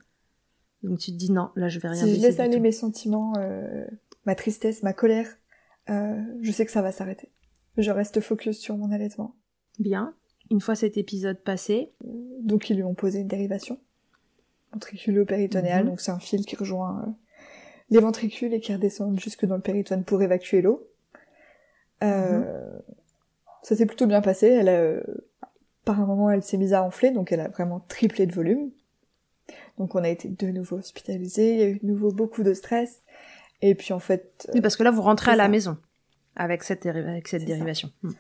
Donc 0.85 0.99
tu 0.99 1.13
te 1.13 1.17
dis 1.17 1.31
non, 1.31 1.51
là, 1.55 1.69
je 1.69 1.79
vais 1.79 1.89
rien 1.89 2.05
Si 2.07 2.17
je 2.17 2.21
laisse 2.21 2.41
aller 2.41 2.61
mes 2.61 2.73
sentiments, 2.73 3.35
euh, 3.39 3.85
ma 4.25 4.35
tristesse, 4.35 4.83
ma 4.83 4.93
colère, 4.93 5.29
je 5.89 6.51
sais 6.53 6.65
que 6.65 6.73
ça 6.73 6.83
va 6.83 6.93
s'arrêter. 6.93 7.31
Je 7.77 7.91
reste 7.91 8.21
focus 8.21 8.59
sur 8.59 8.77
mon 8.77 8.91
allaitement. 8.91 9.35
Bien. 9.79 10.15
Une 10.51 10.61
fois 10.61 10.75
cet 10.75 10.97
épisode 10.97 11.41
passé, 11.43 11.93
Donc 12.41 12.69
ils 12.69 12.77
lui 12.77 12.83
ont 12.83 12.95
posé 12.95 13.21
une 13.21 13.29
dérivation 13.29 13.79
ventriculo-péritonéale, 14.73 15.85
Mhm. 15.85 15.91
donc 15.91 16.01
c'est 16.01 16.11
un 16.11 16.19
fil 16.19 16.45
qui 16.45 16.57
rejoint 16.57 17.15
les 17.93 18.01
ventricules 18.01 18.53
et 18.55 18.61
qui 18.61 18.73
redescend 18.73 19.19
jusque 19.21 19.45
dans 19.47 19.57
le 19.57 19.61
péritone 19.63 20.05
pour 20.05 20.23
évacuer 20.23 20.63
l'eau. 20.63 20.87
Euh, 22.03 22.41
Mhm. 22.41 22.83
Ça 23.63 23.77
s'est 23.77 23.87
plutôt 23.87 24.07
bien 24.07 24.21
passé. 24.23 24.49
Elle 24.49 24.69
a, 24.69 25.01
par 25.85 26.01
un 26.01 26.07
moment, 26.07 26.31
elle 26.31 26.43
s'est 26.43 26.57
mise 26.57 26.75
à 26.75 26.83
enfler, 26.83 27.11
donc 27.13 27.31
elle 27.33 27.41
a 27.41 27.49
vraiment 27.49 27.81
triplé 27.89 28.27
de 28.27 28.33
volume. 28.33 28.71
Donc 29.79 29.95
on 29.95 30.03
a 30.03 30.09
été 30.09 30.29
de 30.29 30.47
nouveau 30.49 30.77
hospitalisés, 30.77 31.55
il 31.55 31.59
y 31.61 31.63
a 31.63 31.69
eu 31.69 31.79
de 31.79 31.87
nouveau 31.87 32.13
beaucoup 32.13 32.43
de 32.43 32.55
stress. 32.55 33.03
Et 33.61 33.75
puis 33.75 33.93
en 33.93 34.01
fait, 34.01 34.51
oui, 34.55 34.61
parce 34.61 34.77
que 34.77 34.83
là, 34.83 34.91
vous 34.91 35.03
rentrez 35.03 35.31
à 35.31 35.37
la 35.37 35.45
ça. 35.45 35.49
maison 35.49 35.77
avec 36.35 36.63
cette, 36.65 36.87
avec 36.87 37.33
dérivation. 37.45 37.91
Hmm. 38.03 38.13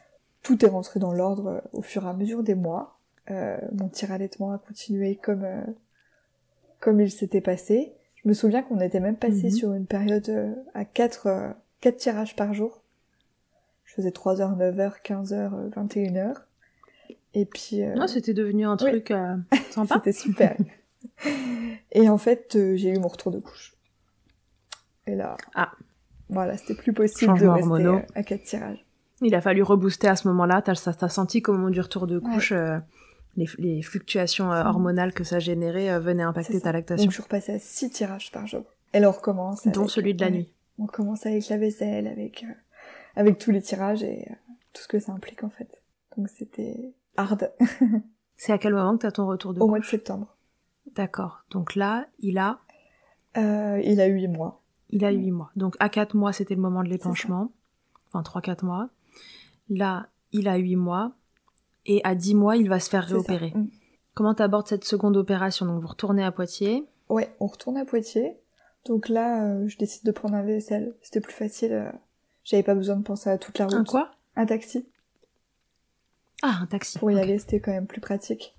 tout 0.42 0.64
est 0.64 0.68
rentré 0.68 1.00
dans 1.00 1.12
l'ordre 1.12 1.46
euh, 1.48 1.61
au 1.72 1.82
fur 1.82 2.04
et 2.04 2.08
à 2.08 2.12
mesure 2.12 2.42
des 2.42 2.54
mois. 2.54 2.98
Euh, 3.30 3.56
mon 3.72 3.88
tir 3.88 4.12
allaitement 4.12 4.52
a 4.52 4.58
continué 4.58 5.16
comme 5.16 5.44
euh, 5.44 5.62
comme 6.80 7.00
il 7.00 7.11
s'était 7.11 7.40
passé. 7.40 7.92
Je 8.24 8.28
me 8.28 8.35
souviens 8.35 8.62
qu'on 8.62 8.80
était 8.80 9.00
même 9.00 9.16
passé 9.16 9.44
Mhm. 9.44 9.50
sur 9.50 9.72
une 9.72 9.87
période 9.87 10.28
euh, 10.28 10.54
à 10.74 10.85
4 10.85 11.26
euh, 11.26 11.48
quatre 11.80 11.96
tirages 11.96 12.37
par 12.37 12.54
jour. 12.54 12.82
Je 13.85 13.94
faisais 13.94 14.11
3h, 14.11 14.56
9h, 14.56 15.02
15h, 15.02 15.70
21h. 15.70 16.35
Et 17.35 17.44
puis 17.46 17.82
euh, 17.82 17.94
Non, 17.94 18.06
c'était 18.06 18.35
devenu 18.35 18.64
un 18.66 18.72
oui. 18.80 18.90
truc 18.90 19.11
euh, 19.11 19.37
sympa. 19.70 19.96
c'était 19.96 20.12
super. 20.12 20.56
et 21.92 22.08
en 22.08 22.18
fait, 22.18 22.54
euh, 22.56 22.76
j'ai 22.76 22.90
eu 22.90 22.98
mon 22.98 23.08
retour 23.08 23.32
de 23.32 23.38
couche. 23.40 23.74
Et 25.06 25.16
là, 25.16 25.37
Ah. 25.54 25.72
voilà, 26.28 26.56
c'était 26.56 26.74
plus 26.74 26.92
possible 26.92 27.32
Changement 27.32 27.46
de 27.46 27.50
rester 27.50 27.62
hormonaux. 27.72 27.96
euh, 27.96 28.02
à 28.14 28.22
4 28.22 28.42
tirages. 28.44 28.85
Il 29.20 29.35
a 29.35 29.40
fallu 29.40 29.62
rebooster 29.62 30.08
à 30.08 30.16
ce 30.16 30.26
moment-là. 30.28 30.62
T'as 30.62 30.74
t'as 30.74 31.08
senti 31.08 31.42
qu'au 31.42 31.52
moment 31.52 31.70
du 31.70 31.80
retour 31.80 32.06
de 32.06 32.18
couche, 32.18 32.52
euh, 32.52 32.78
les, 33.37 33.47
les 33.59 33.83
fluctuations 33.83 34.53
euh, 34.53 34.62
hormonales 34.64 35.12
que 35.14 35.25
ça 35.25 35.38
générait 35.38 35.90
euh, 35.90 35.99
venaient 36.01 36.23
impacter 36.23 36.61
ta 36.61 36.73
lactation, 36.73 37.05
Donc 37.05 37.11
je 37.11 37.14
suis 37.16 37.23
repassée 37.23 37.53
à 37.55 37.59
6 37.59 37.90
tirages 37.90 38.31
par 38.33 38.47
jour. 38.47 38.64
Et 38.92 39.01
là 39.01 39.09
on 39.09 39.12
recommence. 39.12 39.66
dont 39.68 39.81
avec- 39.81 39.90
celui 39.90 40.14
de 40.14 40.21
la 40.21 40.27
ouais. 40.31 40.33
nuit. 40.37 40.53
On 40.79 40.87
commence 40.87 41.27
avec 41.27 41.49
la 41.49 41.57
vaisselle, 41.59 42.07
avec, 42.07 42.45
euh, 42.45 42.53
avec 43.16 43.38
tous 43.38 43.51
les 43.51 43.62
tirages 43.62 44.03
et 44.03 44.27
euh, 44.31 44.35
tout 44.73 44.83
ce 44.83 44.88
que 44.88 44.99
ça 44.99 45.12
implique 45.12 45.45
en 45.45 45.51
fait. 45.51 45.81
Donc 46.16 46.29
c'était 46.29 46.92
hard 47.16 47.51
C'est 48.37 48.53
à 48.53 48.59
quel 48.59 48.75
moment 48.75 48.97
que 48.97 49.03
t'as 49.03 49.12
ton 49.12 49.27
retour 49.27 49.55
de 49.55 49.61
au 49.61 49.68
mois 49.68 49.79
de 49.79 49.85
septembre. 49.85 50.37
D'accord. 50.95 51.45
Donc 51.51 51.75
là, 51.77 52.07
il 52.18 52.38
a, 52.38 52.59
Euh, 53.37 53.81
il 53.85 54.01
a 54.01 54.09
eu 54.09 54.14
8 54.14 54.29
mois. 54.29 54.62
il 54.90 55.05
a 55.05 55.12
Mm. 55.12 55.16
8 55.16 55.31
mois. 55.31 55.51
Donc 55.57 55.77
à 55.79 55.88
4 55.88 56.14
mois, 56.16 56.33
c'était 56.33 56.55
le 56.55 56.61
moment 56.61 56.83
de 56.83 56.88
l'épanchement. 56.88 57.53
Enfin, 58.12 58.23
3-4 58.23 58.64
mois. 58.64 58.88
Là, 59.71 60.09
il 60.33 60.49
a 60.49 60.57
8 60.57 60.77
mois. 60.77 61.12
Et 61.87 62.01
à 62.05 62.14
10 62.14 62.35
mois, 62.35 62.57
il 62.57 62.68
va 62.68 62.79
se 62.81 62.88
faire 62.90 63.05
réopérer. 63.05 63.51
Mm. 63.55 63.68
Comment 64.14 64.35
t'abordes 64.35 64.68
cette 64.68 64.85
seconde 64.85 65.16
opération? 65.16 65.66
Donc 65.66 65.81
vous 65.81 65.88
retournez 65.88 66.23
à 66.23 66.31
Poitiers. 66.33 66.85
Ouais, 67.09 67.35
on 67.40 67.47
retourne 67.47 67.77
à 67.77 67.85
Poitiers. 67.85 68.37
Donc 68.87 69.09
là, 69.09 69.45
euh, 69.45 69.68
je 69.68 69.77
décide 69.79 70.05
de 70.05 70.11
prendre 70.12 70.35
un 70.35 70.42
VSL. 70.42 70.95
C'était 71.03 71.21
plus 71.21 71.33
facile. 71.35 71.73
euh, 71.73 71.90
J'avais 72.45 72.62
pas 72.62 72.75
besoin 72.75 72.97
de 72.97 73.03
penser 73.03 73.31
à 73.31 73.38
toute 73.38 73.59
la 73.59 73.66
route. 73.66 73.75
Un 73.75 73.85
quoi? 73.85 74.11
Un 74.37 74.47
taxi. 74.47 74.87
Ah, 76.42 76.59
un 76.62 76.66
taxi. 76.66 76.99
Pour 76.99 77.11
y 77.11 77.18
aller, 77.21 77.38
c'était 77.38 77.61
quand 77.61 77.71
même 77.73 77.87
plus 77.87 78.01
pratique. 78.01 78.57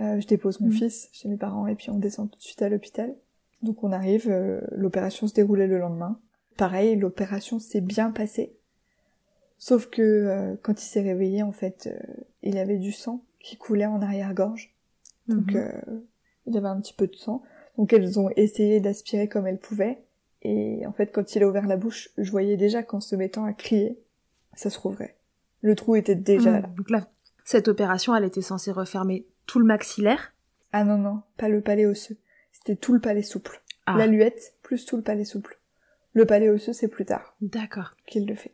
Euh, 0.00 0.20
je 0.20 0.26
dépose 0.26 0.60
mon 0.60 0.66
Mhm. 0.66 0.72
fils 0.74 1.08
chez 1.12 1.28
mes 1.28 1.38
parents 1.38 1.66
et 1.66 1.74
puis 1.74 1.88
on 1.90 1.98
descend 1.98 2.30
tout 2.30 2.36
de 2.38 2.42
suite 2.42 2.60
à 2.60 2.68
l'hôpital. 2.68 3.14
Donc 3.62 3.82
on 3.82 3.90
arrive, 3.92 4.28
l'opération 4.72 5.26
se 5.26 5.32
déroulait 5.32 5.66
le 5.66 5.78
lendemain. 5.78 6.18
Pareil, 6.58 6.96
l'opération 6.96 7.58
s'est 7.58 7.80
bien 7.80 8.10
passée. 8.10 8.54
Sauf 9.58 9.86
que 9.88 10.02
euh, 10.02 10.56
quand 10.62 10.80
il 10.82 10.84
s'est 10.86 11.00
réveillé, 11.02 11.42
en 11.42 11.52
fait, 11.52 11.86
euh, 11.90 11.98
il 12.42 12.58
avait 12.58 12.78
du 12.78 12.92
sang 12.92 13.22
qui 13.40 13.56
coulait 13.56 13.86
en 13.86 14.02
arrière-gorge. 14.02 14.74
Donc 15.28 15.52
Mhm. 15.52 15.56
euh, 15.56 16.00
il 16.46 16.54
y 16.54 16.58
avait 16.58 16.68
un 16.68 16.80
petit 16.80 16.92
peu 16.94 17.06
de 17.06 17.14
sang. 17.16 17.42
Donc 17.78 17.92
elles 17.92 18.18
ont 18.18 18.30
essayé 18.36 18.80
d'aspirer 18.80 19.28
comme 19.28 19.46
elles 19.46 19.58
pouvaient. 19.58 19.98
Et 20.42 20.86
en 20.86 20.92
fait, 20.92 21.10
quand 21.12 21.34
il 21.34 21.42
a 21.42 21.48
ouvert 21.48 21.66
la 21.66 21.76
bouche, 21.76 22.10
je 22.18 22.30
voyais 22.30 22.56
déjà 22.56 22.82
qu'en 22.82 23.00
se 23.00 23.16
mettant 23.16 23.44
à 23.44 23.52
crier, 23.52 23.98
ça 24.54 24.70
se 24.70 24.78
rouvrait. 24.78 25.16
Le 25.62 25.74
trou 25.74 25.96
était 25.96 26.14
déjà 26.14 26.52
Mhm. 26.52 26.62
là. 26.62 26.68
Donc 26.76 26.90
là, 26.90 27.08
cette 27.44 27.68
opération, 27.68 28.14
elle 28.14 28.24
était 28.24 28.42
censée 28.42 28.70
refermer 28.72 29.26
tout 29.46 29.58
le 29.58 29.64
maxillaire? 29.64 30.32
Ah 30.72 30.84
non, 30.84 30.98
non, 30.98 31.22
pas 31.36 31.48
le 31.48 31.60
palais 31.62 31.86
osseux. 31.86 32.16
C'était 32.52 32.76
tout 32.76 32.92
le 32.92 33.00
palais 33.00 33.22
souple. 33.22 33.62
Ah, 33.86 33.96
L'aluette 33.96 34.54
plus 34.62 34.84
tout 34.84 34.96
le 34.96 35.02
palais 35.02 35.24
souple. 35.24 35.58
Le 36.12 36.24
palais 36.26 36.48
osseux, 36.50 36.72
c'est 36.72 36.88
plus 36.88 37.04
tard 37.04 37.36
d'accord. 37.40 37.94
qu'il 38.06 38.26
le 38.26 38.34
fait. 38.34 38.52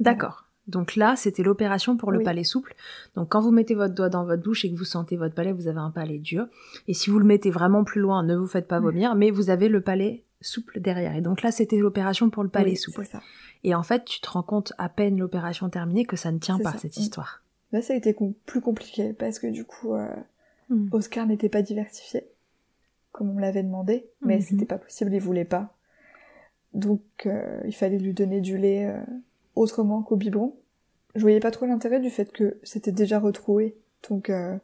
D'accord. 0.00 0.44
Donc 0.66 0.96
là, 0.96 1.16
c'était 1.16 1.42
l'opération 1.42 1.96
pour 1.96 2.12
le 2.12 2.18
Oui. 2.18 2.24
palais 2.24 2.44
souple. 2.44 2.74
Donc 3.14 3.30
quand 3.30 3.40
vous 3.40 3.50
mettez 3.50 3.74
votre 3.74 3.94
doigt 3.94 4.10
dans 4.10 4.24
votre 4.26 4.42
bouche 4.42 4.64
et 4.66 4.70
que 4.70 4.76
vous 4.76 4.84
sentez 4.84 5.16
votre 5.16 5.34
palais, 5.34 5.52
vous 5.52 5.66
avez 5.66 5.78
un 5.80 5.90
palais 5.90 6.18
dur. 6.18 6.46
Et 6.88 6.94
si 6.94 7.08
vous 7.08 7.18
le 7.18 7.24
mettez 7.24 7.50
vraiment 7.50 7.84
plus 7.84 8.00
loin, 8.02 8.22
ne 8.22 8.36
vous 8.36 8.46
faites 8.46 8.66
pas 8.68 8.78
Mm. 8.78 8.82
vomir, 8.82 9.14
mais 9.14 9.30
vous 9.30 9.48
avez 9.48 9.68
le 9.70 9.80
palais 9.80 10.24
souple 10.42 10.78
derrière. 10.80 11.16
Et 11.16 11.20
donc 11.22 11.40
là, 11.42 11.50
c'était 11.52 11.78
l'opération 11.78 12.28
pour 12.28 12.42
le 12.42 12.50
palais 12.50 12.72
Oui, 12.72 12.76
souple. 12.76 13.06
ça. 13.06 13.22
Et 13.64 13.74
en 13.74 13.82
fait, 13.82 14.04
tu 14.04 14.20
te 14.20 14.28
rends 14.30 14.42
compte 14.42 14.72
à 14.78 14.88
peine 14.90 15.18
l'opération 15.18 15.68
terminée 15.70 16.04
que 16.04 16.16
ça 16.16 16.30
ne 16.32 16.38
tient 16.38 16.58
pas 16.58 16.72
ça. 16.72 16.78
cette 16.78 16.96
Mm. 16.98 17.00
histoire. 17.00 17.42
Là, 17.72 17.80
ça 17.82 17.94
a 17.94 17.96
été 17.96 18.12
com- 18.14 18.34
plus 18.46 18.60
compliqué 18.60 19.14
parce 19.14 19.38
que 19.38 19.46
du 19.46 19.64
coup, 19.64 19.94
euh, 19.94 20.06
Mm. 20.68 20.88
Oscar 20.92 21.26
n'était 21.26 21.48
pas 21.48 21.62
diversifié, 21.62 22.24
comme 23.12 23.30
on 23.30 23.34
me 23.34 23.40
l'avait 23.40 23.62
demandé, 23.62 24.06
mais 24.20 24.36
Mhm. 24.36 24.42
c'était 24.42 24.66
pas 24.66 24.76
possible, 24.76 25.14
il 25.14 25.20
voulait 25.20 25.46
pas. 25.46 25.74
Donc, 26.74 27.00
euh, 27.24 27.60
il 27.64 27.74
fallait 27.74 27.98
lui 27.98 28.12
donner 28.12 28.40
du 28.42 28.58
lait 28.58 28.84
euh, 28.86 29.00
autrement 29.58 30.02
qu'au 30.02 30.16
biberon. 30.16 30.56
Je 31.14 31.20
voyais 31.22 31.40
pas 31.40 31.50
trop 31.50 31.66
l'intérêt 31.66 32.00
du 32.00 32.10
fait 32.10 32.30
que 32.32 32.58
c'était 32.62 32.92
déjà 32.92 33.18
retrouvé, 33.18 33.76
donc 34.08 34.30
euh, 34.30 34.56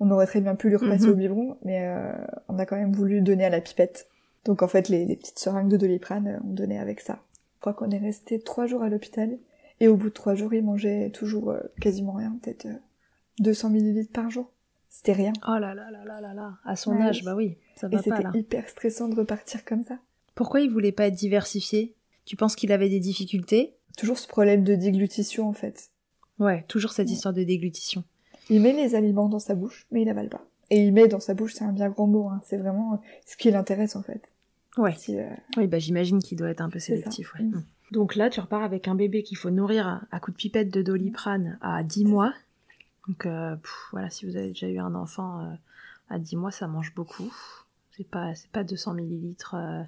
on 0.00 0.10
aurait 0.10 0.26
très 0.26 0.40
bien 0.40 0.54
pu 0.54 0.68
lui 0.68 0.76
repasser 0.76 1.06
Mhm. 1.06 1.10
au 1.12 1.14
biberon, 1.16 1.58
mais 1.64 1.86
euh, 1.86 2.12
on 2.48 2.58
a 2.58 2.66
quand 2.66 2.76
même 2.76 2.92
voulu 2.92 3.20
donner 3.20 3.44
à 3.44 3.50
la 3.50 3.60
pipette. 3.60 4.08
Donc 4.44 4.62
en 4.62 4.68
fait, 4.68 4.88
les, 4.88 5.04
les 5.06 5.16
petites 5.16 5.38
seringues 5.38 5.68
de 5.68 5.76
doliprane, 5.76 6.26
euh, 6.28 6.38
on 6.44 6.52
donnait 6.52 6.78
avec 6.78 7.00
ça. 7.00 7.20
Je 7.56 7.60
crois 7.60 7.72
qu'on 7.74 7.90
est 7.90 7.98
resté 7.98 8.38
trois 8.40 8.66
jours 8.66 8.82
à 8.82 8.88
l'hôpital, 8.88 9.38
et 9.80 9.88
au 9.88 9.96
bout 9.96 10.08
de 10.08 10.14
trois 10.14 10.34
jours, 10.34 10.52
il 10.54 10.62
mangeait 10.64 11.10
toujours 11.10 11.50
euh, 11.50 11.60
quasiment 11.80 12.12
rien, 12.12 12.36
peut-être 12.42 12.66
euh, 12.66 12.74
200 13.40 13.70
millilitres 13.70 14.12
par 14.12 14.30
jour. 14.30 14.50
C'était 14.90 15.12
rien. 15.12 15.32
Oh 15.46 15.58
là 15.58 15.74
là 15.74 15.90
là 15.90 16.04
là 16.04 16.20
là 16.20 16.34
là. 16.34 16.52
À 16.64 16.76
son 16.76 16.96
Ouais. 16.96 17.02
âge, 17.02 17.24
bah 17.24 17.34
oui, 17.36 17.56
ça 17.76 17.86
Et 17.88 17.90
va 17.90 17.98
pas 17.98 18.02
c'était 18.02 18.22
là. 18.22 18.30
hyper 18.34 18.68
stressant 18.68 19.08
de 19.08 19.14
repartir 19.16 19.64
comme 19.64 19.84
ça. 19.84 19.98
Pourquoi 20.34 20.60
il 20.60 20.70
voulait 20.70 20.92
pas 20.92 21.06
être 21.08 21.14
diversifié 21.14 21.94
Tu 22.24 22.36
penses 22.36 22.56
qu'il 22.56 22.72
avait 22.72 22.88
des 22.88 23.00
difficultés? 23.00 23.74
Toujours 23.98 24.18
ce 24.18 24.26
problème 24.28 24.64
de 24.64 24.74
déglutition 24.76 25.48
en 25.48 25.52
fait. 25.52 25.90
Ouais, 26.38 26.64
toujours 26.68 26.92
cette 26.92 27.08
Ouais. 27.08 27.12
histoire 27.14 27.34
de 27.34 27.42
déglutition. 27.42 28.04
Il 28.48 28.62
met 28.62 28.72
les 28.72 28.94
aliments 28.94 29.28
dans 29.28 29.40
sa 29.40 29.54
bouche, 29.54 29.86
mais 29.90 30.02
il 30.02 30.08
avale 30.08 30.28
pas. 30.28 30.44
Et 30.70 30.78
il 30.86 30.92
met 30.92 31.08
dans 31.08 31.20
sa 31.20 31.34
bouche, 31.34 31.54
c'est 31.54 31.64
un 31.64 31.72
bien 31.72 31.88
grand 31.90 32.06
mot, 32.06 32.28
hein. 32.28 32.40
c'est 32.44 32.56
vraiment 32.56 32.94
euh, 32.94 32.96
ce 33.26 33.36
qui 33.36 33.50
l'intéresse 33.50 33.96
en 33.96 34.02
fait. 34.02 34.30
Ouais. 34.76 34.94
Si, 34.96 35.18
euh, 35.18 35.26
Oui, 35.56 35.66
bah 35.66 35.78
j'imagine 35.78 36.20
qu'il 36.20 36.38
doit 36.38 36.48
être 36.50 36.60
un 36.60 36.70
peu 36.70 36.78
sélectif. 36.78 37.34
Ouais. 37.34 37.42
Mm. 37.42 37.56
Mm. 37.56 37.64
Donc 37.90 38.14
là, 38.16 38.30
tu 38.30 38.38
repars 38.40 38.62
avec 38.62 38.86
un 38.86 38.94
bébé 38.94 39.22
qu'il 39.22 39.36
faut 39.38 39.50
nourrir 39.50 40.06
à 40.12 40.20
coups 40.20 40.36
de 40.36 40.38
pipette 40.40 40.70
de 40.72 40.82
doliprane 40.82 41.58
à 41.60 41.82
10 41.82 42.04
mois. 42.04 42.32
Donc 43.08 43.26
euh, 43.26 43.56
pff, 43.56 43.72
voilà, 43.92 44.10
si 44.10 44.26
vous 44.26 44.36
avez 44.36 44.48
déjà 44.48 44.68
eu 44.68 44.78
un 44.78 44.94
enfant 44.94 45.40
euh, 45.40 45.54
à 46.10 46.18
10 46.18 46.36
mois, 46.36 46.50
ça 46.50 46.68
mange 46.68 46.94
beaucoup. 46.94 47.32
C'est 47.96 48.06
pas, 48.08 48.34
c'est 48.34 48.50
pas 48.50 48.62
200 48.62 48.94
millilitres 48.94 49.54
euh, 49.56 49.82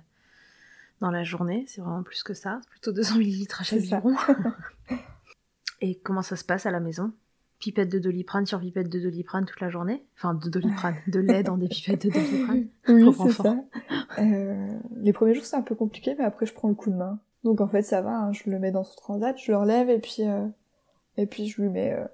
dans 1.01 1.11
la 1.11 1.25
journée, 1.25 1.65
c'est 1.67 1.81
vraiment 1.81 2.03
plus 2.03 2.23
que 2.23 2.35
ça. 2.35 2.61
C'est 2.63 2.71
plutôt 2.71 2.93
200 2.93 3.19
millilitres 3.19 3.61
à 3.61 3.65
chaque 3.65 3.81
biberon. 3.81 4.15
Et 5.81 5.99
comment 5.99 6.23
ça 6.23 6.37
se 6.37 6.45
passe 6.45 6.67
à 6.67 6.71
la 6.71 6.81
maison? 6.81 7.13
Pipette 7.59 7.91
de 7.91 7.99
doliprane 7.99 8.47
sur 8.47 8.61
pipette 8.61 8.89
de 8.89 9.01
doliprane 9.01 9.45
toute 9.47 9.61
la 9.61 9.71
journée? 9.71 10.05
Enfin, 10.17 10.35
de 10.35 10.49
doliprane, 10.49 10.97
de 11.09 11.21
lait 11.21 11.43
dans 11.43 11.57
des 11.57 11.69
pipettes 11.69 12.07
de 12.07 12.11
doliprane. 12.11 12.67
Oui, 12.89 13.15
c'est 13.17 13.43
ça. 13.43 13.57
Euh, 14.19 14.79
les 14.97 15.13
premiers 15.13 15.35
jours, 15.35 15.45
c'est 15.45 15.57
un 15.57 15.63
peu 15.63 15.75
compliqué, 15.75 16.15
mais 16.19 16.25
après, 16.25 16.47
je 16.47 16.53
prends 16.53 16.69
le 16.69 16.75
coup 16.75 16.91
de 16.91 16.97
main. 16.97 17.19
Donc, 17.45 17.61
en 17.61 17.69
fait, 17.69 17.83
ça 17.83 18.03
va, 18.03 18.19
hein, 18.19 18.33
je 18.33 18.51
le 18.51 18.59
mets 18.59 18.71
dans 18.71 18.85
son 18.85 18.97
transat, 18.97 19.37
je 19.39 19.53
le 19.53 19.59
relève, 19.59 19.89
et 19.89 19.99
puis, 19.99 20.17
euh, 20.21 20.47
et 21.17 21.27
puis 21.27 21.47
je 21.47 21.63
lui 21.63 21.69
mets 21.69 21.95
euh, 21.95 22.05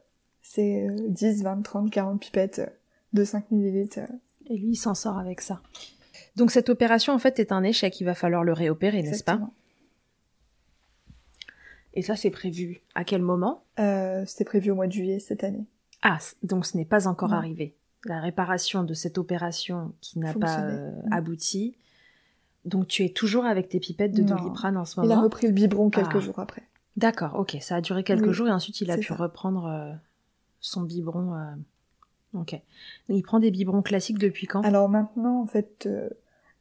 ses 0.42 0.88
10, 1.08 1.42
20, 1.42 1.62
30, 1.62 1.90
40 1.90 2.20
pipettes 2.20 2.62
de 3.12 3.24
5 3.24 3.50
millilitres. 3.50 4.00
Et 4.48 4.56
lui, 4.56 4.70
il 4.70 4.76
s'en 4.76 4.94
sort 4.94 5.18
avec 5.18 5.40
ça. 5.40 5.60
Donc, 6.36 6.50
cette 6.50 6.68
opération, 6.68 7.12
en 7.12 7.18
fait, 7.18 7.38
est 7.38 7.50
un 7.50 7.62
échec. 7.62 8.00
Il 8.00 8.04
va 8.04 8.14
falloir 8.14 8.44
le 8.44 8.52
réopérer, 8.52 9.02
n'est-ce 9.02 9.24
pas? 9.24 9.40
Et 11.96 12.02
ça, 12.02 12.14
c'est 12.14 12.30
prévu 12.30 12.82
à 12.94 13.04
quel 13.04 13.22
moment? 13.22 13.64
Euh, 13.80 14.22
C'était 14.26 14.44
prévu 14.44 14.70
au 14.70 14.74
mois 14.74 14.86
de 14.86 14.92
juillet 14.92 15.18
cette 15.18 15.42
année. 15.42 15.64
Ah, 16.02 16.18
donc 16.42 16.66
ce 16.66 16.76
n'est 16.76 16.84
pas 16.84 17.08
encore 17.08 17.32
arrivé. 17.32 17.74
La 18.04 18.20
réparation 18.20 18.84
de 18.84 18.94
cette 18.94 19.16
opération 19.18 19.94
qui 20.02 20.18
n'a 20.18 20.34
pas 20.34 20.60
euh, 20.60 20.92
abouti. 21.10 21.74
Donc 22.66 22.86
tu 22.86 23.04
es 23.04 23.08
toujours 23.08 23.46
avec 23.46 23.68
tes 23.70 23.80
pipettes 23.80 24.12
de 24.12 24.22
doliprane 24.22 24.76
en 24.76 24.84
ce 24.84 25.00
moment 25.00 25.12
Il 25.12 25.16
a 25.16 25.20
repris 25.20 25.46
le 25.46 25.52
biberon 25.54 25.88
quelques 25.88 26.16
ah. 26.16 26.20
jours 26.20 26.38
après. 26.38 26.62
D'accord, 26.96 27.34
ok. 27.36 27.56
Ça 27.60 27.76
a 27.76 27.80
duré 27.80 28.04
quelques 28.04 28.30
jours 28.30 28.46
et 28.46 28.52
ensuite 28.52 28.80
il 28.82 28.90
a 28.90 28.98
pu 28.98 29.12
reprendre 29.14 29.64
euh, 29.64 29.92
son 30.60 30.82
biberon. 30.82 31.34
Ok. 32.34 32.60
Il 33.08 33.22
prend 33.22 33.40
des 33.40 33.50
biberons 33.50 33.82
classiques 33.82 34.18
depuis 34.18 34.46
quand? 34.46 34.60
Alors 34.62 34.90
maintenant, 34.90 35.40
en 35.40 35.46
fait, 35.46 35.88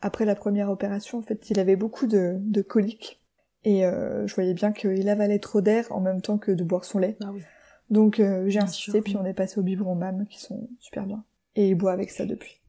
après 0.02 0.26
la 0.26 0.36
première 0.36 0.70
opération, 0.70 1.20
en 1.20 1.22
fait, 1.22 1.50
il 1.50 1.60
avait 1.60 1.76
beaucoup 1.76 2.08
de, 2.08 2.36
de 2.40 2.62
coliques. 2.62 3.20
Et 3.64 3.86
euh, 3.86 4.28
je 4.28 4.36
voyais 4.36 4.54
bien 4.54 4.72
qu'il 4.72 5.10
avalait 5.10 5.40
trop 5.40 5.60
d'air 5.60 5.86
en 5.90 6.00
même 6.00 6.22
temps 6.22 6.38
que 6.38 6.52
de 6.52 6.64
boire 6.64 6.86
son 6.86 7.00
lait. 7.00 7.18
Ah 7.24 7.32
oui. 7.34 7.42
Donc 7.90 8.20
euh, 8.20 8.46
j'ai 8.48 8.60
insisté, 8.60 9.02
puis 9.02 9.18
on 9.18 9.26
est 9.26 9.34
passé 9.34 9.60
aux 9.60 9.64
biberons 9.64 9.96
MAM 9.96 10.28
qui 10.28 10.40
sont 10.40 10.70
super 10.80 11.06
bien. 11.06 11.24
Et 11.56 11.70
il 11.70 11.76
boit 11.76 11.92
avec 11.92 12.12
ça 12.12 12.26
depuis. 12.26 12.62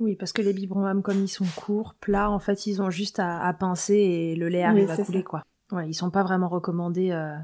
Oui, 0.00 0.16
parce 0.16 0.32
que 0.32 0.42
les 0.42 0.52
biberons 0.52 0.80
MAM, 0.80 1.02
comme 1.02 1.20
ils 1.20 1.28
sont 1.28 1.46
courts, 1.56 1.94
plats, 2.00 2.30
en 2.30 2.40
fait, 2.40 2.66
ils 2.66 2.82
ont 2.82 2.90
juste 2.90 3.20
à, 3.20 3.52
pincer 3.58 3.94
et 3.94 4.36
le 4.36 4.48
lait 4.48 4.64
arrive 4.64 4.90
à 4.90 4.96
couler, 4.96 5.22
quoi. 5.22 5.44
Ouais, 5.70 5.88
ils 5.88 5.94
sont 5.94 6.10
pas 6.10 6.22
vraiment 6.22 6.48
recommandés 6.48 7.10
euh, 7.12 7.36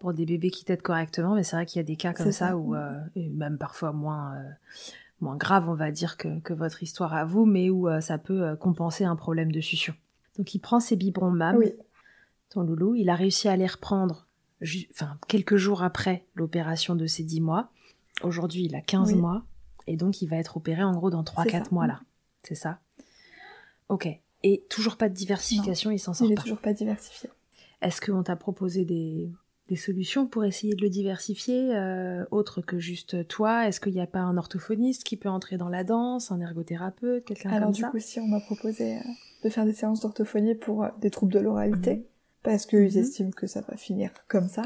pour 0.00 0.14
des 0.14 0.24
bébés 0.24 0.50
qui 0.50 0.64
têtent 0.64 0.82
correctement, 0.82 1.34
mais 1.34 1.42
c'est 1.42 1.56
vrai 1.56 1.66
qu'il 1.66 1.78
y 1.78 1.80
a 1.80 1.86
des 1.86 1.96
cas 1.96 2.14
comme 2.14 2.32
ça, 2.32 2.56
où, 2.56 2.74
et 3.16 3.28
même 3.28 3.58
parfois 3.58 3.92
moins, 3.92 4.34
moins 5.20 5.36
grave, 5.36 5.68
on 5.68 5.74
va 5.74 5.90
dire, 5.90 6.16
que, 6.16 6.40
que, 6.40 6.52
votre 6.52 6.82
histoire 6.82 7.14
à 7.14 7.24
vous, 7.24 7.46
mais 7.46 7.70
où 7.70 7.88
ça 8.00 8.18
peut 8.18 8.56
compenser 8.56 9.04
un 9.04 9.16
problème 9.16 9.52
de 9.52 9.60
succion. 9.60 9.94
Donc 10.36 10.54
il 10.54 10.60
prend 10.60 10.80
ses 10.80 10.96
biberons 10.96 11.30
MAM. 11.30 11.56
Oui 11.56 11.72
ton 12.50 12.62
loulou. 12.62 12.94
Il 12.94 13.08
a 13.08 13.14
réussi 13.14 13.48
à 13.48 13.56
les 13.56 13.66
reprendre 13.66 14.26
enfin, 14.92 15.18
quelques 15.28 15.56
jours 15.56 15.82
après 15.82 16.26
l'opération 16.34 16.94
de 16.94 17.06
ses 17.06 17.22
10 17.22 17.40
mois. 17.40 17.70
Aujourd'hui, 18.22 18.64
il 18.64 18.74
a 18.74 18.82
15 18.82 19.14
mois. 19.14 19.44
Et 19.86 19.96
donc, 19.96 20.20
il 20.20 20.28
va 20.28 20.36
être 20.36 20.58
opéré 20.58 20.82
en 20.82 20.92
gros 20.92 21.10
dans 21.10 21.22
3-4 21.22 21.72
mois 21.72 21.86
là. 21.86 22.00
C'est 22.42 22.54
ça 22.54 22.80
Ok. 23.88 24.08
Et 24.42 24.64
toujours 24.68 24.96
pas 24.96 25.08
de 25.08 25.14
diversification, 25.14 25.90
il 25.90 25.98
s'en 25.98 26.14
sort 26.14 26.28
il 26.28 26.34
pas. 26.34 26.42
toujours 26.42 26.60
pas 26.60 26.72
diversifié. 26.72 27.30
Est-ce 27.82 28.00
qu'on 28.00 28.22
t'a 28.22 28.36
proposé 28.36 28.84
des, 28.84 29.30
solutions 29.76 30.26
pour 30.26 30.44
essayer 30.44 30.74
de 30.74 30.82
le 30.82 30.88
diversifier, 30.88 31.74
euh, 31.74 32.24
autre 32.30 32.60
que 32.60 32.78
juste 32.78 33.26
toi 33.28 33.68
Est-ce 33.68 33.80
qu'il 33.80 33.92
n'y 33.92 34.00
a 34.00 34.06
pas 34.06 34.20
un 34.20 34.36
orthophoniste 34.36 35.04
qui 35.04 35.16
peut 35.16 35.28
entrer 35.28 35.56
dans 35.56 35.68
la 35.68 35.84
danse, 35.84 36.30
un 36.32 36.40
ergothérapeute, 36.40 37.24
quelqu'un 37.24 37.50
comme 37.50 37.50
ça 37.50 37.56
Alors 37.56 37.72
du 37.72 37.84
coup, 37.84 37.98
si 37.98 38.20
on 38.20 38.26
m'a 38.26 38.40
proposé 38.40 38.96
euh, 38.96 39.00
de 39.44 39.48
faire 39.48 39.64
des 39.64 39.72
séances 39.72 40.00
d'orthophonie 40.00 40.54
pour 40.54 40.84
euh, 40.84 40.88
des 41.00 41.10
troubles 41.10 41.32
de 41.32 41.40
l'oralité. 41.40 41.96
Mhm 41.96 42.04
parce 42.42 42.64
qu'ils 42.64 42.78
mhm. 42.78 42.96
estiment 42.96 43.30
que 43.32 43.46
ça 43.46 43.60
va 43.60 43.76
finir 43.76 44.12
comme 44.26 44.48
ça. 44.48 44.62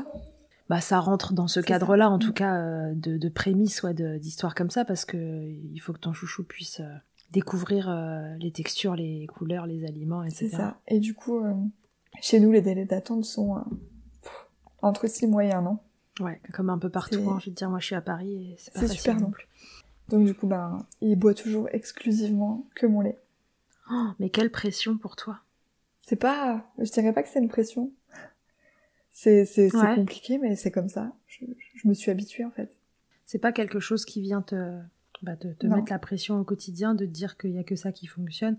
Bah, 0.68 0.80
ça 0.80 1.00
rentre 1.00 1.32
dans 1.32 1.48
ce 1.48 1.58
cadre-là, 1.58 2.08
en 2.08 2.20
tout 2.20 2.30
mm. 2.30 2.34
cas, 2.34 2.94
de, 2.94 3.18
de 3.18 3.28
prémices, 3.28 3.82
ouais, 3.82 3.94
d'histoires 3.94 4.54
comme 4.54 4.70
ça, 4.70 4.84
parce 4.84 5.04
que 5.04 5.16
il 5.16 5.78
faut 5.80 5.92
que 5.92 5.98
ton 5.98 6.12
chouchou 6.12 6.44
puisse 6.44 6.80
découvrir 7.32 7.92
les 8.38 8.52
textures, 8.52 8.94
les 8.94 9.26
couleurs, 9.26 9.66
les 9.66 9.84
aliments, 9.84 10.22
etc. 10.22 10.46
C'est 10.48 10.56
ça. 10.56 10.78
Et 10.86 11.00
du 11.00 11.14
coup, 11.14 11.42
chez 12.20 12.38
nous, 12.38 12.52
les 12.52 12.62
délais 12.62 12.84
d'attente 12.84 13.24
sont 13.24 13.56
entre 14.84 15.06
6 15.06 15.26
mois 15.26 15.44
et 15.44 15.52
1 15.52 15.66
an. 15.66 15.82
Ouais, 16.20 16.40
comme 16.52 16.70
un 16.70 16.78
peu 16.78 16.90
partout. 16.90 17.28
Hein, 17.28 17.38
je 17.40 17.50
veux 17.50 17.54
dire, 17.54 17.70
moi, 17.70 17.80
je 17.80 17.86
suis 17.86 17.94
à 17.94 18.00
Paris 18.00 18.52
et 18.52 18.56
c'est 18.58 18.72
pas 18.72 18.86
super 18.86 19.20
non 19.20 19.30
plus. 19.30 19.48
Donc, 20.08 20.26
du 20.26 20.34
coup, 20.34 20.46
ben, 20.46 20.84
il 21.00 21.16
boit 21.16 21.34
toujours 21.34 21.68
exclusivement 21.72 22.66
que 22.74 22.86
mon 22.86 23.00
lait. 23.00 23.18
Oh, 23.90 24.08
mais 24.18 24.30
quelle 24.30 24.50
pression 24.50 24.96
pour 24.96 25.16
toi 25.16 25.40
c'est 26.06 26.16
pas, 26.16 26.70
je 26.78 26.90
dirais 26.90 27.14
pas 27.14 27.22
que 27.22 27.30
c'est 27.30 27.38
une 27.38 27.48
pression. 27.48 27.90
C'est, 29.10 29.46
c'est 29.46 29.70
compliqué, 29.70 30.36
mais 30.36 30.54
c'est 30.54 30.70
comme 30.70 30.90
ça. 30.90 31.12
Je, 31.26 31.46
je, 31.76 31.88
me 31.88 31.94
suis 31.94 32.10
habituée, 32.10 32.44
en 32.44 32.50
fait. 32.50 32.76
C'est 33.24 33.38
pas 33.38 33.52
quelque 33.52 33.80
chose 33.80 34.04
qui 34.04 34.20
vient 34.20 34.42
te, 34.42 34.78
bah, 35.22 35.36
te, 35.36 35.48
te 35.48 35.66
mettre 35.66 35.90
la 35.90 35.98
pression 35.98 36.38
au 36.38 36.44
quotidien, 36.44 36.94
de 36.94 37.06
te 37.06 37.10
dire 37.10 37.38
qu'il 37.38 37.52
y 37.52 37.58
a 37.58 37.64
que 37.64 37.76
ça 37.76 37.90
qui 37.90 38.06
fonctionne. 38.06 38.58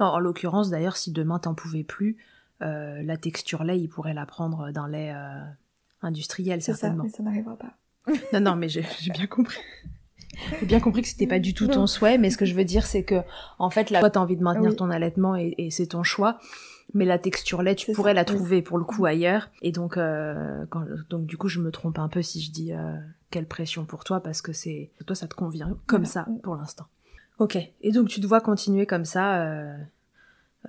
Non, 0.00 0.06
en 0.06 0.18
l'occurrence, 0.18 0.70
d'ailleurs, 0.70 0.96
si 0.96 1.12
demain 1.12 1.38
t'en 1.38 1.54
pouvais 1.54 1.84
plus, 1.84 2.16
euh, 2.62 3.02
la 3.02 3.18
texture 3.18 3.62
lait, 3.62 3.78
il 3.78 3.88
pourrait 3.88 4.14
la 4.14 4.24
prendre 4.24 4.70
d'un 4.70 4.88
lait 4.88 5.12
euh, 5.14 5.44
industriel, 6.02 6.62
certainement. 6.62 7.04
Ça, 7.04 7.08
mais 7.08 7.10
ça 7.10 7.22
n'arrivera 7.22 7.56
pas. 7.56 7.74
non, 8.32 8.40
non, 8.40 8.56
mais 8.56 8.68
j'ai, 8.68 8.84
bien 9.12 9.26
compris. 9.26 9.58
J'ai 10.60 10.66
bien 10.66 10.80
compris 10.80 11.00
que 11.00 11.08
c'était 11.08 11.26
pas 11.26 11.38
du 11.38 11.54
tout 11.54 11.66
ton 11.66 11.86
souhait, 11.86 12.18
mais 12.18 12.28
ce 12.28 12.36
que 12.36 12.44
je 12.44 12.54
veux 12.54 12.64
dire, 12.64 12.84
c'est 12.84 13.04
que, 13.04 13.22
en 13.58 13.70
fait, 13.70 13.88
là, 13.88 14.00
toi, 14.00 14.10
t'as 14.10 14.20
envie 14.20 14.36
de 14.36 14.42
maintenir 14.42 14.76
ton 14.76 14.90
allaitement 14.90 15.34
et, 15.34 15.54
et 15.56 15.70
c'est 15.70 15.86
ton 15.86 16.02
choix 16.02 16.38
mais 16.94 17.04
la 17.04 17.18
texture 17.18 17.62
lait, 17.62 17.74
tu 17.74 17.92
pourrais 17.92 18.14
la 18.14 18.24
trouver 18.24 18.62
pour 18.62 18.78
le 18.78 18.84
coup 18.84 19.04
ailleurs. 19.04 19.50
Et 19.62 19.72
donc, 19.72 19.96
euh, 19.96 20.64
quand, 20.70 20.84
donc 21.10 21.26
du 21.26 21.36
coup, 21.36 21.48
je 21.48 21.60
me 21.60 21.70
trompe 21.70 21.98
un 21.98 22.08
peu 22.08 22.22
si 22.22 22.40
je 22.40 22.50
dis 22.50 22.72
euh, 22.72 22.96
quelle 23.30 23.46
pression 23.46 23.84
pour 23.84 24.04
toi, 24.04 24.20
parce 24.20 24.40
que 24.42 24.52
c'est 24.52 24.90
toi, 25.06 25.14
ça 25.14 25.26
te 25.26 25.34
convient 25.34 25.76
comme 25.86 26.04
ça 26.04 26.26
pour 26.42 26.56
l'instant. 26.56 26.86
Ok. 27.38 27.58
Et 27.82 27.92
donc, 27.92 28.08
tu 28.08 28.20
te 28.20 28.26
vois 28.26 28.40
continuer 28.40 28.86
comme 28.86 29.04
ça. 29.04 29.42
Euh, 29.42 29.76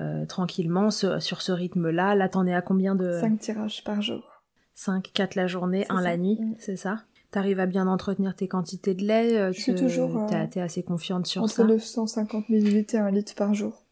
euh 0.01 0.25
tranquillement 0.25 0.91
sur 0.91 1.41
ce 1.41 1.51
rythme-là. 1.51 2.13
Là, 2.13 2.29
t'en 2.29 2.45
es 2.45 2.53
à 2.53 2.61
combien 2.61 2.93
de... 2.93 3.13
5 3.19 3.39
tirages 3.39 3.83
par 3.83 4.01
jour. 4.01 4.36
5, 4.77 5.11
4 5.11 5.33
la 5.33 5.47
journée, 5.47 5.87
1 5.89 6.01
la 6.01 6.17
nuit, 6.17 6.37
mm. 6.39 6.55
c'est 6.59 6.75
ça? 6.75 7.03
T'arrives 7.31 7.59
à 7.59 7.65
bien 7.65 7.87
entretenir 7.87 8.35
tes 8.35 8.47
quantités 8.47 8.93
de 8.93 9.03
lait 9.03 9.51
Je 9.51 9.59
suis 9.59 9.73
toujours... 9.73 10.27
T'es 10.27 10.61
assez 10.61 10.83
confiante 10.83 11.25
sur 11.25 11.49
ça? 11.49 11.63
Entre 11.63 11.73
950 11.73 12.49
ml 12.49 12.85
et 12.93 12.97
1 12.97 13.11
litre 13.11 13.33
par 13.35 13.55
jour. 13.55 13.83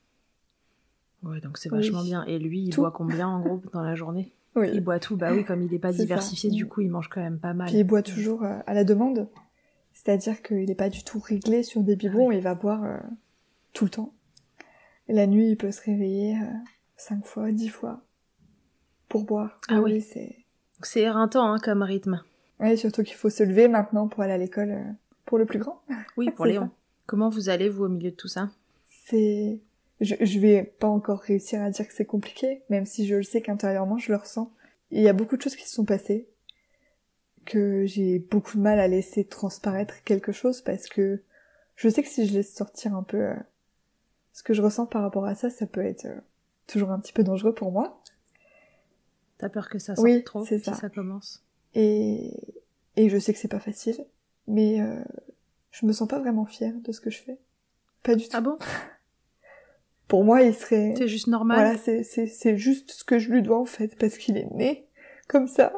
Ouais, 1.23 1.41
donc 1.41 1.57
c'est 1.57 1.69
vachement 1.69 2.03
bien. 2.03 2.23
Et 2.25 2.37
lui, 2.37 2.61
il 2.61 2.75
boit 2.75 2.91
combien 2.91 3.27
en 3.27 3.39
gros 3.41 3.61
dans 3.73 3.81
la 3.81 3.95
journée? 3.95 4.31
Oui. 4.57 4.69
Il 4.73 4.79
boit 4.79 4.99
tout. 4.99 5.17
Bah 5.17 5.33
oui, 5.33 5.43
comme 5.43 5.61
il 5.63 5.69
n'est 5.69 5.79
pas 5.79 5.91
diversifié, 5.91 6.49
du 6.49 6.65
coup, 6.65 6.79
il 6.79 6.89
mange 6.89 7.09
quand 7.09 7.19
même 7.19 7.39
pas 7.39 7.53
mal. 7.53 7.67
Puis 7.67 7.79
il 7.79 7.83
boit 7.83 8.01
toujours 8.01 8.45
euh, 8.45 8.57
à 8.65 8.73
la 8.73 8.85
demande. 8.85 9.27
C'est-à-dire 9.91 10.41
qu'il 10.41 10.63
n'est 10.63 10.75
pas 10.75 10.89
du 10.89 11.03
tout 11.03 11.19
réglé 11.19 11.61
sur 11.61 11.81
des 11.81 11.97
biberons, 11.97 12.31
il 12.31 12.39
va 12.39 12.55
boire 12.55 12.85
euh, 12.85 12.97
tout 13.73 13.83
le 13.83 13.89
temps. 13.89 14.13
Et 15.09 15.13
la 15.13 15.27
nuit, 15.27 15.49
il 15.49 15.57
peut 15.57 15.71
se 15.71 15.81
réveiller 15.81 16.35
euh, 16.35 16.45
cinq 16.95 17.25
fois, 17.25 17.51
dix 17.51 17.67
fois 17.67 18.01
pour 19.09 19.25
boire. 19.25 19.59
Ah 19.67 19.81
oui, 19.81 19.99
c'est... 19.99 20.44
C'est 20.81 21.01
éreintant 21.01 21.51
hein, 21.51 21.59
comme 21.59 21.81
rythme. 21.81 22.21
Oui, 22.59 22.77
surtout 22.77 23.03
qu'il 23.03 23.15
faut 23.15 23.29
se 23.29 23.43
lever 23.43 23.67
maintenant 23.67 24.07
pour 24.07 24.23
aller 24.23 24.33
à 24.33 24.37
l'école 24.37 24.77
pour 25.25 25.37
le 25.37 25.45
plus 25.45 25.59
grand. 25.59 25.81
Oui, 26.17 26.31
pour 26.31 26.45
Léon. 26.45 26.69
Comment 27.05 27.29
vous 27.29 27.49
allez, 27.49 27.69
vous, 27.69 27.85
au 27.85 27.89
milieu 27.89 28.11
de 28.11 28.15
tout 28.15 28.27
ça? 28.27 28.49
C'est 29.07 29.59
je, 30.01 30.15
je 30.19 30.39
vais 30.39 30.63
pas 30.79 30.87
encore 30.87 31.19
réussir 31.19 31.61
à 31.61 31.69
dire 31.69 31.87
que 31.87 31.93
c'est 31.93 32.05
compliqué, 32.05 32.63
même 32.69 32.85
si 32.85 33.07
je 33.07 33.15
le 33.15 33.23
sais 33.23 33.41
qu'intérieurement 33.41 33.97
je 33.97 34.11
le 34.11 34.17
ressens. 34.17 34.51
Il 34.91 35.01
y 35.01 35.09
a 35.09 35.13
beaucoup 35.13 35.37
de 35.37 35.41
choses 35.41 35.55
qui 35.55 35.67
se 35.67 35.73
sont 35.73 35.85
passées, 35.85 36.27
que 37.45 37.85
j'ai 37.85 38.19
beaucoup 38.19 38.57
de 38.57 38.61
mal 38.61 38.79
à 38.79 38.87
laisser 38.87 39.23
transparaître 39.23 40.03
quelque 40.03 40.31
chose 40.31 40.61
parce 40.61 40.87
que 40.87 41.21
je 41.75 41.89
sais 41.89 42.03
que 42.03 42.09
si 42.09 42.27
je 42.27 42.33
laisse 42.33 42.53
sortir 42.53 42.95
un 42.95 43.03
peu 43.03 43.17
euh, 43.17 43.35
ce 44.33 44.43
que 44.43 44.53
je 44.53 44.61
ressens 44.61 44.85
par 44.85 45.01
rapport 45.01 45.25
à 45.25 45.35
ça, 45.35 45.49
ça 45.49 45.65
peut 45.65 45.85
être 45.85 46.05
euh, 46.05 46.19
toujours 46.67 46.91
un 46.91 46.99
petit 46.99 47.13
peu 47.13 47.23
dangereux 47.23 47.53
pour 47.53 47.71
moi. 47.71 48.01
T'as 49.37 49.49
peur 49.49 49.69
que 49.69 49.79
ça 49.79 49.95
sorte 49.95 50.23
trop 50.23 50.45
si 50.45 50.59
ça. 50.59 50.73
ça 50.73 50.89
commence. 50.89 51.43
Et, 51.73 52.31
et 52.95 53.09
je 53.09 53.17
sais 53.17 53.33
que 53.33 53.39
c'est 53.39 53.49
pas 53.49 53.59
facile, 53.59 54.05
mais 54.47 54.81
euh, 54.81 55.03
je 55.71 55.85
me 55.85 55.91
sens 55.91 56.07
pas 56.07 56.19
vraiment 56.19 56.45
fière 56.45 56.73
de 56.75 56.91
ce 56.91 57.01
que 57.01 57.09
je 57.09 57.21
fais. 57.21 57.37
Pas 58.03 58.15
du 58.15 58.23
tout. 58.23 58.31
Ah 58.33 58.41
bon? 58.41 58.57
Pour 60.07 60.23
moi, 60.23 60.41
il 60.43 60.53
serait... 60.53 60.93
C'est 60.97 61.07
juste 61.07 61.27
normal. 61.27 61.57
Voilà, 61.57 61.77
c'est, 61.77 62.03
c'est, 62.03 62.27
c'est 62.27 62.57
juste 62.57 62.91
ce 62.91 63.03
que 63.03 63.19
je 63.19 63.31
lui 63.31 63.41
dois, 63.41 63.59
en 63.59 63.65
fait, 63.65 63.97
parce 63.97 64.17
qu'il 64.17 64.37
est 64.37 64.49
né 64.51 64.87
comme 65.27 65.47
ça. 65.47 65.73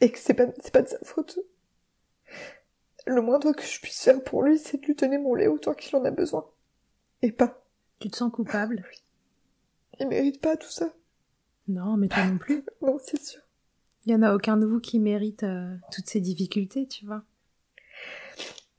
Et 0.00 0.10
que 0.10 0.18
c'est 0.18 0.34
pas, 0.34 0.46
c'est 0.60 0.72
pas 0.72 0.82
de 0.82 0.88
sa 0.88 0.98
faute. 1.02 1.38
Le 3.06 3.20
moindre 3.20 3.52
que 3.52 3.62
je 3.62 3.80
puisse 3.80 4.02
faire 4.02 4.22
pour 4.24 4.42
lui, 4.42 4.58
c'est 4.58 4.80
de 4.80 4.86
lui 4.86 4.94
donner 4.94 5.18
mon 5.18 5.34
lait 5.34 5.46
autant 5.46 5.74
qu'il 5.74 5.94
en 5.96 6.04
a 6.04 6.10
besoin. 6.10 6.48
Et 7.22 7.32
pas. 7.32 7.62
Tu 7.98 8.10
te 8.10 8.16
sens 8.16 8.32
coupable? 8.32 8.82
Il 9.98 10.08
mérite 10.08 10.40
pas 10.40 10.56
tout 10.56 10.70
ça. 10.70 10.92
Non, 11.70 11.96
mais 11.96 12.08
toi 12.08 12.24
non 12.26 12.38
plus. 12.38 12.64
non, 12.82 12.98
c'est 13.02 13.20
sûr. 13.20 13.40
Il 14.06 14.12
y 14.12 14.14
en 14.14 14.22
a 14.22 14.34
aucun 14.34 14.56
de 14.56 14.66
vous 14.66 14.80
qui 14.80 14.98
mérite 14.98 15.42
euh, 15.44 15.74
toutes 15.92 16.08
ces 16.08 16.20
difficultés, 16.20 16.86
tu 16.86 17.06
vois. 17.06 17.22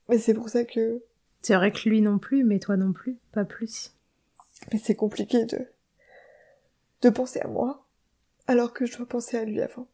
Mais 0.08 0.18
c'est 0.18 0.34
pour 0.34 0.48
ça 0.48 0.64
que 0.64 1.02
c'est 1.40 1.54
vrai 1.54 1.72
que 1.72 1.88
lui 1.88 2.00
non 2.00 2.18
plus, 2.18 2.44
mais 2.44 2.58
toi 2.58 2.76
non 2.76 2.92
plus, 2.92 3.16
pas 3.32 3.44
plus. 3.44 3.92
Mais 4.72 4.78
c'est 4.78 4.94
compliqué 4.94 5.44
de 5.44 5.66
de 7.02 7.10
penser 7.10 7.40
à 7.40 7.48
moi 7.48 7.84
alors 8.46 8.72
que 8.72 8.86
je 8.86 8.96
dois 8.96 9.06
penser 9.06 9.36
à 9.36 9.44
lui 9.44 9.60
avant. 9.60 9.86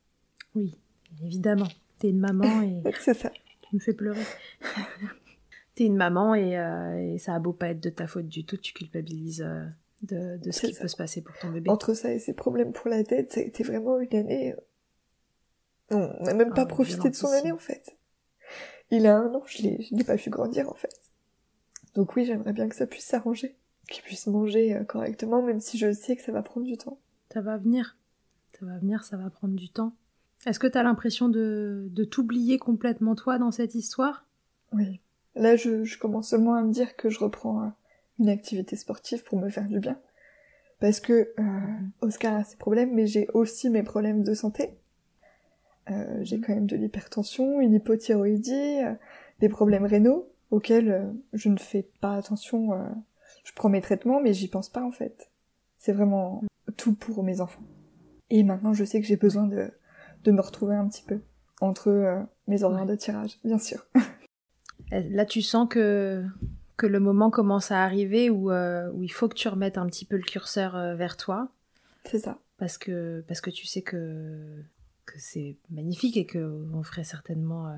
Oui, 0.55 0.77
évidemment. 1.23 1.69
T'es 1.99 2.11
une 2.11 2.21
maman 2.21 2.63
et 2.63 2.83
C'est 3.01 3.15
ça. 3.15 3.31
tu 3.63 3.77
me 3.77 3.81
fais 3.81 3.93
pleurer. 3.93 4.25
T'es 5.75 5.85
une 5.85 5.97
maman 5.97 6.35
et, 6.35 6.59
euh, 6.59 7.15
et 7.15 7.19
ça 7.19 7.35
a 7.35 7.39
beau 7.39 7.53
pas 7.53 7.69
être 7.69 7.81
de 7.81 7.91
ta 7.91 8.07
faute 8.07 8.27
du 8.29 8.45
tout, 8.45 8.57
tu 8.57 8.73
culpabilises 8.73 9.43
euh, 9.43 9.65
de, 10.03 10.37
de 10.39 10.51
ce 10.51 10.67
qui 10.67 10.75
ça. 10.75 10.83
peut 10.83 10.89
se 10.89 10.97
passer 10.97 11.23
pour 11.23 11.37
ton 11.39 11.51
bébé. 11.51 11.71
Entre 11.71 11.95
ça 11.95 12.13
et 12.13 12.19
ses 12.19 12.35
problèmes 12.35 12.73
pour 12.73 12.89
la 12.89 13.03
tête, 13.05 13.33
ça 13.33 13.41
a 13.41 13.43
été 13.43 13.63
vraiment 13.65 13.99
une 13.99 14.15
année... 14.17 14.55
euh, 15.93 16.09
On 16.21 16.25
n'a 16.25 16.35
même 16.35 16.55
pas 16.55 16.63
Ah, 16.63 16.67
profité 16.67 17.11
de 17.11 17.15
son 17.15 17.29
année, 17.29 17.53
en 17.53 17.59
fait. 17.59 17.97
Il 18.91 19.07
a 19.07 19.17
un 19.19 19.35
an, 19.35 19.43
je 19.47 19.59
je 19.59 19.95
l'ai 19.95 20.05
pas 20.05 20.17
vu 20.17 20.31
grandir, 20.31 20.69
en 20.71 20.75
fait. 20.75 20.95
Donc 21.95 22.15
oui, 22.17 22.25
j'aimerais 22.25 22.53
bien 22.53 22.69
que 22.69 22.75
ça 22.77 22.87
puisse 22.87 23.05
s'arranger. 23.07 23.57
Qu'il 23.89 24.03
puisse 24.03 24.27
manger 24.27 24.75
euh, 24.77 24.85
correctement, 24.85 25.43
même 25.43 25.61
si 25.61 25.79
je 25.79 25.93
sais 25.93 26.15
que 26.17 26.23
ça 26.23 26.33
va 26.33 26.43
prendre 26.43 26.67
du 26.67 26.77
temps. 26.77 26.99
Ça 27.33 27.41
va 27.41 27.57
venir. 27.57 27.97
Ça 28.59 28.67
va 28.67 28.79
venir, 28.79 29.05
ça 29.05 29.17
va 29.17 29.31
prendre 29.31 29.55
du 29.55 29.69
temps. 29.71 29.95
Est-ce 30.47 30.59
que 30.61 30.67
t'as 30.67 30.83
l'impression 30.83 31.29
de, 31.29 31.89
de 31.91 32.05
t'oublier 32.05 32.59
complètement 32.59 33.15
toi 33.15 33.39
dans 33.39 33.51
cette 33.51 33.75
histoire? 33.75 34.27
Oui. 34.73 35.01
Là, 35.35 35.57
je, 35.57 35.85
je 35.85 35.99
commence 35.99 36.29
seulement 36.31 36.55
à 36.55 36.63
me 36.63 36.73
dire 36.73 36.97
que 36.97 37.09
je 37.11 37.19
reprends 37.19 37.63
euh, 37.63 37.69
une 38.19 38.29
activité 38.29 38.77
sportive 38.77 39.25
pour 39.25 39.39
me 39.39 39.49
faire 39.49 39.69
du 39.69 39.81
bien. 39.81 39.99
Parce 40.81 41.01
que 41.01 41.33
euh, 41.39 41.43
Oscar 42.01 42.35
a 42.35 42.45
ses 42.45 42.57
problèmes, 42.57 42.95
mais 42.95 43.07
j'ai 43.07 43.29
aussi 43.35 43.69
mes 43.69 43.83
problèmes 43.83 44.23
de 44.23 44.35
santé. 44.35 44.79
Euh, 45.91 46.19
j'ai 46.23 46.41
quand 46.41 46.55
même 46.55 46.67
de 46.67 46.77
l'hypertension, 46.77 47.61
une 47.61 47.75
hypothyroïdie, 47.75 48.83
euh, 48.85 48.95
des 49.41 49.49
problèmes 49.49 49.87
rénaux 49.87 50.31
auxquels 50.51 51.13
je 51.35 51.49
ne 51.49 51.59
fais 51.59 51.87
pas 52.01 52.15
attention. 52.15 52.71
je 53.45 53.53
prends 53.53 53.69
mes 53.69 53.83
traitements, 53.83 54.19
mais 54.21 54.33
j'y 54.33 54.49
pense 54.49 54.71
pas 54.71 54.83
en 54.83 54.91
fait. 54.91 55.31
C'est 55.77 55.93
vraiment 55.93 56.43
tout 56.79 56.95
pour 56.95 57.23
mes 57.23 57.43
enfants. 57.43 57.63
Et 58.31 58.43
maintenant, 58.45 58.73
je 58.73 58.85
sais 58.85 58.99
que 58.99 59.07
j'ai 59.07 59.17
besoin 59.17 59.47
de, 59.47 59.71
de 60.25 60.33
me 60.33 60.41
retrouver 60.41 60.75
un 60.75 60.89
petit 60.89 61.03
peu 61.03 61.21
entre 61.61 62.27
mes 62.47 62.63
horaires 62.63 62.87
de 62.87 62.95
tirage, 62.95 63.39
bien 63.45 63.59
sûr. 63.59 63.87
Là, 64.91 65.27
tu 65.27 65.43
sens 65.43 65.69
que, 65.69 66.25
que 66.79 66.87
le 66.87 67.01
moment 67.01 67.31
commence 67.31 67.71
à 67.71 67.83
arriver 67.85 68.31
où, 68.31 68.51
euh, 68.51 68.91
où 68.93 69.03
il 69.03 69.11
faut 69.13 69.29
que 69.29 69.35
tu 69.35 69.49
remettes 69.49 69.77
un 69.77 69.87
petit 69.87 70.07
peu 70.07 70.17
le 70.17 70.23
curseur 70.23 70.75
euh, 70.77 70.95
vers 70.95 71.17
toi. 71.19 71.51
C'est 72.07 72.21
ça. 72.21 72.39
parce 72.57 72.79
que 72.79 73.23
parce 73.29 73.43
que 73.43 73.51
tu 73.51 73.67
sais 73.67 73.83
que 73.83 74.63
que 75.05 75.15
c'est 75.19 75.57
magnifique 75.71 76.17
et 76.17 76.25
que 76.25 76.39
on 76.73 76.83
ferait 76.83 77.05
certainement 77.05 77.69
euh, 77.69 77.77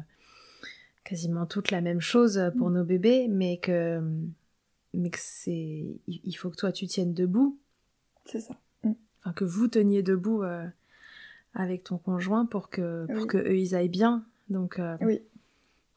quasiment 1.04 1.46
toute 1.46 1.70
la 1.72 1.80
même 1.80 2.00
chose 2.00 2.40
pour 2.58 2.70
nos 2.70 2.84
bébés 2.84 3.26
mais 3.28 3.58
que 3.58 4.00
mais 4.94 5.10
que 5.10 5.18
c'est 5.20 5.86
il 6.06 6.32
faut 6.34 6.50
que 6.50 6.56
toi 6.56 6.70
tu 6.72 6.86
tiennes 6.86 7.14
debout 7.14 7.58
C'est 8.26 8.40
ça. 8.40 8.54
enfin 8.84 9.32
que 9.32 9.44
vous 9.44 9.66
teniez 9.68 10.02
debout 10.02 10.42
avec 11.54 11.84
ton 11.84 11.98
conjoint 11.98 12.46
pour 12.46 12.68
que 12.70 13.06
pour 13.06 13.22
Oui. 13.22 13.26
que 13.28 13.38
eux 13.38 13.56
ils 13.58 13.74
aillent 13.74 13.88
bien 13.88 14.24
donc 14.48 14.80
Oui. 15.00 15.20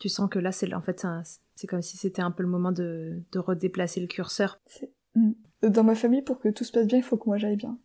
Tu 0.03 0.09
sens 0.09 0.29
que 0.29 0.37
là 0.37 0.51
c'est 0.51 0.73
en 0.73 0.81
fait 0.81 1.07
c'est 1.55 1.65
comme 1.67 1.81
si 1.81 1.95
c'était 1.95 2.21
un 2.21 2.29
peu 2.31 2.43
le 2.43 2.49
moment 2.49 2.73
de 2.73 3.21
de 3.31 3.39
redéplacer 3.39 4.01
le 4.01 4.07
curseur 4.07 4.59
C'est- 4.67 4.91
Mm. 5.15 5.31
Dans 5.69 5.83
ma 5.83 5.93
famille, 5.95 6.23
pour 6.23 6.39
que 6.39 6.49
tout 6.49 6.63
se 6.65 6.71
passe 6.71 6.87
bien, 6.87 6.97
il 6.97 7.03
faut 7.03 7.17
que 7.17 7.29
moi 7.29 7.37
j'aille 7.37 7.55
bien. 7.55 7.77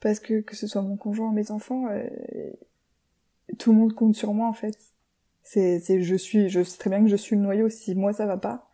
Parce 0.00 0.18
que 0.20 0.40
que 0.40 0.56
ce 0.56 0.66
soit 0.66 0.82
mon 0.82 0.96
conjoint, 0.96 1.32
mes 1.32 1.50
enfants, 1.52 1.86
euh, 1.88 2.06
tout 3.58 3.72
le 3.72 3.78
monde 3.78 3.94
compte 3.94 4.14
sur 4.14 4.34
moi 4.34 4.46
en 4.48 4.52
fait. 4.52 4.76
C'est, 5.42 5.78
c'est, 5.78 6.02
je 6.02 6.16
suis, 6.16 6.48
je 6.50 6.62
sais 6.64 6.76
très 6.78 6.90
bien 6.90 7.00
que 7.02 7.08
je 7.08 7.16
suis 7.16 7.36
le 7.36 7.42
noyau. 7.42 7.68
Si 7.68 7.94
moi 7.94 8.12
ça 8.12 8.26
va 8.26 8.36
pas, 8.36 8.68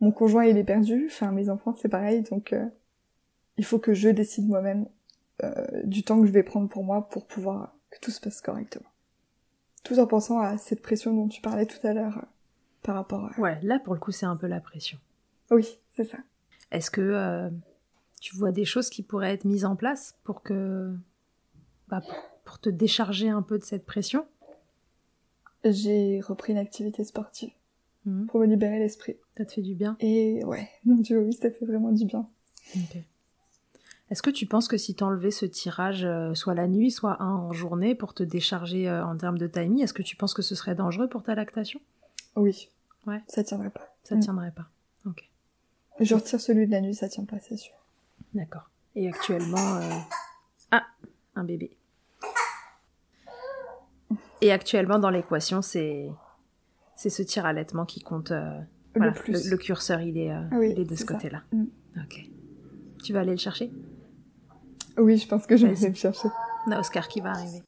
mon 0.00 0.12
conjoint 0.12 0.44
il 0.44 0.58
est 0.58 0.64
perdu. 0.64 1.06
Enfin, 1.10 1.32
mes 1.32 1.48
enfants 1.48 1.74
c'est 1.74 1.88
pareil. 1.88 2.22
Donc, 2.30 2.52
euh, 2.52 2.66
il 3.56 3.64
faut 3.64 3.78
que 3.80 3.94
je 3.94 4.10
décide 4.10 4.46
moi-même 4.46 4.86
euh, 5.42 5.66
du 5.84 6.02
temps 6.04 6.20
que 6.20 6.26
je 6.26 6.32
vais 6.32 6.44
prendre 6.44 6.68
pour 6.68 6.84
moi 6.84 7.08
pour 7.08 7.26
pouvoir 7.26 7.74
que 7.90 7.98
tout 8.00 8.10
se 8.12 8.20
passe 8.20 8.40
correctement. 8.42 8.90
Tout 9.88 9.98
en 9.98 10.06
pensant 10.06 10.38
à 10.40 10.56
cette 10.58 10.82
pression 10.82 11.12
dont 11.14 11.28
tu 11.28 11.40
parlais 11.40 11.66
tout 11.66 11.84
à 11.86 11.92
l'heure 11.94 12.18
euh, 12.18 12.26
par 12.82 12.94
rapport 12.94 13.24
à. 13.24 13.40
ouais 13.40 13.58
là 13.62 13.78
pour 13.78 13.94
le 13.94 14.00
coup 14.00 14.12
c'est 14.12 14.26
un 14.26 14.36
peu 14.36 14.46
la 14.46 14.60
pression 14.60 14.98
Oui, 15.50 15.78
c'est 15.96 16.04
ça. 16.04 16.18
Est-ce 16.70 16.90
que 16.90 17.00
euh, 17.00 17.48
tu 18.20 18.36
vois 18.36 18.52
des 18.52 18.64
choses 18.66 18.90
qui 18.90 19.02
pourraient 19.02 19.32
être 19.32 19.44
mises 19.44 19.64
en 19.64 19.76
place 19.76 20.16
pour 20.24 20.42
que 20.42 20.94
bah, 21.88 22.02
pour, 22.02 22.16
pour 22.44 22.58
te 22.60 22.68
décharger 22.68 23.28
un 23.30 23.40
peu 23.42 23.58
de 23.58 23.64
cette 23.64 23.86
pression? 23.86 24.26
J'ai 25.64 26.20
repris 26.20 26.52
une 26.52 26.58
activité 26.58 27.02
sportive 27.04 27.50
Mhm. 28.04 28.26
pour 28.28 28.40
me 28.40 28.46
libérer 28.46 28.78
l'esprit. 28.78 29.16
Ça 29.36 29.44
te 29.44 29.52
fait 29.52 29.60
du 29.62 29.74
bien? 29.74 29.96
Et 30.00 30.44
ouais, 30.44 30.68
mon 30.84 30.94
dieu, 30.96 31.18
oui, 31.20 31.32
ça 31.32 31.50
fait 31.50 31.64
vraiment 31.66 31.90
du 31.92 32.04
bien. 32.04 32.28
Est-ce 34.10 34.22
que 34.22 34.30
tu 34.30 34.46
penses 34.46 34.68
que 34.68 34.78
si 34.78 34.94
t'enlevais 34.94 35.30
ce 35.30 35.44
tirage 35.44 36.04
euh, 36.04 36.32
soit 36.34 36.54
la 36.54 36.66
nuit, 36.66 36.90
soit 36.90 37.22
un 37.22 37.34
en 37.34 37.52
journée 37.52 37.94
pour 37.94 38.14
te 38.14 38.22
décharger 38.22 38.88
euh, 38.88 39.04
en 39.04 39.16
termes 39.16 39.36
de 39.38 39.46
timing, 39.46 39.82
est-ce 39.82 39.92
que 39.92 40.02
tu 40.02 40.16
penses 40.16 40.32
que 40.32 40.40
ce 40.42 40.54
serait 40.54 40.74
dangereux 40.74 41.08
pour 41.08 41.22
ta 41.22 41.34
lactation? 41.34 41.78
Oui. 42.36 42.70
Ouais. 43.06 43.22
Ça 43.28 43.44
tiendrait 43.44 43.70
pas. 43.70 43.94
Ça 44.04 44.16
Mm. 44.16 44.20
tiendrait 44.20 44.50
pas. 44.52 44.64
Ok, 45.04 45.28
Je 46.00 46.14
retire 46.14 46.40
celui 46.40 46.66
de 46.66 46.70
la 46.72 46.80
nuit, 46.80 46.94
ça 46.94 47.08
tient 47.08 47.24
pas, 47.24 47.38
c'est 47.40 47.56
sûr. 47.58 47.74
d'accord. 48.34 48.70
Et 48.94 49.08
actuellement, 49.08 49.76
euh, 49.76 49.90
ah, 50.70 50.84
un 51.36 51.44
bébé. 51.44 51.76
Et 54.40 54.52
actuellement 54.52 54.98
dans 54.98 55.10
l'équation, 55.10 55.62
c'est 55.62 56.08
c'est 56.96 57.10
ce 57.10 57.22
tir 57.22 57.44
allaitement 57.46 57.84
qui 57.84 58.00
compte. 58.00 58.32
Voilà, 58.94 59.12
le 59.12 59.12
plus. 59.12 59.50
le, 59.50 59.56
curseur, 59.56 60.00
il 60.00 60.16
est, 60.18 60.32
oui, 60.52 60.70
il 60.72 60.80
est 60.80 60.84
de 60.84 60.94
ce 60.96 61.04
côté-là. 61.04 61.42
Mm. 61.52 61.64
Ok. 61.98 62.26
Tu 63.04 63.12
vas 63.12 63.20
aller 63.20 63.32
le 63.32 63.36
chercher? 63.36 63.70
Oui, 64.98 65.16
je 65.16 65.28
pense 65.28 65.46
que 65.46 65.56
je 65.56 65.66
vais 65.66 65.88
le 65.88 65.94
chercher. 65.94 66.28
On 66.66 66.72
a 66.72 66.80
Oscar 66.80 67.08
qui 67.08 67.20
va 67.20 67.30
arriver. 67.30 67.62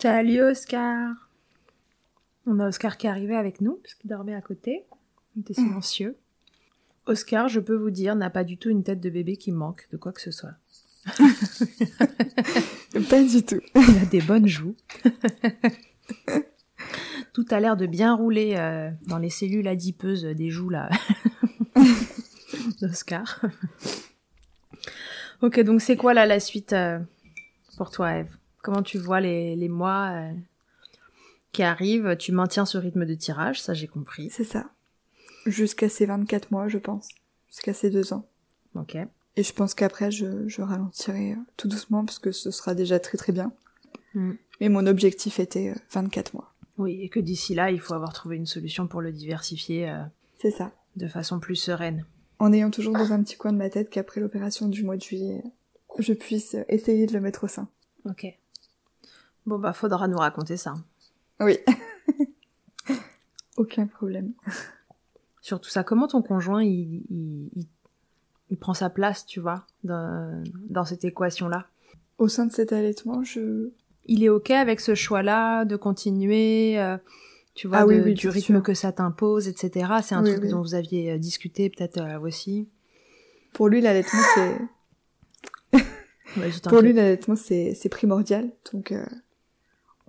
Salut 0.00 0.42
Oscar 0.42 1.14
On 2.46 2.58
a 2.60 2.68
Oscar 2.68 2.96
qui 2.96 3.06
est 3.06 3.10
arrivé 3.10 3.36
avec 3.36 3.60
nous, 3.60 3.78
parce 3.82 3.94
qu'il 3.94 4.10
dormait 4.10 4.34
à 4.34 4.40
côté. 4.40 4.84
Il 5.36 5.40
était 5.40 5.54
silencieux. 5.54 6.16
Oscar, 7.06 7.48
je 7.48 7.60
peux 7.60 7.74
vous 7.74 7.90
dire, 7.90 8.16
n'a 8.16 8.30
pas 8.30 8.44
du 8.44 8.56
tout 8.56 8.70
une 8.70 8.82
tête 8.82 9.00
de 9.00 9.10
bébé 9.10 9.36
qui 9.36 9.52
manque 9.52 9.86
de 9.90 9.96
quoi 9.96 10.12
que 10.12 10.20
ce 10.20 10.30
soit. 10.30 10.54
Pas 13.10 13.22
du 13.22 13.42
tout. 13.42 13.60
Il 13.74 13.98
a 13.98 14.06
des 14.06 14.22
bonnes 14.22 14.46
joues. 14.46 14.74
Tout 17.34 17.44
a 17.50 17.60
l'air 17.60 17.76
de 17.76 17.86
bien 17.86 18.14
rouler 18.14 18.54
euh, 18.56 18.90
dans 19.06 19.18
les 19.18 19.28
cellules 19.28 19.68
adipeuses 19.68 20.24
des 20.24 20.50
joues 20.50 20.70
là 20.70 20.88
d'Oscar. 22.80 23.44
Ok, 25.46 25.60
donc 25.60 25.80
c'est 25.80 25.96
quoi 25.96 26.14
là 26.14 26.26
la 26.26 26.40
suite 26.40 26.72
euh, 26.72 26.98
pour 27.76 27.90
toi, 27.90 28.18
Eve? 28.18 28.36
Comment 28.62 28.82
tu 28.82 28.98
vois 28.98 29.20
les, 29.20 29.56
les 29.56 29.68
mois 29.68 30.10
euh, 30.12 30.32
qui 31.52 31.62
arrivent? 31.62 32.16
Tu 32.16 32.32
maintiens 32.32 32.64
ce 32.64 32.78
rythme 32.78 33.04
de 33.04 33.14
tirage, 33.14 33.60
ça 33.60 33.74
j'ai 33.74 33.86
compris. 33.86 34.30
C'est 34.30 34.44
ça. 34.44 34.64
Jusqu'à 35.46 35.88
ces 35.88 36.06
24 36.06 36.50
mois, 36.50 36.68
je 36.68 36.78
pense. 36.78 37.08
Jusqu'à 37.48 37.74
ces 37.74 37.90
deux 37.90 38.12
ans. 38.12 38.26
Ok. 38.74 38.96
Et 39.36 39.42
je 39.42 39.52
pense 39.52 39.74
qu'après, 39.74 40.10
je, 40.10 40.48
je 40.48 40.62
ralentirai 40.62 41.32
euh, 41.32 41.36
tout 41.56 41.68
doucement 41.68 42.04
parce 42.04 42.18
que 42.18 42.32
ce 42.32 42.50
sera 42.50 42.74
déjà 42.74 42.98
très 42.98 43.18
très 43.18 43.32
bien. 43.32 43.52
Mm. 44.14 44.32
Mais 44.60 44.68
mon 44.68 44.86
objectif 44.86 45.40
était 45.40 45.70
euh, 45.70 45.78
24 45.92 46.34
mois. 46.34 46.54
Oui, 46.78 47.02
et 47.02 47.08
que 47.08 47.20
d'ici 47.20 47.54
là, 47.54 47.70
il 47.70 47.80
faut 47.80 47.94
avoir 47.94 48.12
trouvé 48.12 48.36
une 48.36 48.46
solution 48.46 48.86
pour 48.86 49.00
le 49.00 49.12
diversifier 49.12 49.90
euh, 49.90 50.02
C'est 50.40 50.50
ça. 50.50 50.72
de 50.96 51.06
façon 51.08 51.38
plus 51.40 51.56
sereine. 51.56 52.04
En 52.38 52.52
ayant 52.52 52.70
toujours 52.70 52.94
dans 52.94 53.12
un 53.12 53.22
petit 53.22 53.36
coin 53.36 53.52
de 53.52 53.58
ma 53.58 53.70
tête 53.70 53.90
qu'après 53.90 54.20
l'opération 54.20 54.68
du 54.68 54.82
mois 54.84 54.96
de 54.96 55.02
juillet, 55.02 55.42
je 55.98 56.12
puisse 56.12 56.56
essayer 56.68 57.06
de 57.06 57.12
le 57.12 57.20
mettre 57.20 57.44
au 57.44 57.48
sein. 57.48 57.68
Ok. 58.04 58.26
Bon 59.46 59.58
bah 59.58 59.72
faudra 59.72 60.08
nous 60.08 60.16
raconter 60.18 60.56
ça. 60.56 60.74
Oui. 61.40 61.58
Aucun 63.56 63.86
problème. 63.86 64.32
Surtout 65.40 65.70
ça, 65.70 65.84
comment 65.84 66.08
ton 66.08 66.22
conjoint 66.22 66.62
il, 66.62 67.02
il, 67.10 67.50
il- 67.54 67.68
il 68.50 68.58
prend 68.58 68.74
sa 68.74 68.90
place, 68.90 69.24
tu 69.24 69.40
vois, 69.40 69.66
dans, 69.84 70.42
dans 70.68 70.84
cette 70.84 71.04
équation-là? 71.04 71.66
Au 72.18 72.28
sein 72.28 72.44
de 72.46 72.52
cet 72.52 72.72
allaitement, 72.72 73.24
je... 73.24 73.70
Il 74.06 74.22
est 74.22 74.28
ok 74.28 74.50
avec 74.50 74.80
ce 74.80 74.94
choix-là 74.94 75.64
de 75.64 75.76
continuer, 75.76 76.78
euh, 76.78 76.98
tu 77.54 77.68
vois, 77.68 77.78
Ah 77.78 77.86
oui, 77.86 77.96
de- 77.98 78.02
oui, 78.02 78.14
du 78.14 78.28
rythme 78.28 78.54
sûr. 78.56 78.62
que 78.62 78.74
ça 78.74 78.92
t'impose, 78.92 79.48
etc. 79.48 79.86
C'est 80.02 80.14
un 80.14 80.22
Oui, 80.22 80.30
truc 80.34 80.50
dont 80.50 80.60
vous 80.60 80.74
aviez 80.74 81.12
euh, 81.12 81.18
discuté 81.18 81.70
peut-être 81.70 81.98
euh, 81.98 82.18
aussi. 82.20 82.68
Pour 83.52 83.68
lui, 83.68 83.80
l'allaitement, 83.80 84.20
c'est... 84.34 85.80
Pour 86.68 86.80
lui, 86.80 86.92
l'allaitement, 86.92 87.36
c'est, 87.36 87.74
c'est 87.74 87.88
primordial. 87.88 88.50
Donc, 88.72 88.90
euh, 88.90 89.04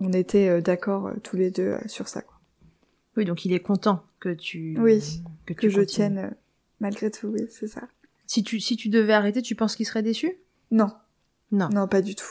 on 0.00 0.12
était 0.12 0.48
euh, 0.48 0.60
d'accord 0.60 1.06
euh, 1.06 1.14
tous 1.22 1.36
les 1.36 1.50
deux 1.50 1.76
sur 1.86 2.08
ça, 2.08 2.22
quoi. 2.22 2.34
Oui, 3.16 3.24
donc 3.24 3.44
il 3.44 3.52
est 3.52 3.60
content 3.60 4.04
que 4.20 4.28
tu 4.34 4.76
Oui, 4.78 5.22
que, 5.46 5.52
tu 5.54 5.60
Que 5.60 5.68
je 5.70 5.80
tienne 5.80 6.34
malgré 6.80 7.10
tout, 7.10 7.28
oui, 7.28 7.46
c'est 7.48 7.68
ça. 7.68 7.82
Si 8.26 8.42
tu 8.42 8.60
si 8.60 8.76
tu 8.76 8.88
devais 8.90 9.12
arrêter, 9.14 9.40
tu 9.40 9.54
penses 9.54 9.74
qu'il 9.76 9.86
serait 9.86 10.02
déçu? 10.02 10.36
Non, 10.70 10.88
Non. 11.52 11.68
non, 11.70 11.86
pas 11.88 12.02
du 12.02 12.14
tout. 12.14 12.26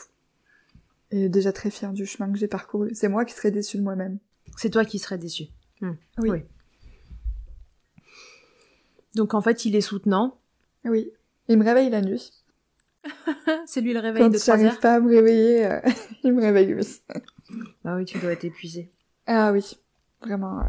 Et 1.10 1.28
déjà 1.28 1.52
très 1.52 1.70
fier 1.70 1.92
du 1.92 2.06
chemin 2.06 2.30
que 2.30 2.38
j'ai 2.38 2.46
parcouru. 2.48 2.90
C'est 2.94 3.08
moi 3.08 3.24
qui 3.24 3.34
serais 3.34 3.50
déçue 3.50 3.78
de 3.78 3.82
moi-même. 3.82 4.18
C'est 4.56 4.70
toi 4.70 4.84
qui 4.84 4.98
serais 4.98 5.18
déçu. 5.18 5.44
Hmm. 5.80 5.92
Oui. 6.18 6.30
Oui. 6.30 6.42
Donc 9.14 9.34
en 9.34 9.40
fait, 9.40 9.64
il 9.64 9.74
est 9.76 9.80
soutenant. 9.80 10.38
Oui. 10.84 11.10
Il 11.48 11.58
me 11.58 11.64
réveille 11.64 11.90
la 11.90 12.02
nuit. 12.02 12.32
C'est 13.66 13.80
lui 13.80 13.92
le 13.92 14.00
réveil 14.00 14.22
Quand 14.22 14.30
de 14.30 14.38
3 14.38 14.56
j'arrive 14.56 14.72
heures 14.72 14.80
pas 14.80 14.94
à 14.94 15.00
me 15.00 15.08
réveiller, 15.08 15.66
euh, 15.66 15.80
il 16.24 16.32
me 16.32 16.42
réveille, 16.42 16.74
oui. 16.74 17.02
Bah 17.84 17.96
oui, 17.96 18.04
tu 18.04 18.18
dois 18.18 18.32
être 18.32 18.44
épuisé. 18.44 18.90
Ah 19.26 19.52
oui, 19.52 19.78
vraiment. 20.22 20.60
euh, 20.60 20.64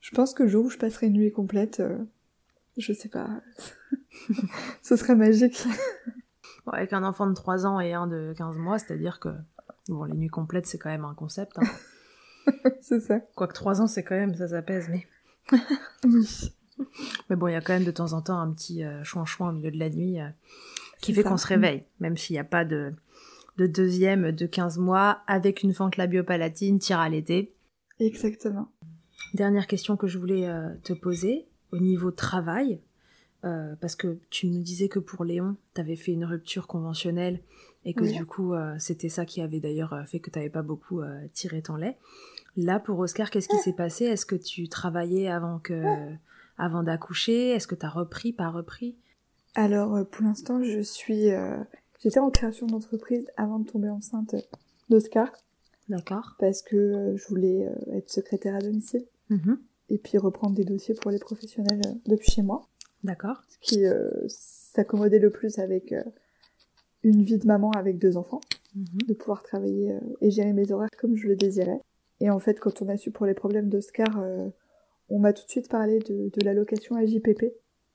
je 0.00 0.10
pense 0.14 0.34
que 0.34 0.42
le 0.42 0.48
jour 0.48 0.64
où 0.66 0.70
je 0.70 0.78
passerai 0.78 1.06
une 1.06 1.14
nuit 1.14 1.32
complète, 1.32 1.80
euh, 1.80 1.98
je 2.76 2.92
sais 2.92 3.08
pas, 3.08 3.28
ce 4.82 4.96
serait 4.96 5.14
magique. 5.14 5.64
Bon, 6.66 6.72
avec 6.72 6.92
un 6.92 7.04
enfant 7.04 7.26
de 7.26 7.34
3 7.34 7.66
ans 7.66 7.80
et 7.80 7.94
un 7.94 8.06
de 8.06 8.34
15 8.36 8.56
mois, 8.56 8.78
c'est-à-dire 8.78 9.20
que 9.20 9.30
bon, 9.88 10.04
les 10.04 10.14
nuits 10.14 10.28
complètes, 10.28 10.66
c'est 10.66 10.78
quand 10.78 10.90
même 10.90 11.04
un 11.04 11.14
concept. 11.14 11.58
Hein. 11.58 11.66
c'est 12.80 13.00
ça. 13.00 13.20
Quoique 13.34 13.54
3 13.54 13.80
ans, 13.82 13.86
c'est 13.86 14.02
quand 14.02 14.16
même, 14.16 14.34
ça 14.34 14.48
s'apaise, 14.48 14.88
mais... 14.90 15.06
Oui. 16.04 16.26
Mais 17.28 17.36
bon, 17.36 17.48
il 17.48 17.52
y 17.52 17.56
a 17.56 17.60
quand 17.60 17.72
même 17.72 17.84
de 17.84 17.90
temps 17.90 18.12
en 18.12 18.22
temps 18.22 18.38
un 18.38 18.52
petit 18.52 18.84
euh, 18.84 19.02
chouin-chouin 19.02 19.50
au 19.50 19.52
milieu 19.52 19.70
de 19.70 19.78
la 19.78 19.90
nuit 19.90 20.20
euh, 20.20 20.28
qui 21.00 21.12
fait 21.12 21.22
ça. 21.22 21.28
qu'on 21.30 21.36
se 21.36 21.46
réveille, 21.46 21.84
même 22.00 22.16
s'il 22.16 22.34
n'y 22.34 22.40
a 22.40 22.44
pas 22.44 22.64
de, 22.64 22.92
de 23.56 23.66
deuxième 23.66 24.30
de 24.32 24.46
15 24.46 24.78
mois 24.78 25.22
avec 25.26 25.62
une 25.62 25.74
fente 25.74 25.96
labiopalatine, 25.96 26.78
tire 26.78 27.00
à 27.00 27.08
l'été. 27.08 27.54
Exactement. 27.98 28.68
Dernière 29.34 29.66
question 29.66 29.96
que 29.96 30.06
je 30.06 30.18
voulais 30.18 30.46
euh, 30.48 30.72
te 30.84 30.92
poser 30.92 31.48
au 31.72 31.78
niveau 31.78 32.12
travail, 32.12 32.80
euh, 33.44 33.74
parce 33.80 33.96
que 33.96 34.18
tu 34.30 34.46
nous 34.46 34.62
disais 34.62 34.88
que 34.88 35.00
pour 35.00 35.24
Léon, 35.24 35.56
tu 35.74 35.80
avais 35.80 35.96
fait 35.96 36.12
une 36.12 36.24
rupture 36.24 36.68
conventionnelle 36.68 37.40
et 37.84 37.92
que 37.94 38.04
Oui. 38.04 38.16
du 38.16 38.24
coup, 38.26 38.54
c'était 38.78 39.08
ça 39.08 39.24
qui 39.24 39.40
avait 39.40 39.60
d'ailleurs 39.60 39.96
fait 40.06 40.18
que 40.20 40.30
tu 40.30 40.38
n'avais 40.38 40.50
pas 40.50 40.62
beaucoup 40.62 41.00
tiré 41.32 41.62
ton 41.62 41.76
lait. 41.76 41.96
Là, 42.60 42.80
pour 42.80 42.98
Oscar, 42.98 43.30
qu'est-ce 43.30 43.48
qui 43.48 43.56
s'est 43.58 43.72
passé? 43.72 44.04
Est-ce 44.06 44.26
que 44.26 44.34
tu 44.34 44.68
travaillais 44.68 45.28
avant 45.28 45.60
que 45.60 45.80
avant 46.58 46.82
d'accoucher? 46.82 47.50
Est-ce 47.50 47.68
que 47.68 47.76
tu 47.76 47.86
as 47.86 47.88
repris, 47.88 48.32
pas 48.32 48.48
repris? 48.50 48.96
Alors, 49.54 49.94
euh, 49.94 50.02
pour 50.04 50.24
l'instant, 50.24 50.60
je 50.62 50.80
suis... 50.80 51.30
euh, 51.30 51.56
J'étais 52.00 52.18
en 52.18 52.30
création 52.30 52.66
d'entreprise 52.66 53.26
avant 53.36 53.60
de 53.60 53.68
tomber 53.68 53.88
enceinte 53.88 54.34
d'Oscar, 54.90 55.30
D'accord. 55.88 56.34
parce 56.40 56.62
que 56.62 56.76
euh, 56.76 57.16
je 57.16 57.26
voulais 57.28 57.66
euh, 57.68 57.96
être 57.96 58.10
secrétaire 58.10 58.54
à 58.56 58.58
domicile, 58.60 59.04
Mhm. 59.30 59.58
et 59.90 59.98
puis 59.98 60.18
reprendre 60.18 60.54
des 60.54 60.64
dossiers 60.64 60.94
pour 60.94 61.10
les 61.12 61.18
professionnels 61.18 61.80
depuis 62.06 62.30
chez 62.30 62.42
moi. 62.42 62.66
D'accord. 63.04 63.42
ce 63.48 63.58
qui 63.60 63.84
s'accommodait 64.28 65.18
le 65.20 65.30
plus 65.30 65.58
avec 65.60 65.94
une 67.04 67.22
vie 67.22 67.38
de 67.38 67.46
maman 67.46 67.70
avec 67.72 67.98
deux 67.98 68.16
enfants, 68.16 68.40
Mhm. 68.74 69.02
de 69.08 69.14
pouvoir 69.14 69.42
travailler 69.44 69.96
et 70.20 70.30
gérer 70.32 70.52
mes 70.52 70.72
horaires 70.72 70.90
comme 71.00 71.16
je 71.16 71.28
le 71.28 71.36
désirais. 71.36 71.80
Et 72.20 72.30
en 72.30 72.38
fait, 72.38 72.58
quand 72.60 72.82
on 72.82 72.88
a 72.88 72.96
su 72.96 73.10
pour 73.10 73.26
les 73.26 73.34
problèmes 73.34 73.68
d'Oscar, 73.68 74.18
euh, 74.20 74.48
on 75.08 75.18
m'a 75.18 75.32
tout 75.32 75.44
de 75.44 75.50
suite 75.50 75.68
parlé 75.68 75.98
de, 76.00 76.30
de 76.32 76.44
l'allocation 76.44 76.96
AJPP, 76.96 77.44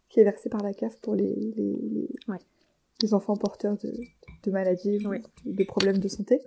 qui 0.10 0.20
est 0.20 0.24
versée 0.24 0.50
par 0.50 0.62
la 0.64 0.74
CAF 0.74 1.00
pour 1.02 1.16
les, 1.16 1.34
les, 1.36 1.76
les, 1.92 2.10
Ouais. 2.28 2.38
les 3.02 3.14
enfants 3.14 3.36
porteurs 3.36 3.78
de, 3.78 3.92
de 4.44 4.52
maladies, 4.52 5.06
ou 5.06 5.10
Ouais. 5.10 5.22
de 5.46 5.64
problèmes 5.66 5.98
de 5.98 6.08
santé. 6.08 6.40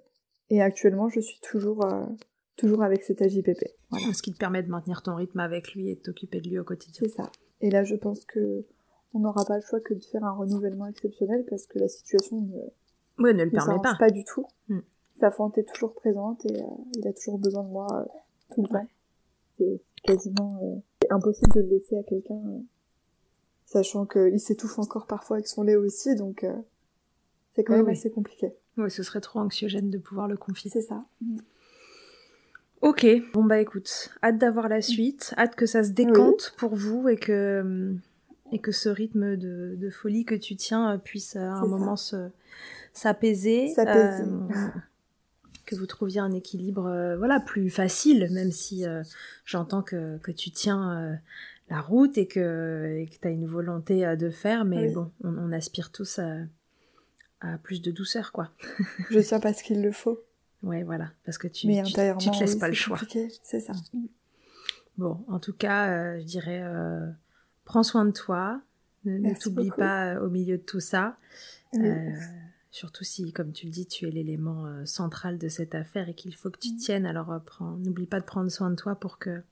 Et 0.51 0.63
actuellement, 0.63 1.09
je 1.09 1.21
suis 1.21 1.41
toujours, 1.41 1.85
euh, 1.85 2.05
toujours 2.57 2.83
avec 2.83 3.03
cet 3.05 3.21
AJPP. 3.21 3.65
Voilà. 3.91 4.13
Ce 4.15 4.23
qui 4.23 4.33
te 4.33 4.39
permet 4.39 4.63
de 4.63 4.69
maintenir 4.71 5.03
ton 5.03 5.15
rythme 5.17 5.41
avec 5.41 5.73
lui 5.75 5.91
et 5.91 5.97
de 5.97 6.01
t'occuper 6.01 6.41
de 6.41 6.49
lui 6.49 6.59
au 6.59 6.65
quotidien. 6.65 7.01
C'est 7.09 7.17
ça. 7.23 7.31
Et 7.61 7.71
là, 7.71 7.85
je 7.85 7.97
pense 7.97 8.25
que 8.25 8.65
on 9.15 9.21
n'aura 9.21 9.45
pas 9.45 9.57
le 9.57 9.63
choix 9.63 9.81
que 9.81 9.95
de 9.95 10.05
faire 10.05 10.25
un 10.25 10.33
renouvellement 10.33 10.87
exceptionnel 10.87 11.45
parce 11.49 11.67
que 11.67 11.79
la 11.79 11.89
situation 11.89 12.41
ne, 12.41 12.59
le 13.25 13.33
ne 13.33 13.45
permet 13.51 13.81
pas. 13.83 13.97
pas. 13.99 14.11
du 14.11 14.25
tout. 14.25 14.45
Mm. 14.69 14.81
Sa 15.21 15.31
fente 15.31 15.57
est 15.59 15.65
toujours 15.65 15.95
présente 15.95 16.45
et 16.47 16.61
euh, 16.61 16.67
il 16.97 17.07
a 17.09 17.13
toujours 17.13 17.39
besoin 17.39 17.63
de 17.65 17.69
moi 17.71 17.87
euh, 17.93 18.05
tout 18.55 18.63
le 18.63 18.69
temps. 18.69 18.87
C'est 19.59 19.81
quasiment 20.03 20.59
euh, 20.63 20.77
impossible 21.11 21.51
de 21.55 21.61
le 21.61 21.69
laisser 21.69 21.97
à 21.99 22.03
quelqu'un, 22.03 22.39
sachant 23.65 24.05
qu'il 24.07 24.39
s'étouffe 24.41 24.79
encore 24.79 25.07
parfois 25.07 25.37
avec 25.37 25.47
son 25.49 25.63
lait 25.63 25.77
aussi, 25.77 26.15
donc 26.15 26.45
c'est 27.55 27.65
quand 27.65 27.73
Oui, 27.73 27.79
même 27.79 27.87
oui. 27.87 27.93
assez 27.93 28.11
compliqué. 28.11 28.53
Oui, 28.77 28.91
ce 28.91 29.03
serait 29.03 29.23
trop 29.23 29.39
anxiogène 29.41 29.89
de 29.89 29.97
pouvoir 29.99 30.29
le 30.29 30.37
confier. 30.37 30.71
C'est 30.71 30.83
ça. 30.83 31.03
Ok, 32.83 33.07
bon 33.33 33.43
bah 33.45 33.59
écoute, 33.59 34.11
hâte 34.23 34.37
d'avoir 34.39 34.69
la 34.69 34.83
suite, 34.83 35.33
hâte 35.39 35.57
que 35.57 35.65
ça 35.65 35.83
se 35.83 35.91
décante 35.93 36.55
pour 36.59 36.77
vous 36.77 37.09
et 37.09 37.17
que 37.17 37.95
et 38.53 38.59
que 38.61 38.71
ce 38.71 38.89
rythme 38.91 39.37
de, 39.37 39.75
de 39.77 39.91
folie 39.91 40.25
que 40.27 40.35
tu 40.35 40.55
tiens 40.57 40.99
puisse 40.99 41.35
à 41.37 41.53
un 41.55 41.67
moment 41.67 41.97
se 41.97 42.29
s'apaiser, 42.93 43.69
S'apaiser. 43.75 44.23
euh, 44.31 44.69
que 45.67 45.75
vous 45.75 45.87
trouviez 45.87 46.21
un 46.21 46.33
équilibre 46.33 46.87
euh, 46.87 47.17
voilà 47.19 47.41
plus 47.41 47.69
facile, 47.71 48.29
même 48.33 48.53
si 48.53 48.87
euh, 48.87 49.03
j'entends 49.45 49.83
que, 49.83 50.19
que 50.19 50.31
tu 50.33 50.51
tiens 50.51 50.99
euh, 50.99 51.15
la 51.69 51.81
route 51.81 52.17
et 52.17 52.27
que 52.27 53.05
tu 53.11 53.29
as 53.29 53.31
une 53.31 53.47
volonté 53.47 54.17
de 54.17 54.31
faire, 54.31 54.65
mais 54.65 54.89
Oui. 54.89 54.95
bon, 54.95 55.11
on, 55.23 55.37
on 55.37 55.53
aspire 55.53 55.91
tous 55.93 56.19
à, 56.21 56.37
à 57.41 57.59
plus 57.59 57.83
de 57.83 57.91
douceur 57.91 58.33
quoi. 58.33 58.51
Je 59.11 59.19
tiens 59.21 59.41
parce 59.41 59.63
qu'il 59.63 59.83
le 59.83 59.93
faut, 59.93 60.21
Ouais, 60.63 60.85
voilà, 60.85 61.11
parce 61.25 61.39
que 61.39 61.49
tu 61.49 61.67
mais 61.67 61.83
tu, 61.83 61.93
te 61.93 62.01
laisses 62.41 62.55
oui, 62.55 62.61
pas 62.61 62.69
le 62.69 62.75
choix. 62.75 62.99
C'est 63.43 63.61
ça. 63.61 63.73
Bon, 64.97 65.25
en 65.29 65.39
tout 65.39 65.53
cas, 65.53 66.19
je 66.19 66.25
dirais, 66.25 66.63
prends 67.65 67.83
soin 67.83 68.07
de 68.07 68.13
toi, 68.13 68.61
ne, 69.05 69.19
ne 69.19 69.35
t'oublie 69.35 69.71
pas 69.71 70.19
au 70.21 70.31
milieu 70.31 70.57
de 70.57 70.63
tout 70.63 70.81
ça, 70.81 71.17
Oui. 71.75 71.91
Surtout 72.71 73.05
si, 73.05 73.33
comme 73.33 73.53
tu 73.53 73.67
le 73.67 73.73
dis, 73.73 73.87
tu 73.87 74.07
es 74.07 74.11
l'élément 74.11 74.67
euh, 74.67 74.85
central 74.85 75.39
de 75.39 75.49
cette 75.49 75.75
affaire 75.75 76.09
et 76.09 76.15
qu'il 76.15 76.35
faut 76.35 76.51
que 76.51 76.59
tu 76.59 76.73
Mm. 76.73 76.77
tiennes. 76.77 77.07
Alors, 77.07 77.33
euh, 77.33 77.39
n'oublie 77.79 78.07
pas 78.07 78.21
de 78.21 78.25
prendre 78.27 78.51
soin 78.51 78.71
de 78.71 78.77
toi 78.77 78.95
pour 78.97 79.19
que, 79.19 79.43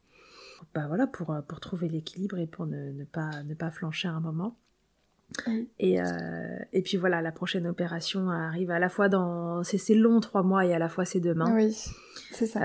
bah 0.75 0.87
voilà, 0.87 1.07
pour 1.07 1.31
euh, 1.31 1.41
pour 1.43 1.61
trouver 1.61 1.89
l'équilibre 1.89 2.39
et 2.39 2.47
pour 2.47 2.67
ne, 2.67 2.91
ne 2.93 3.05
pas 3.05 3.43
ne 3.45 3.55
pas 3.55 3.71
flancher 3.71 4.09
à 4.09 4.13
un 4.13 4.21
moment. 4.21 4.57
Oui. 5.47 5.69
Et, 5.81 6.01
euh, 6.01 6.59
et 6.73 6.83
puis 6.83 6.97
voilà, 6.99 7.23
la 7.23 7.33
prochaine 7.33 7.67
opération 7.67 8.29
arrive 8.31 8.71
à 8.71 8.79
la 8.79 8.89
fois 8.91 9.09
dans... 9.09 9.65
C'est 9.65 9.79
c'est 9.79 9.95
long, 9.95 10.21
trois 10.21 10.43
mois, 10.43 10.65
et 10.67 10.75
à 10.75 10.79
la 10.79 10.89
fois 10.91 11.07
c'est 11.07 11.19
demain. 11.19 11.53
Oui, 11.57 11.75
c'est 12.31 12.47
ça. 12.47 12.61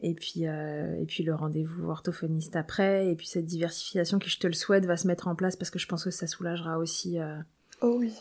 Et 0.00 0.14
puis 0.14 0.44
et 0.44 1.04
puis 1.06 1.24
le 1.24 1.34
rendez-vous 1.34 1.90
orthophoniste 1.90 2.54
après 2.56 3.08
et 3.10 3.16
puis 3.16 3.26
cette 3.26 3.44
diversification 3.44 4.18
qui 4.20 4.30
je 4.30 4.38
te 4.38 4.46
le 4.46 4.52
souhaite 4.54 4.86
va 4.86 4.96
se 4.96 5.06
mettre 5.08 5.26
en 5.28 5.34
place 5.34 5.56
parce 5.56 5.70
que 5.70 5.78
je 5.80 5.88
pense 5.88 6.04
que 6.04 6.10
ça 6.10 6.26
soulagera 6.28 6.78
aussi 6.78 7.18
Oh 7.82 7.96
oui. 7.98 8.14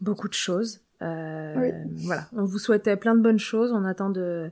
beaucoup 0.00 0.28
de 0.28 0.34
choses 0.34 0.80
Oui. 1.00 1.70
voilà 2.04 2.26
on 2.32 2.44
vous 2.44 2.58
souhaite 2.58 2.92
plein 3.00 3.14
de 3.14 3.20
bonnes 3.20 3.38
choses 3.38 3.72
on 3.72 3.84
attend 3.84 4.10
de 4.10 4.50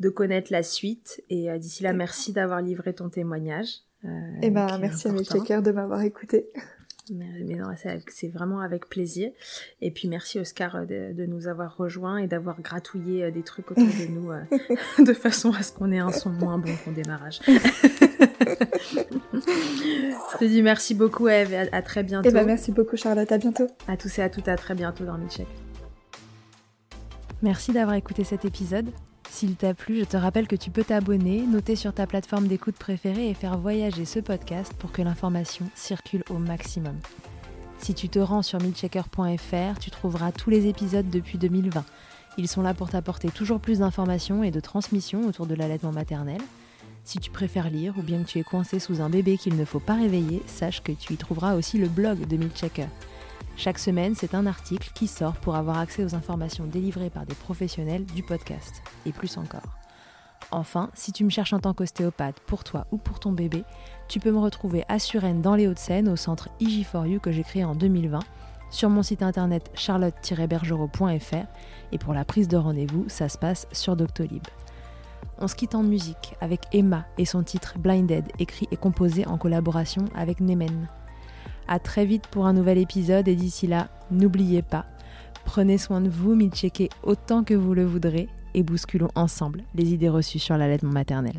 de 0.00 0.08
connaître 0.08 0.52
la 0.52 0.62
suite 0.62 1.22
et 1.30 1.50
euh, 1.50 1.58
d'ici 1.58 1.82
là 1.82 1.92
merci 1.92 2.32
d'avoir 2.32 2.60
livré 2.60 2.92
ton 2.92 3.08
témoignage 3.08 3.68
euh, 4.04 4.08
Eh 4.42 4.50
ben, 4.50 4.78
merci 4.78 5.08
à 5.08 5.12
mes 5.12 5.24
checkers 5.24 5.62
de 5.62 5.72
m'avoir 5.72 6.02
écouté. 6.02 6.46
Mais, 7.10 7.26
mais 7.44 7.54
non, 7.54 7.68
c'est 8.08 8.28
vraiment 8.28 8.60
avec 8.60 8.88
plaisir. 8.88 9.30
Et 9.80 9.92
puis 9.92 10.08
merci 10.08 10.40
Oscar 10.40 10.74
euh, 10.74 10.84
de, 10.84 11.12
de 11.12 11.24
nous 11.24 11.46
avoir 11.46 11.76
rejoints 11.76 12.18
et 12.18 12.26
d'avoir 12.26 12.60
gratouillé 12.60 13.24
euh, 13.24 13.30
des 13.30 13.42
trucs 13.42 13.70
autour 13.70 13.84
de 13.84 14.10
nous 14.10 14.32
euh, 14.32 14.40
de 15.04 15.12
façon 15.12 15.52
à 15.52 15.62
ce 15.62 15.72
qu'on 15.72 15.92
ait 15.92 16.00
un 16.00 16.10
son 16.12 16.30
moins 16.30 16.58
bon 16.58 16.72
qu'au 16.84 16.90
démarrage. 16.90 17.40
Je 17.46 17.58
te 20.38 20.44
dis 20.44 20.62
merci 20.62 20.94
beaucoup 20.94 21.28
Eve 21.28 21.52
et 21.52 21.58
à, 21.58 21.66
à 21.72 21.82
très 21.82 22.02
bientôt. 22.02 22.28
Eh 22.28 22.32
ben, 22.32 22.44
merci 22.44 22.72
beaucoup, 22.72 22.96
Charlotte. 22.96 23.30
À 23.30 23.38
bientôt. 23.38 23.68
À 23.86 23.96
tous 23.96 24.18
et 24.18 24.22
à 24.22 24.28
toutes, 24.28 24.48
à 24.48 24.56
très 24.56 24.74
bientôt 24.74 25.04
dans 25.04 25.16
Milkshake. 25.16 25.65
Merci 27.46 27.70
d'avoir 27.70 27.94
écouté 27.94 28.24
cet 28.24 28.44
épisode. 28.44 28.90
S'il 29.30 29.54
t'a 29.54 29.72
plu, 29.72 30.00
je 30.00 30.04
te 30.04 30.16
rappelle 30.16 30.48
que 30.48 30.56
tu 30.56 30.72
peux 30.72 30.82
t'abonner, 30.82 31.46
noter 31.46 31.76
sur 31.76 31.94
ta 31.94 32.04
plateforme 32.04 32.48
d'écoute 32.48 32.74
préférée 32.74 33.30
et 33.30 33.34
faire 33.34 33.56
voyager 33.56 34.04
ce 34.04 34.18
podcast 34.18 34.74
pour 34.74 34.90
que 34.90 35.00
l'information 35.00 35.64
circule 35.76 36.24
au 36.28 36.38
maximum. 36.38 36.98
Si 37.78 37.94
tu 37.94 38.08
te 38.08 38.18
rends 38.18 38.42
sur 38.42 38.60
milchecker.fr, 38.60 39.78
tu 39.78 39.92
trouveras 39.92 40.32
tous 40.32 40.50
les 40.50 40.66
épisodes 40.66 41.08
depuis 41.08 41.38
2020. 41.38 41.84
Ils 42.36 42.48
sont 42.48 42.62
là 42.62 42.74
pour 42.74 42.90
t'apporter 42.90 43.28
toujours 43.28 43.60
plus 43.60 43.78
d'informations 43.78 44.42
et 44.42 44.50
de 44.50 44.58
transmissions 44.58 45.24
autour 45.28 45.46
de 45.46 45.54
l'allaitement 45.54 45.92
maternel. 45.92 46.40
Si 47.04 47.20
tu 47.20 47.30
préfères 47.30 47.70
lire 47.70 47.94
ou 47.96 48.02
bien 48.02 48.24
que 48.24 48.28
tu 48.28 48.40
es 48.40 48.42
coincé 48.42 48.80
sous 48.80 49.00
un 49.00 49.08
bébé 49.08 49.38
qu'il 49.38 49.54
ne 49.54 49.64
faut 49.64 49.78
pas 49.78 49.94
réveiller, 49.94 50.42
sache 50.46 50.82
que 50.82 50.90
tu 50.90 51.12
y 51.12 51.16
trouveras 51.16 51.54
aussi 51.54 51.78
le 51.78 51.86
blog 51.86 52.26
de 52.26 52.36
Milchecker. 52.36 52.88
Chaque 53.56 53.78
semaine, 53.78 54.14
c'est 54.14 54.34
un 54.34 54.44
article 54.44 54.90
qui 54.94 55.06
sort 55.06 55.34
pour 55.36 55.56
avoir 55.56 55.78
accès 55.78 56.04
aux 56.04 56.14
informations 56.14 56.66
délivrées 56.66 57.08
par 57.08 57.24
des 57.24 57.34
professionnels 57.34 58.04
du 58.04 58.22
podcast, 58.22 58.82
et 59.06 59.12
plus 59.12 59.38
encore. 59.38 59.78
Enfin, 60.50 60.90
si 60.94 61.10
tu 61.10 61.24
me 61.24 61.30
cherches 61.30 61.54
en 61.54 61.58
tant 61.58 61.72
qu'ostéopathe 61.72 62.38
pour 62.40 62.64
toi 62.64 62.86
ou 62.92 62.98
pour 62.98 63.18
ton 63.18 63.32
bébé, 63.32 63.64
tu 64.08 64.20
peux 64.20 64.30
me 64.30 64.38
retrouver 64.38 64.84
à 64.88 64.98
Suresnes 64.98 65.40
dans 65.40 65.56
les 65.56 65.66
Hauts-de-Seine 65.66 66.08
au 66.08 66.16
centre 66.16 66.50
IG4U 66.60 67.18
que 67.18 67.32
j'ai 67.32 67.42
créé 67.42 67.64
en 67.64 67.74
2020, 67.74 68.20
sur 68.70 68.90
mon 68.90 69.02
site 69.02 69.22
internet 69.22 69.70
charlotte-bergerot.fr 69.74 71.46
et 71.92 71.98
pour 71.98 72.12
la 72.12 72.24
prise 72.26 72.48
de 72.48 72.58
rendez-vous, 72.58 73.06
ça 73.08 73.30
se 73.30 73.38
passe 73.38 73.66
sur 73.72 73.96
Doctolib. 73.96 74.44
On 75.38 75.48
se 75.48 75.54
quitte 75.54 75.74
en 75.74 75.82
musique 75.82 76.34
avec 76.40 76.60
Emma 76.72 77.06
et 77.16 77.24
son 77.24 77.42
titre 77.42 77.78
Blinded, 77.78 78.26
écrit 78.38 78.68
et 78.70 78.76
composé 78.76 79.26
en 79.26 79.38
collaboration 79.38 80.04
avec 80.14 80.40
Nemen. 80.40 80.88
À 81.68 81.78
très 81.78 82.06
vite 82.06 82.26
pour 82.28 82.46
un 82.46 82.52
nouvel 82.52 82.78
épisode 82.78 83.28
et 83.28 83.34
d'ici 83.34 83.66
là, 83.66 83.88
n'oubliez 84.10 84.62
pas, 84.62 84.86
prenez 85.44 85.78
soin 85.78 86.00
de 86.00 86.08
vous, 86.08 86.34
milcheckez 86.34 86.90
autant 87.02 87.42
que 87.42 87.54
vous 87.54 87.74
le 87.74 87.84
voudrez 87.84 88.28
et 88.54 88.62
bousculons 88.62 89.10
ensemble 89.14 89.62
les 89.74 89.92
idées 89.92 90.08
reçues 90.08 90.38
sur 90.38 90.56
l'allaitement 90.56 90.92
maternel. 90.92 91.36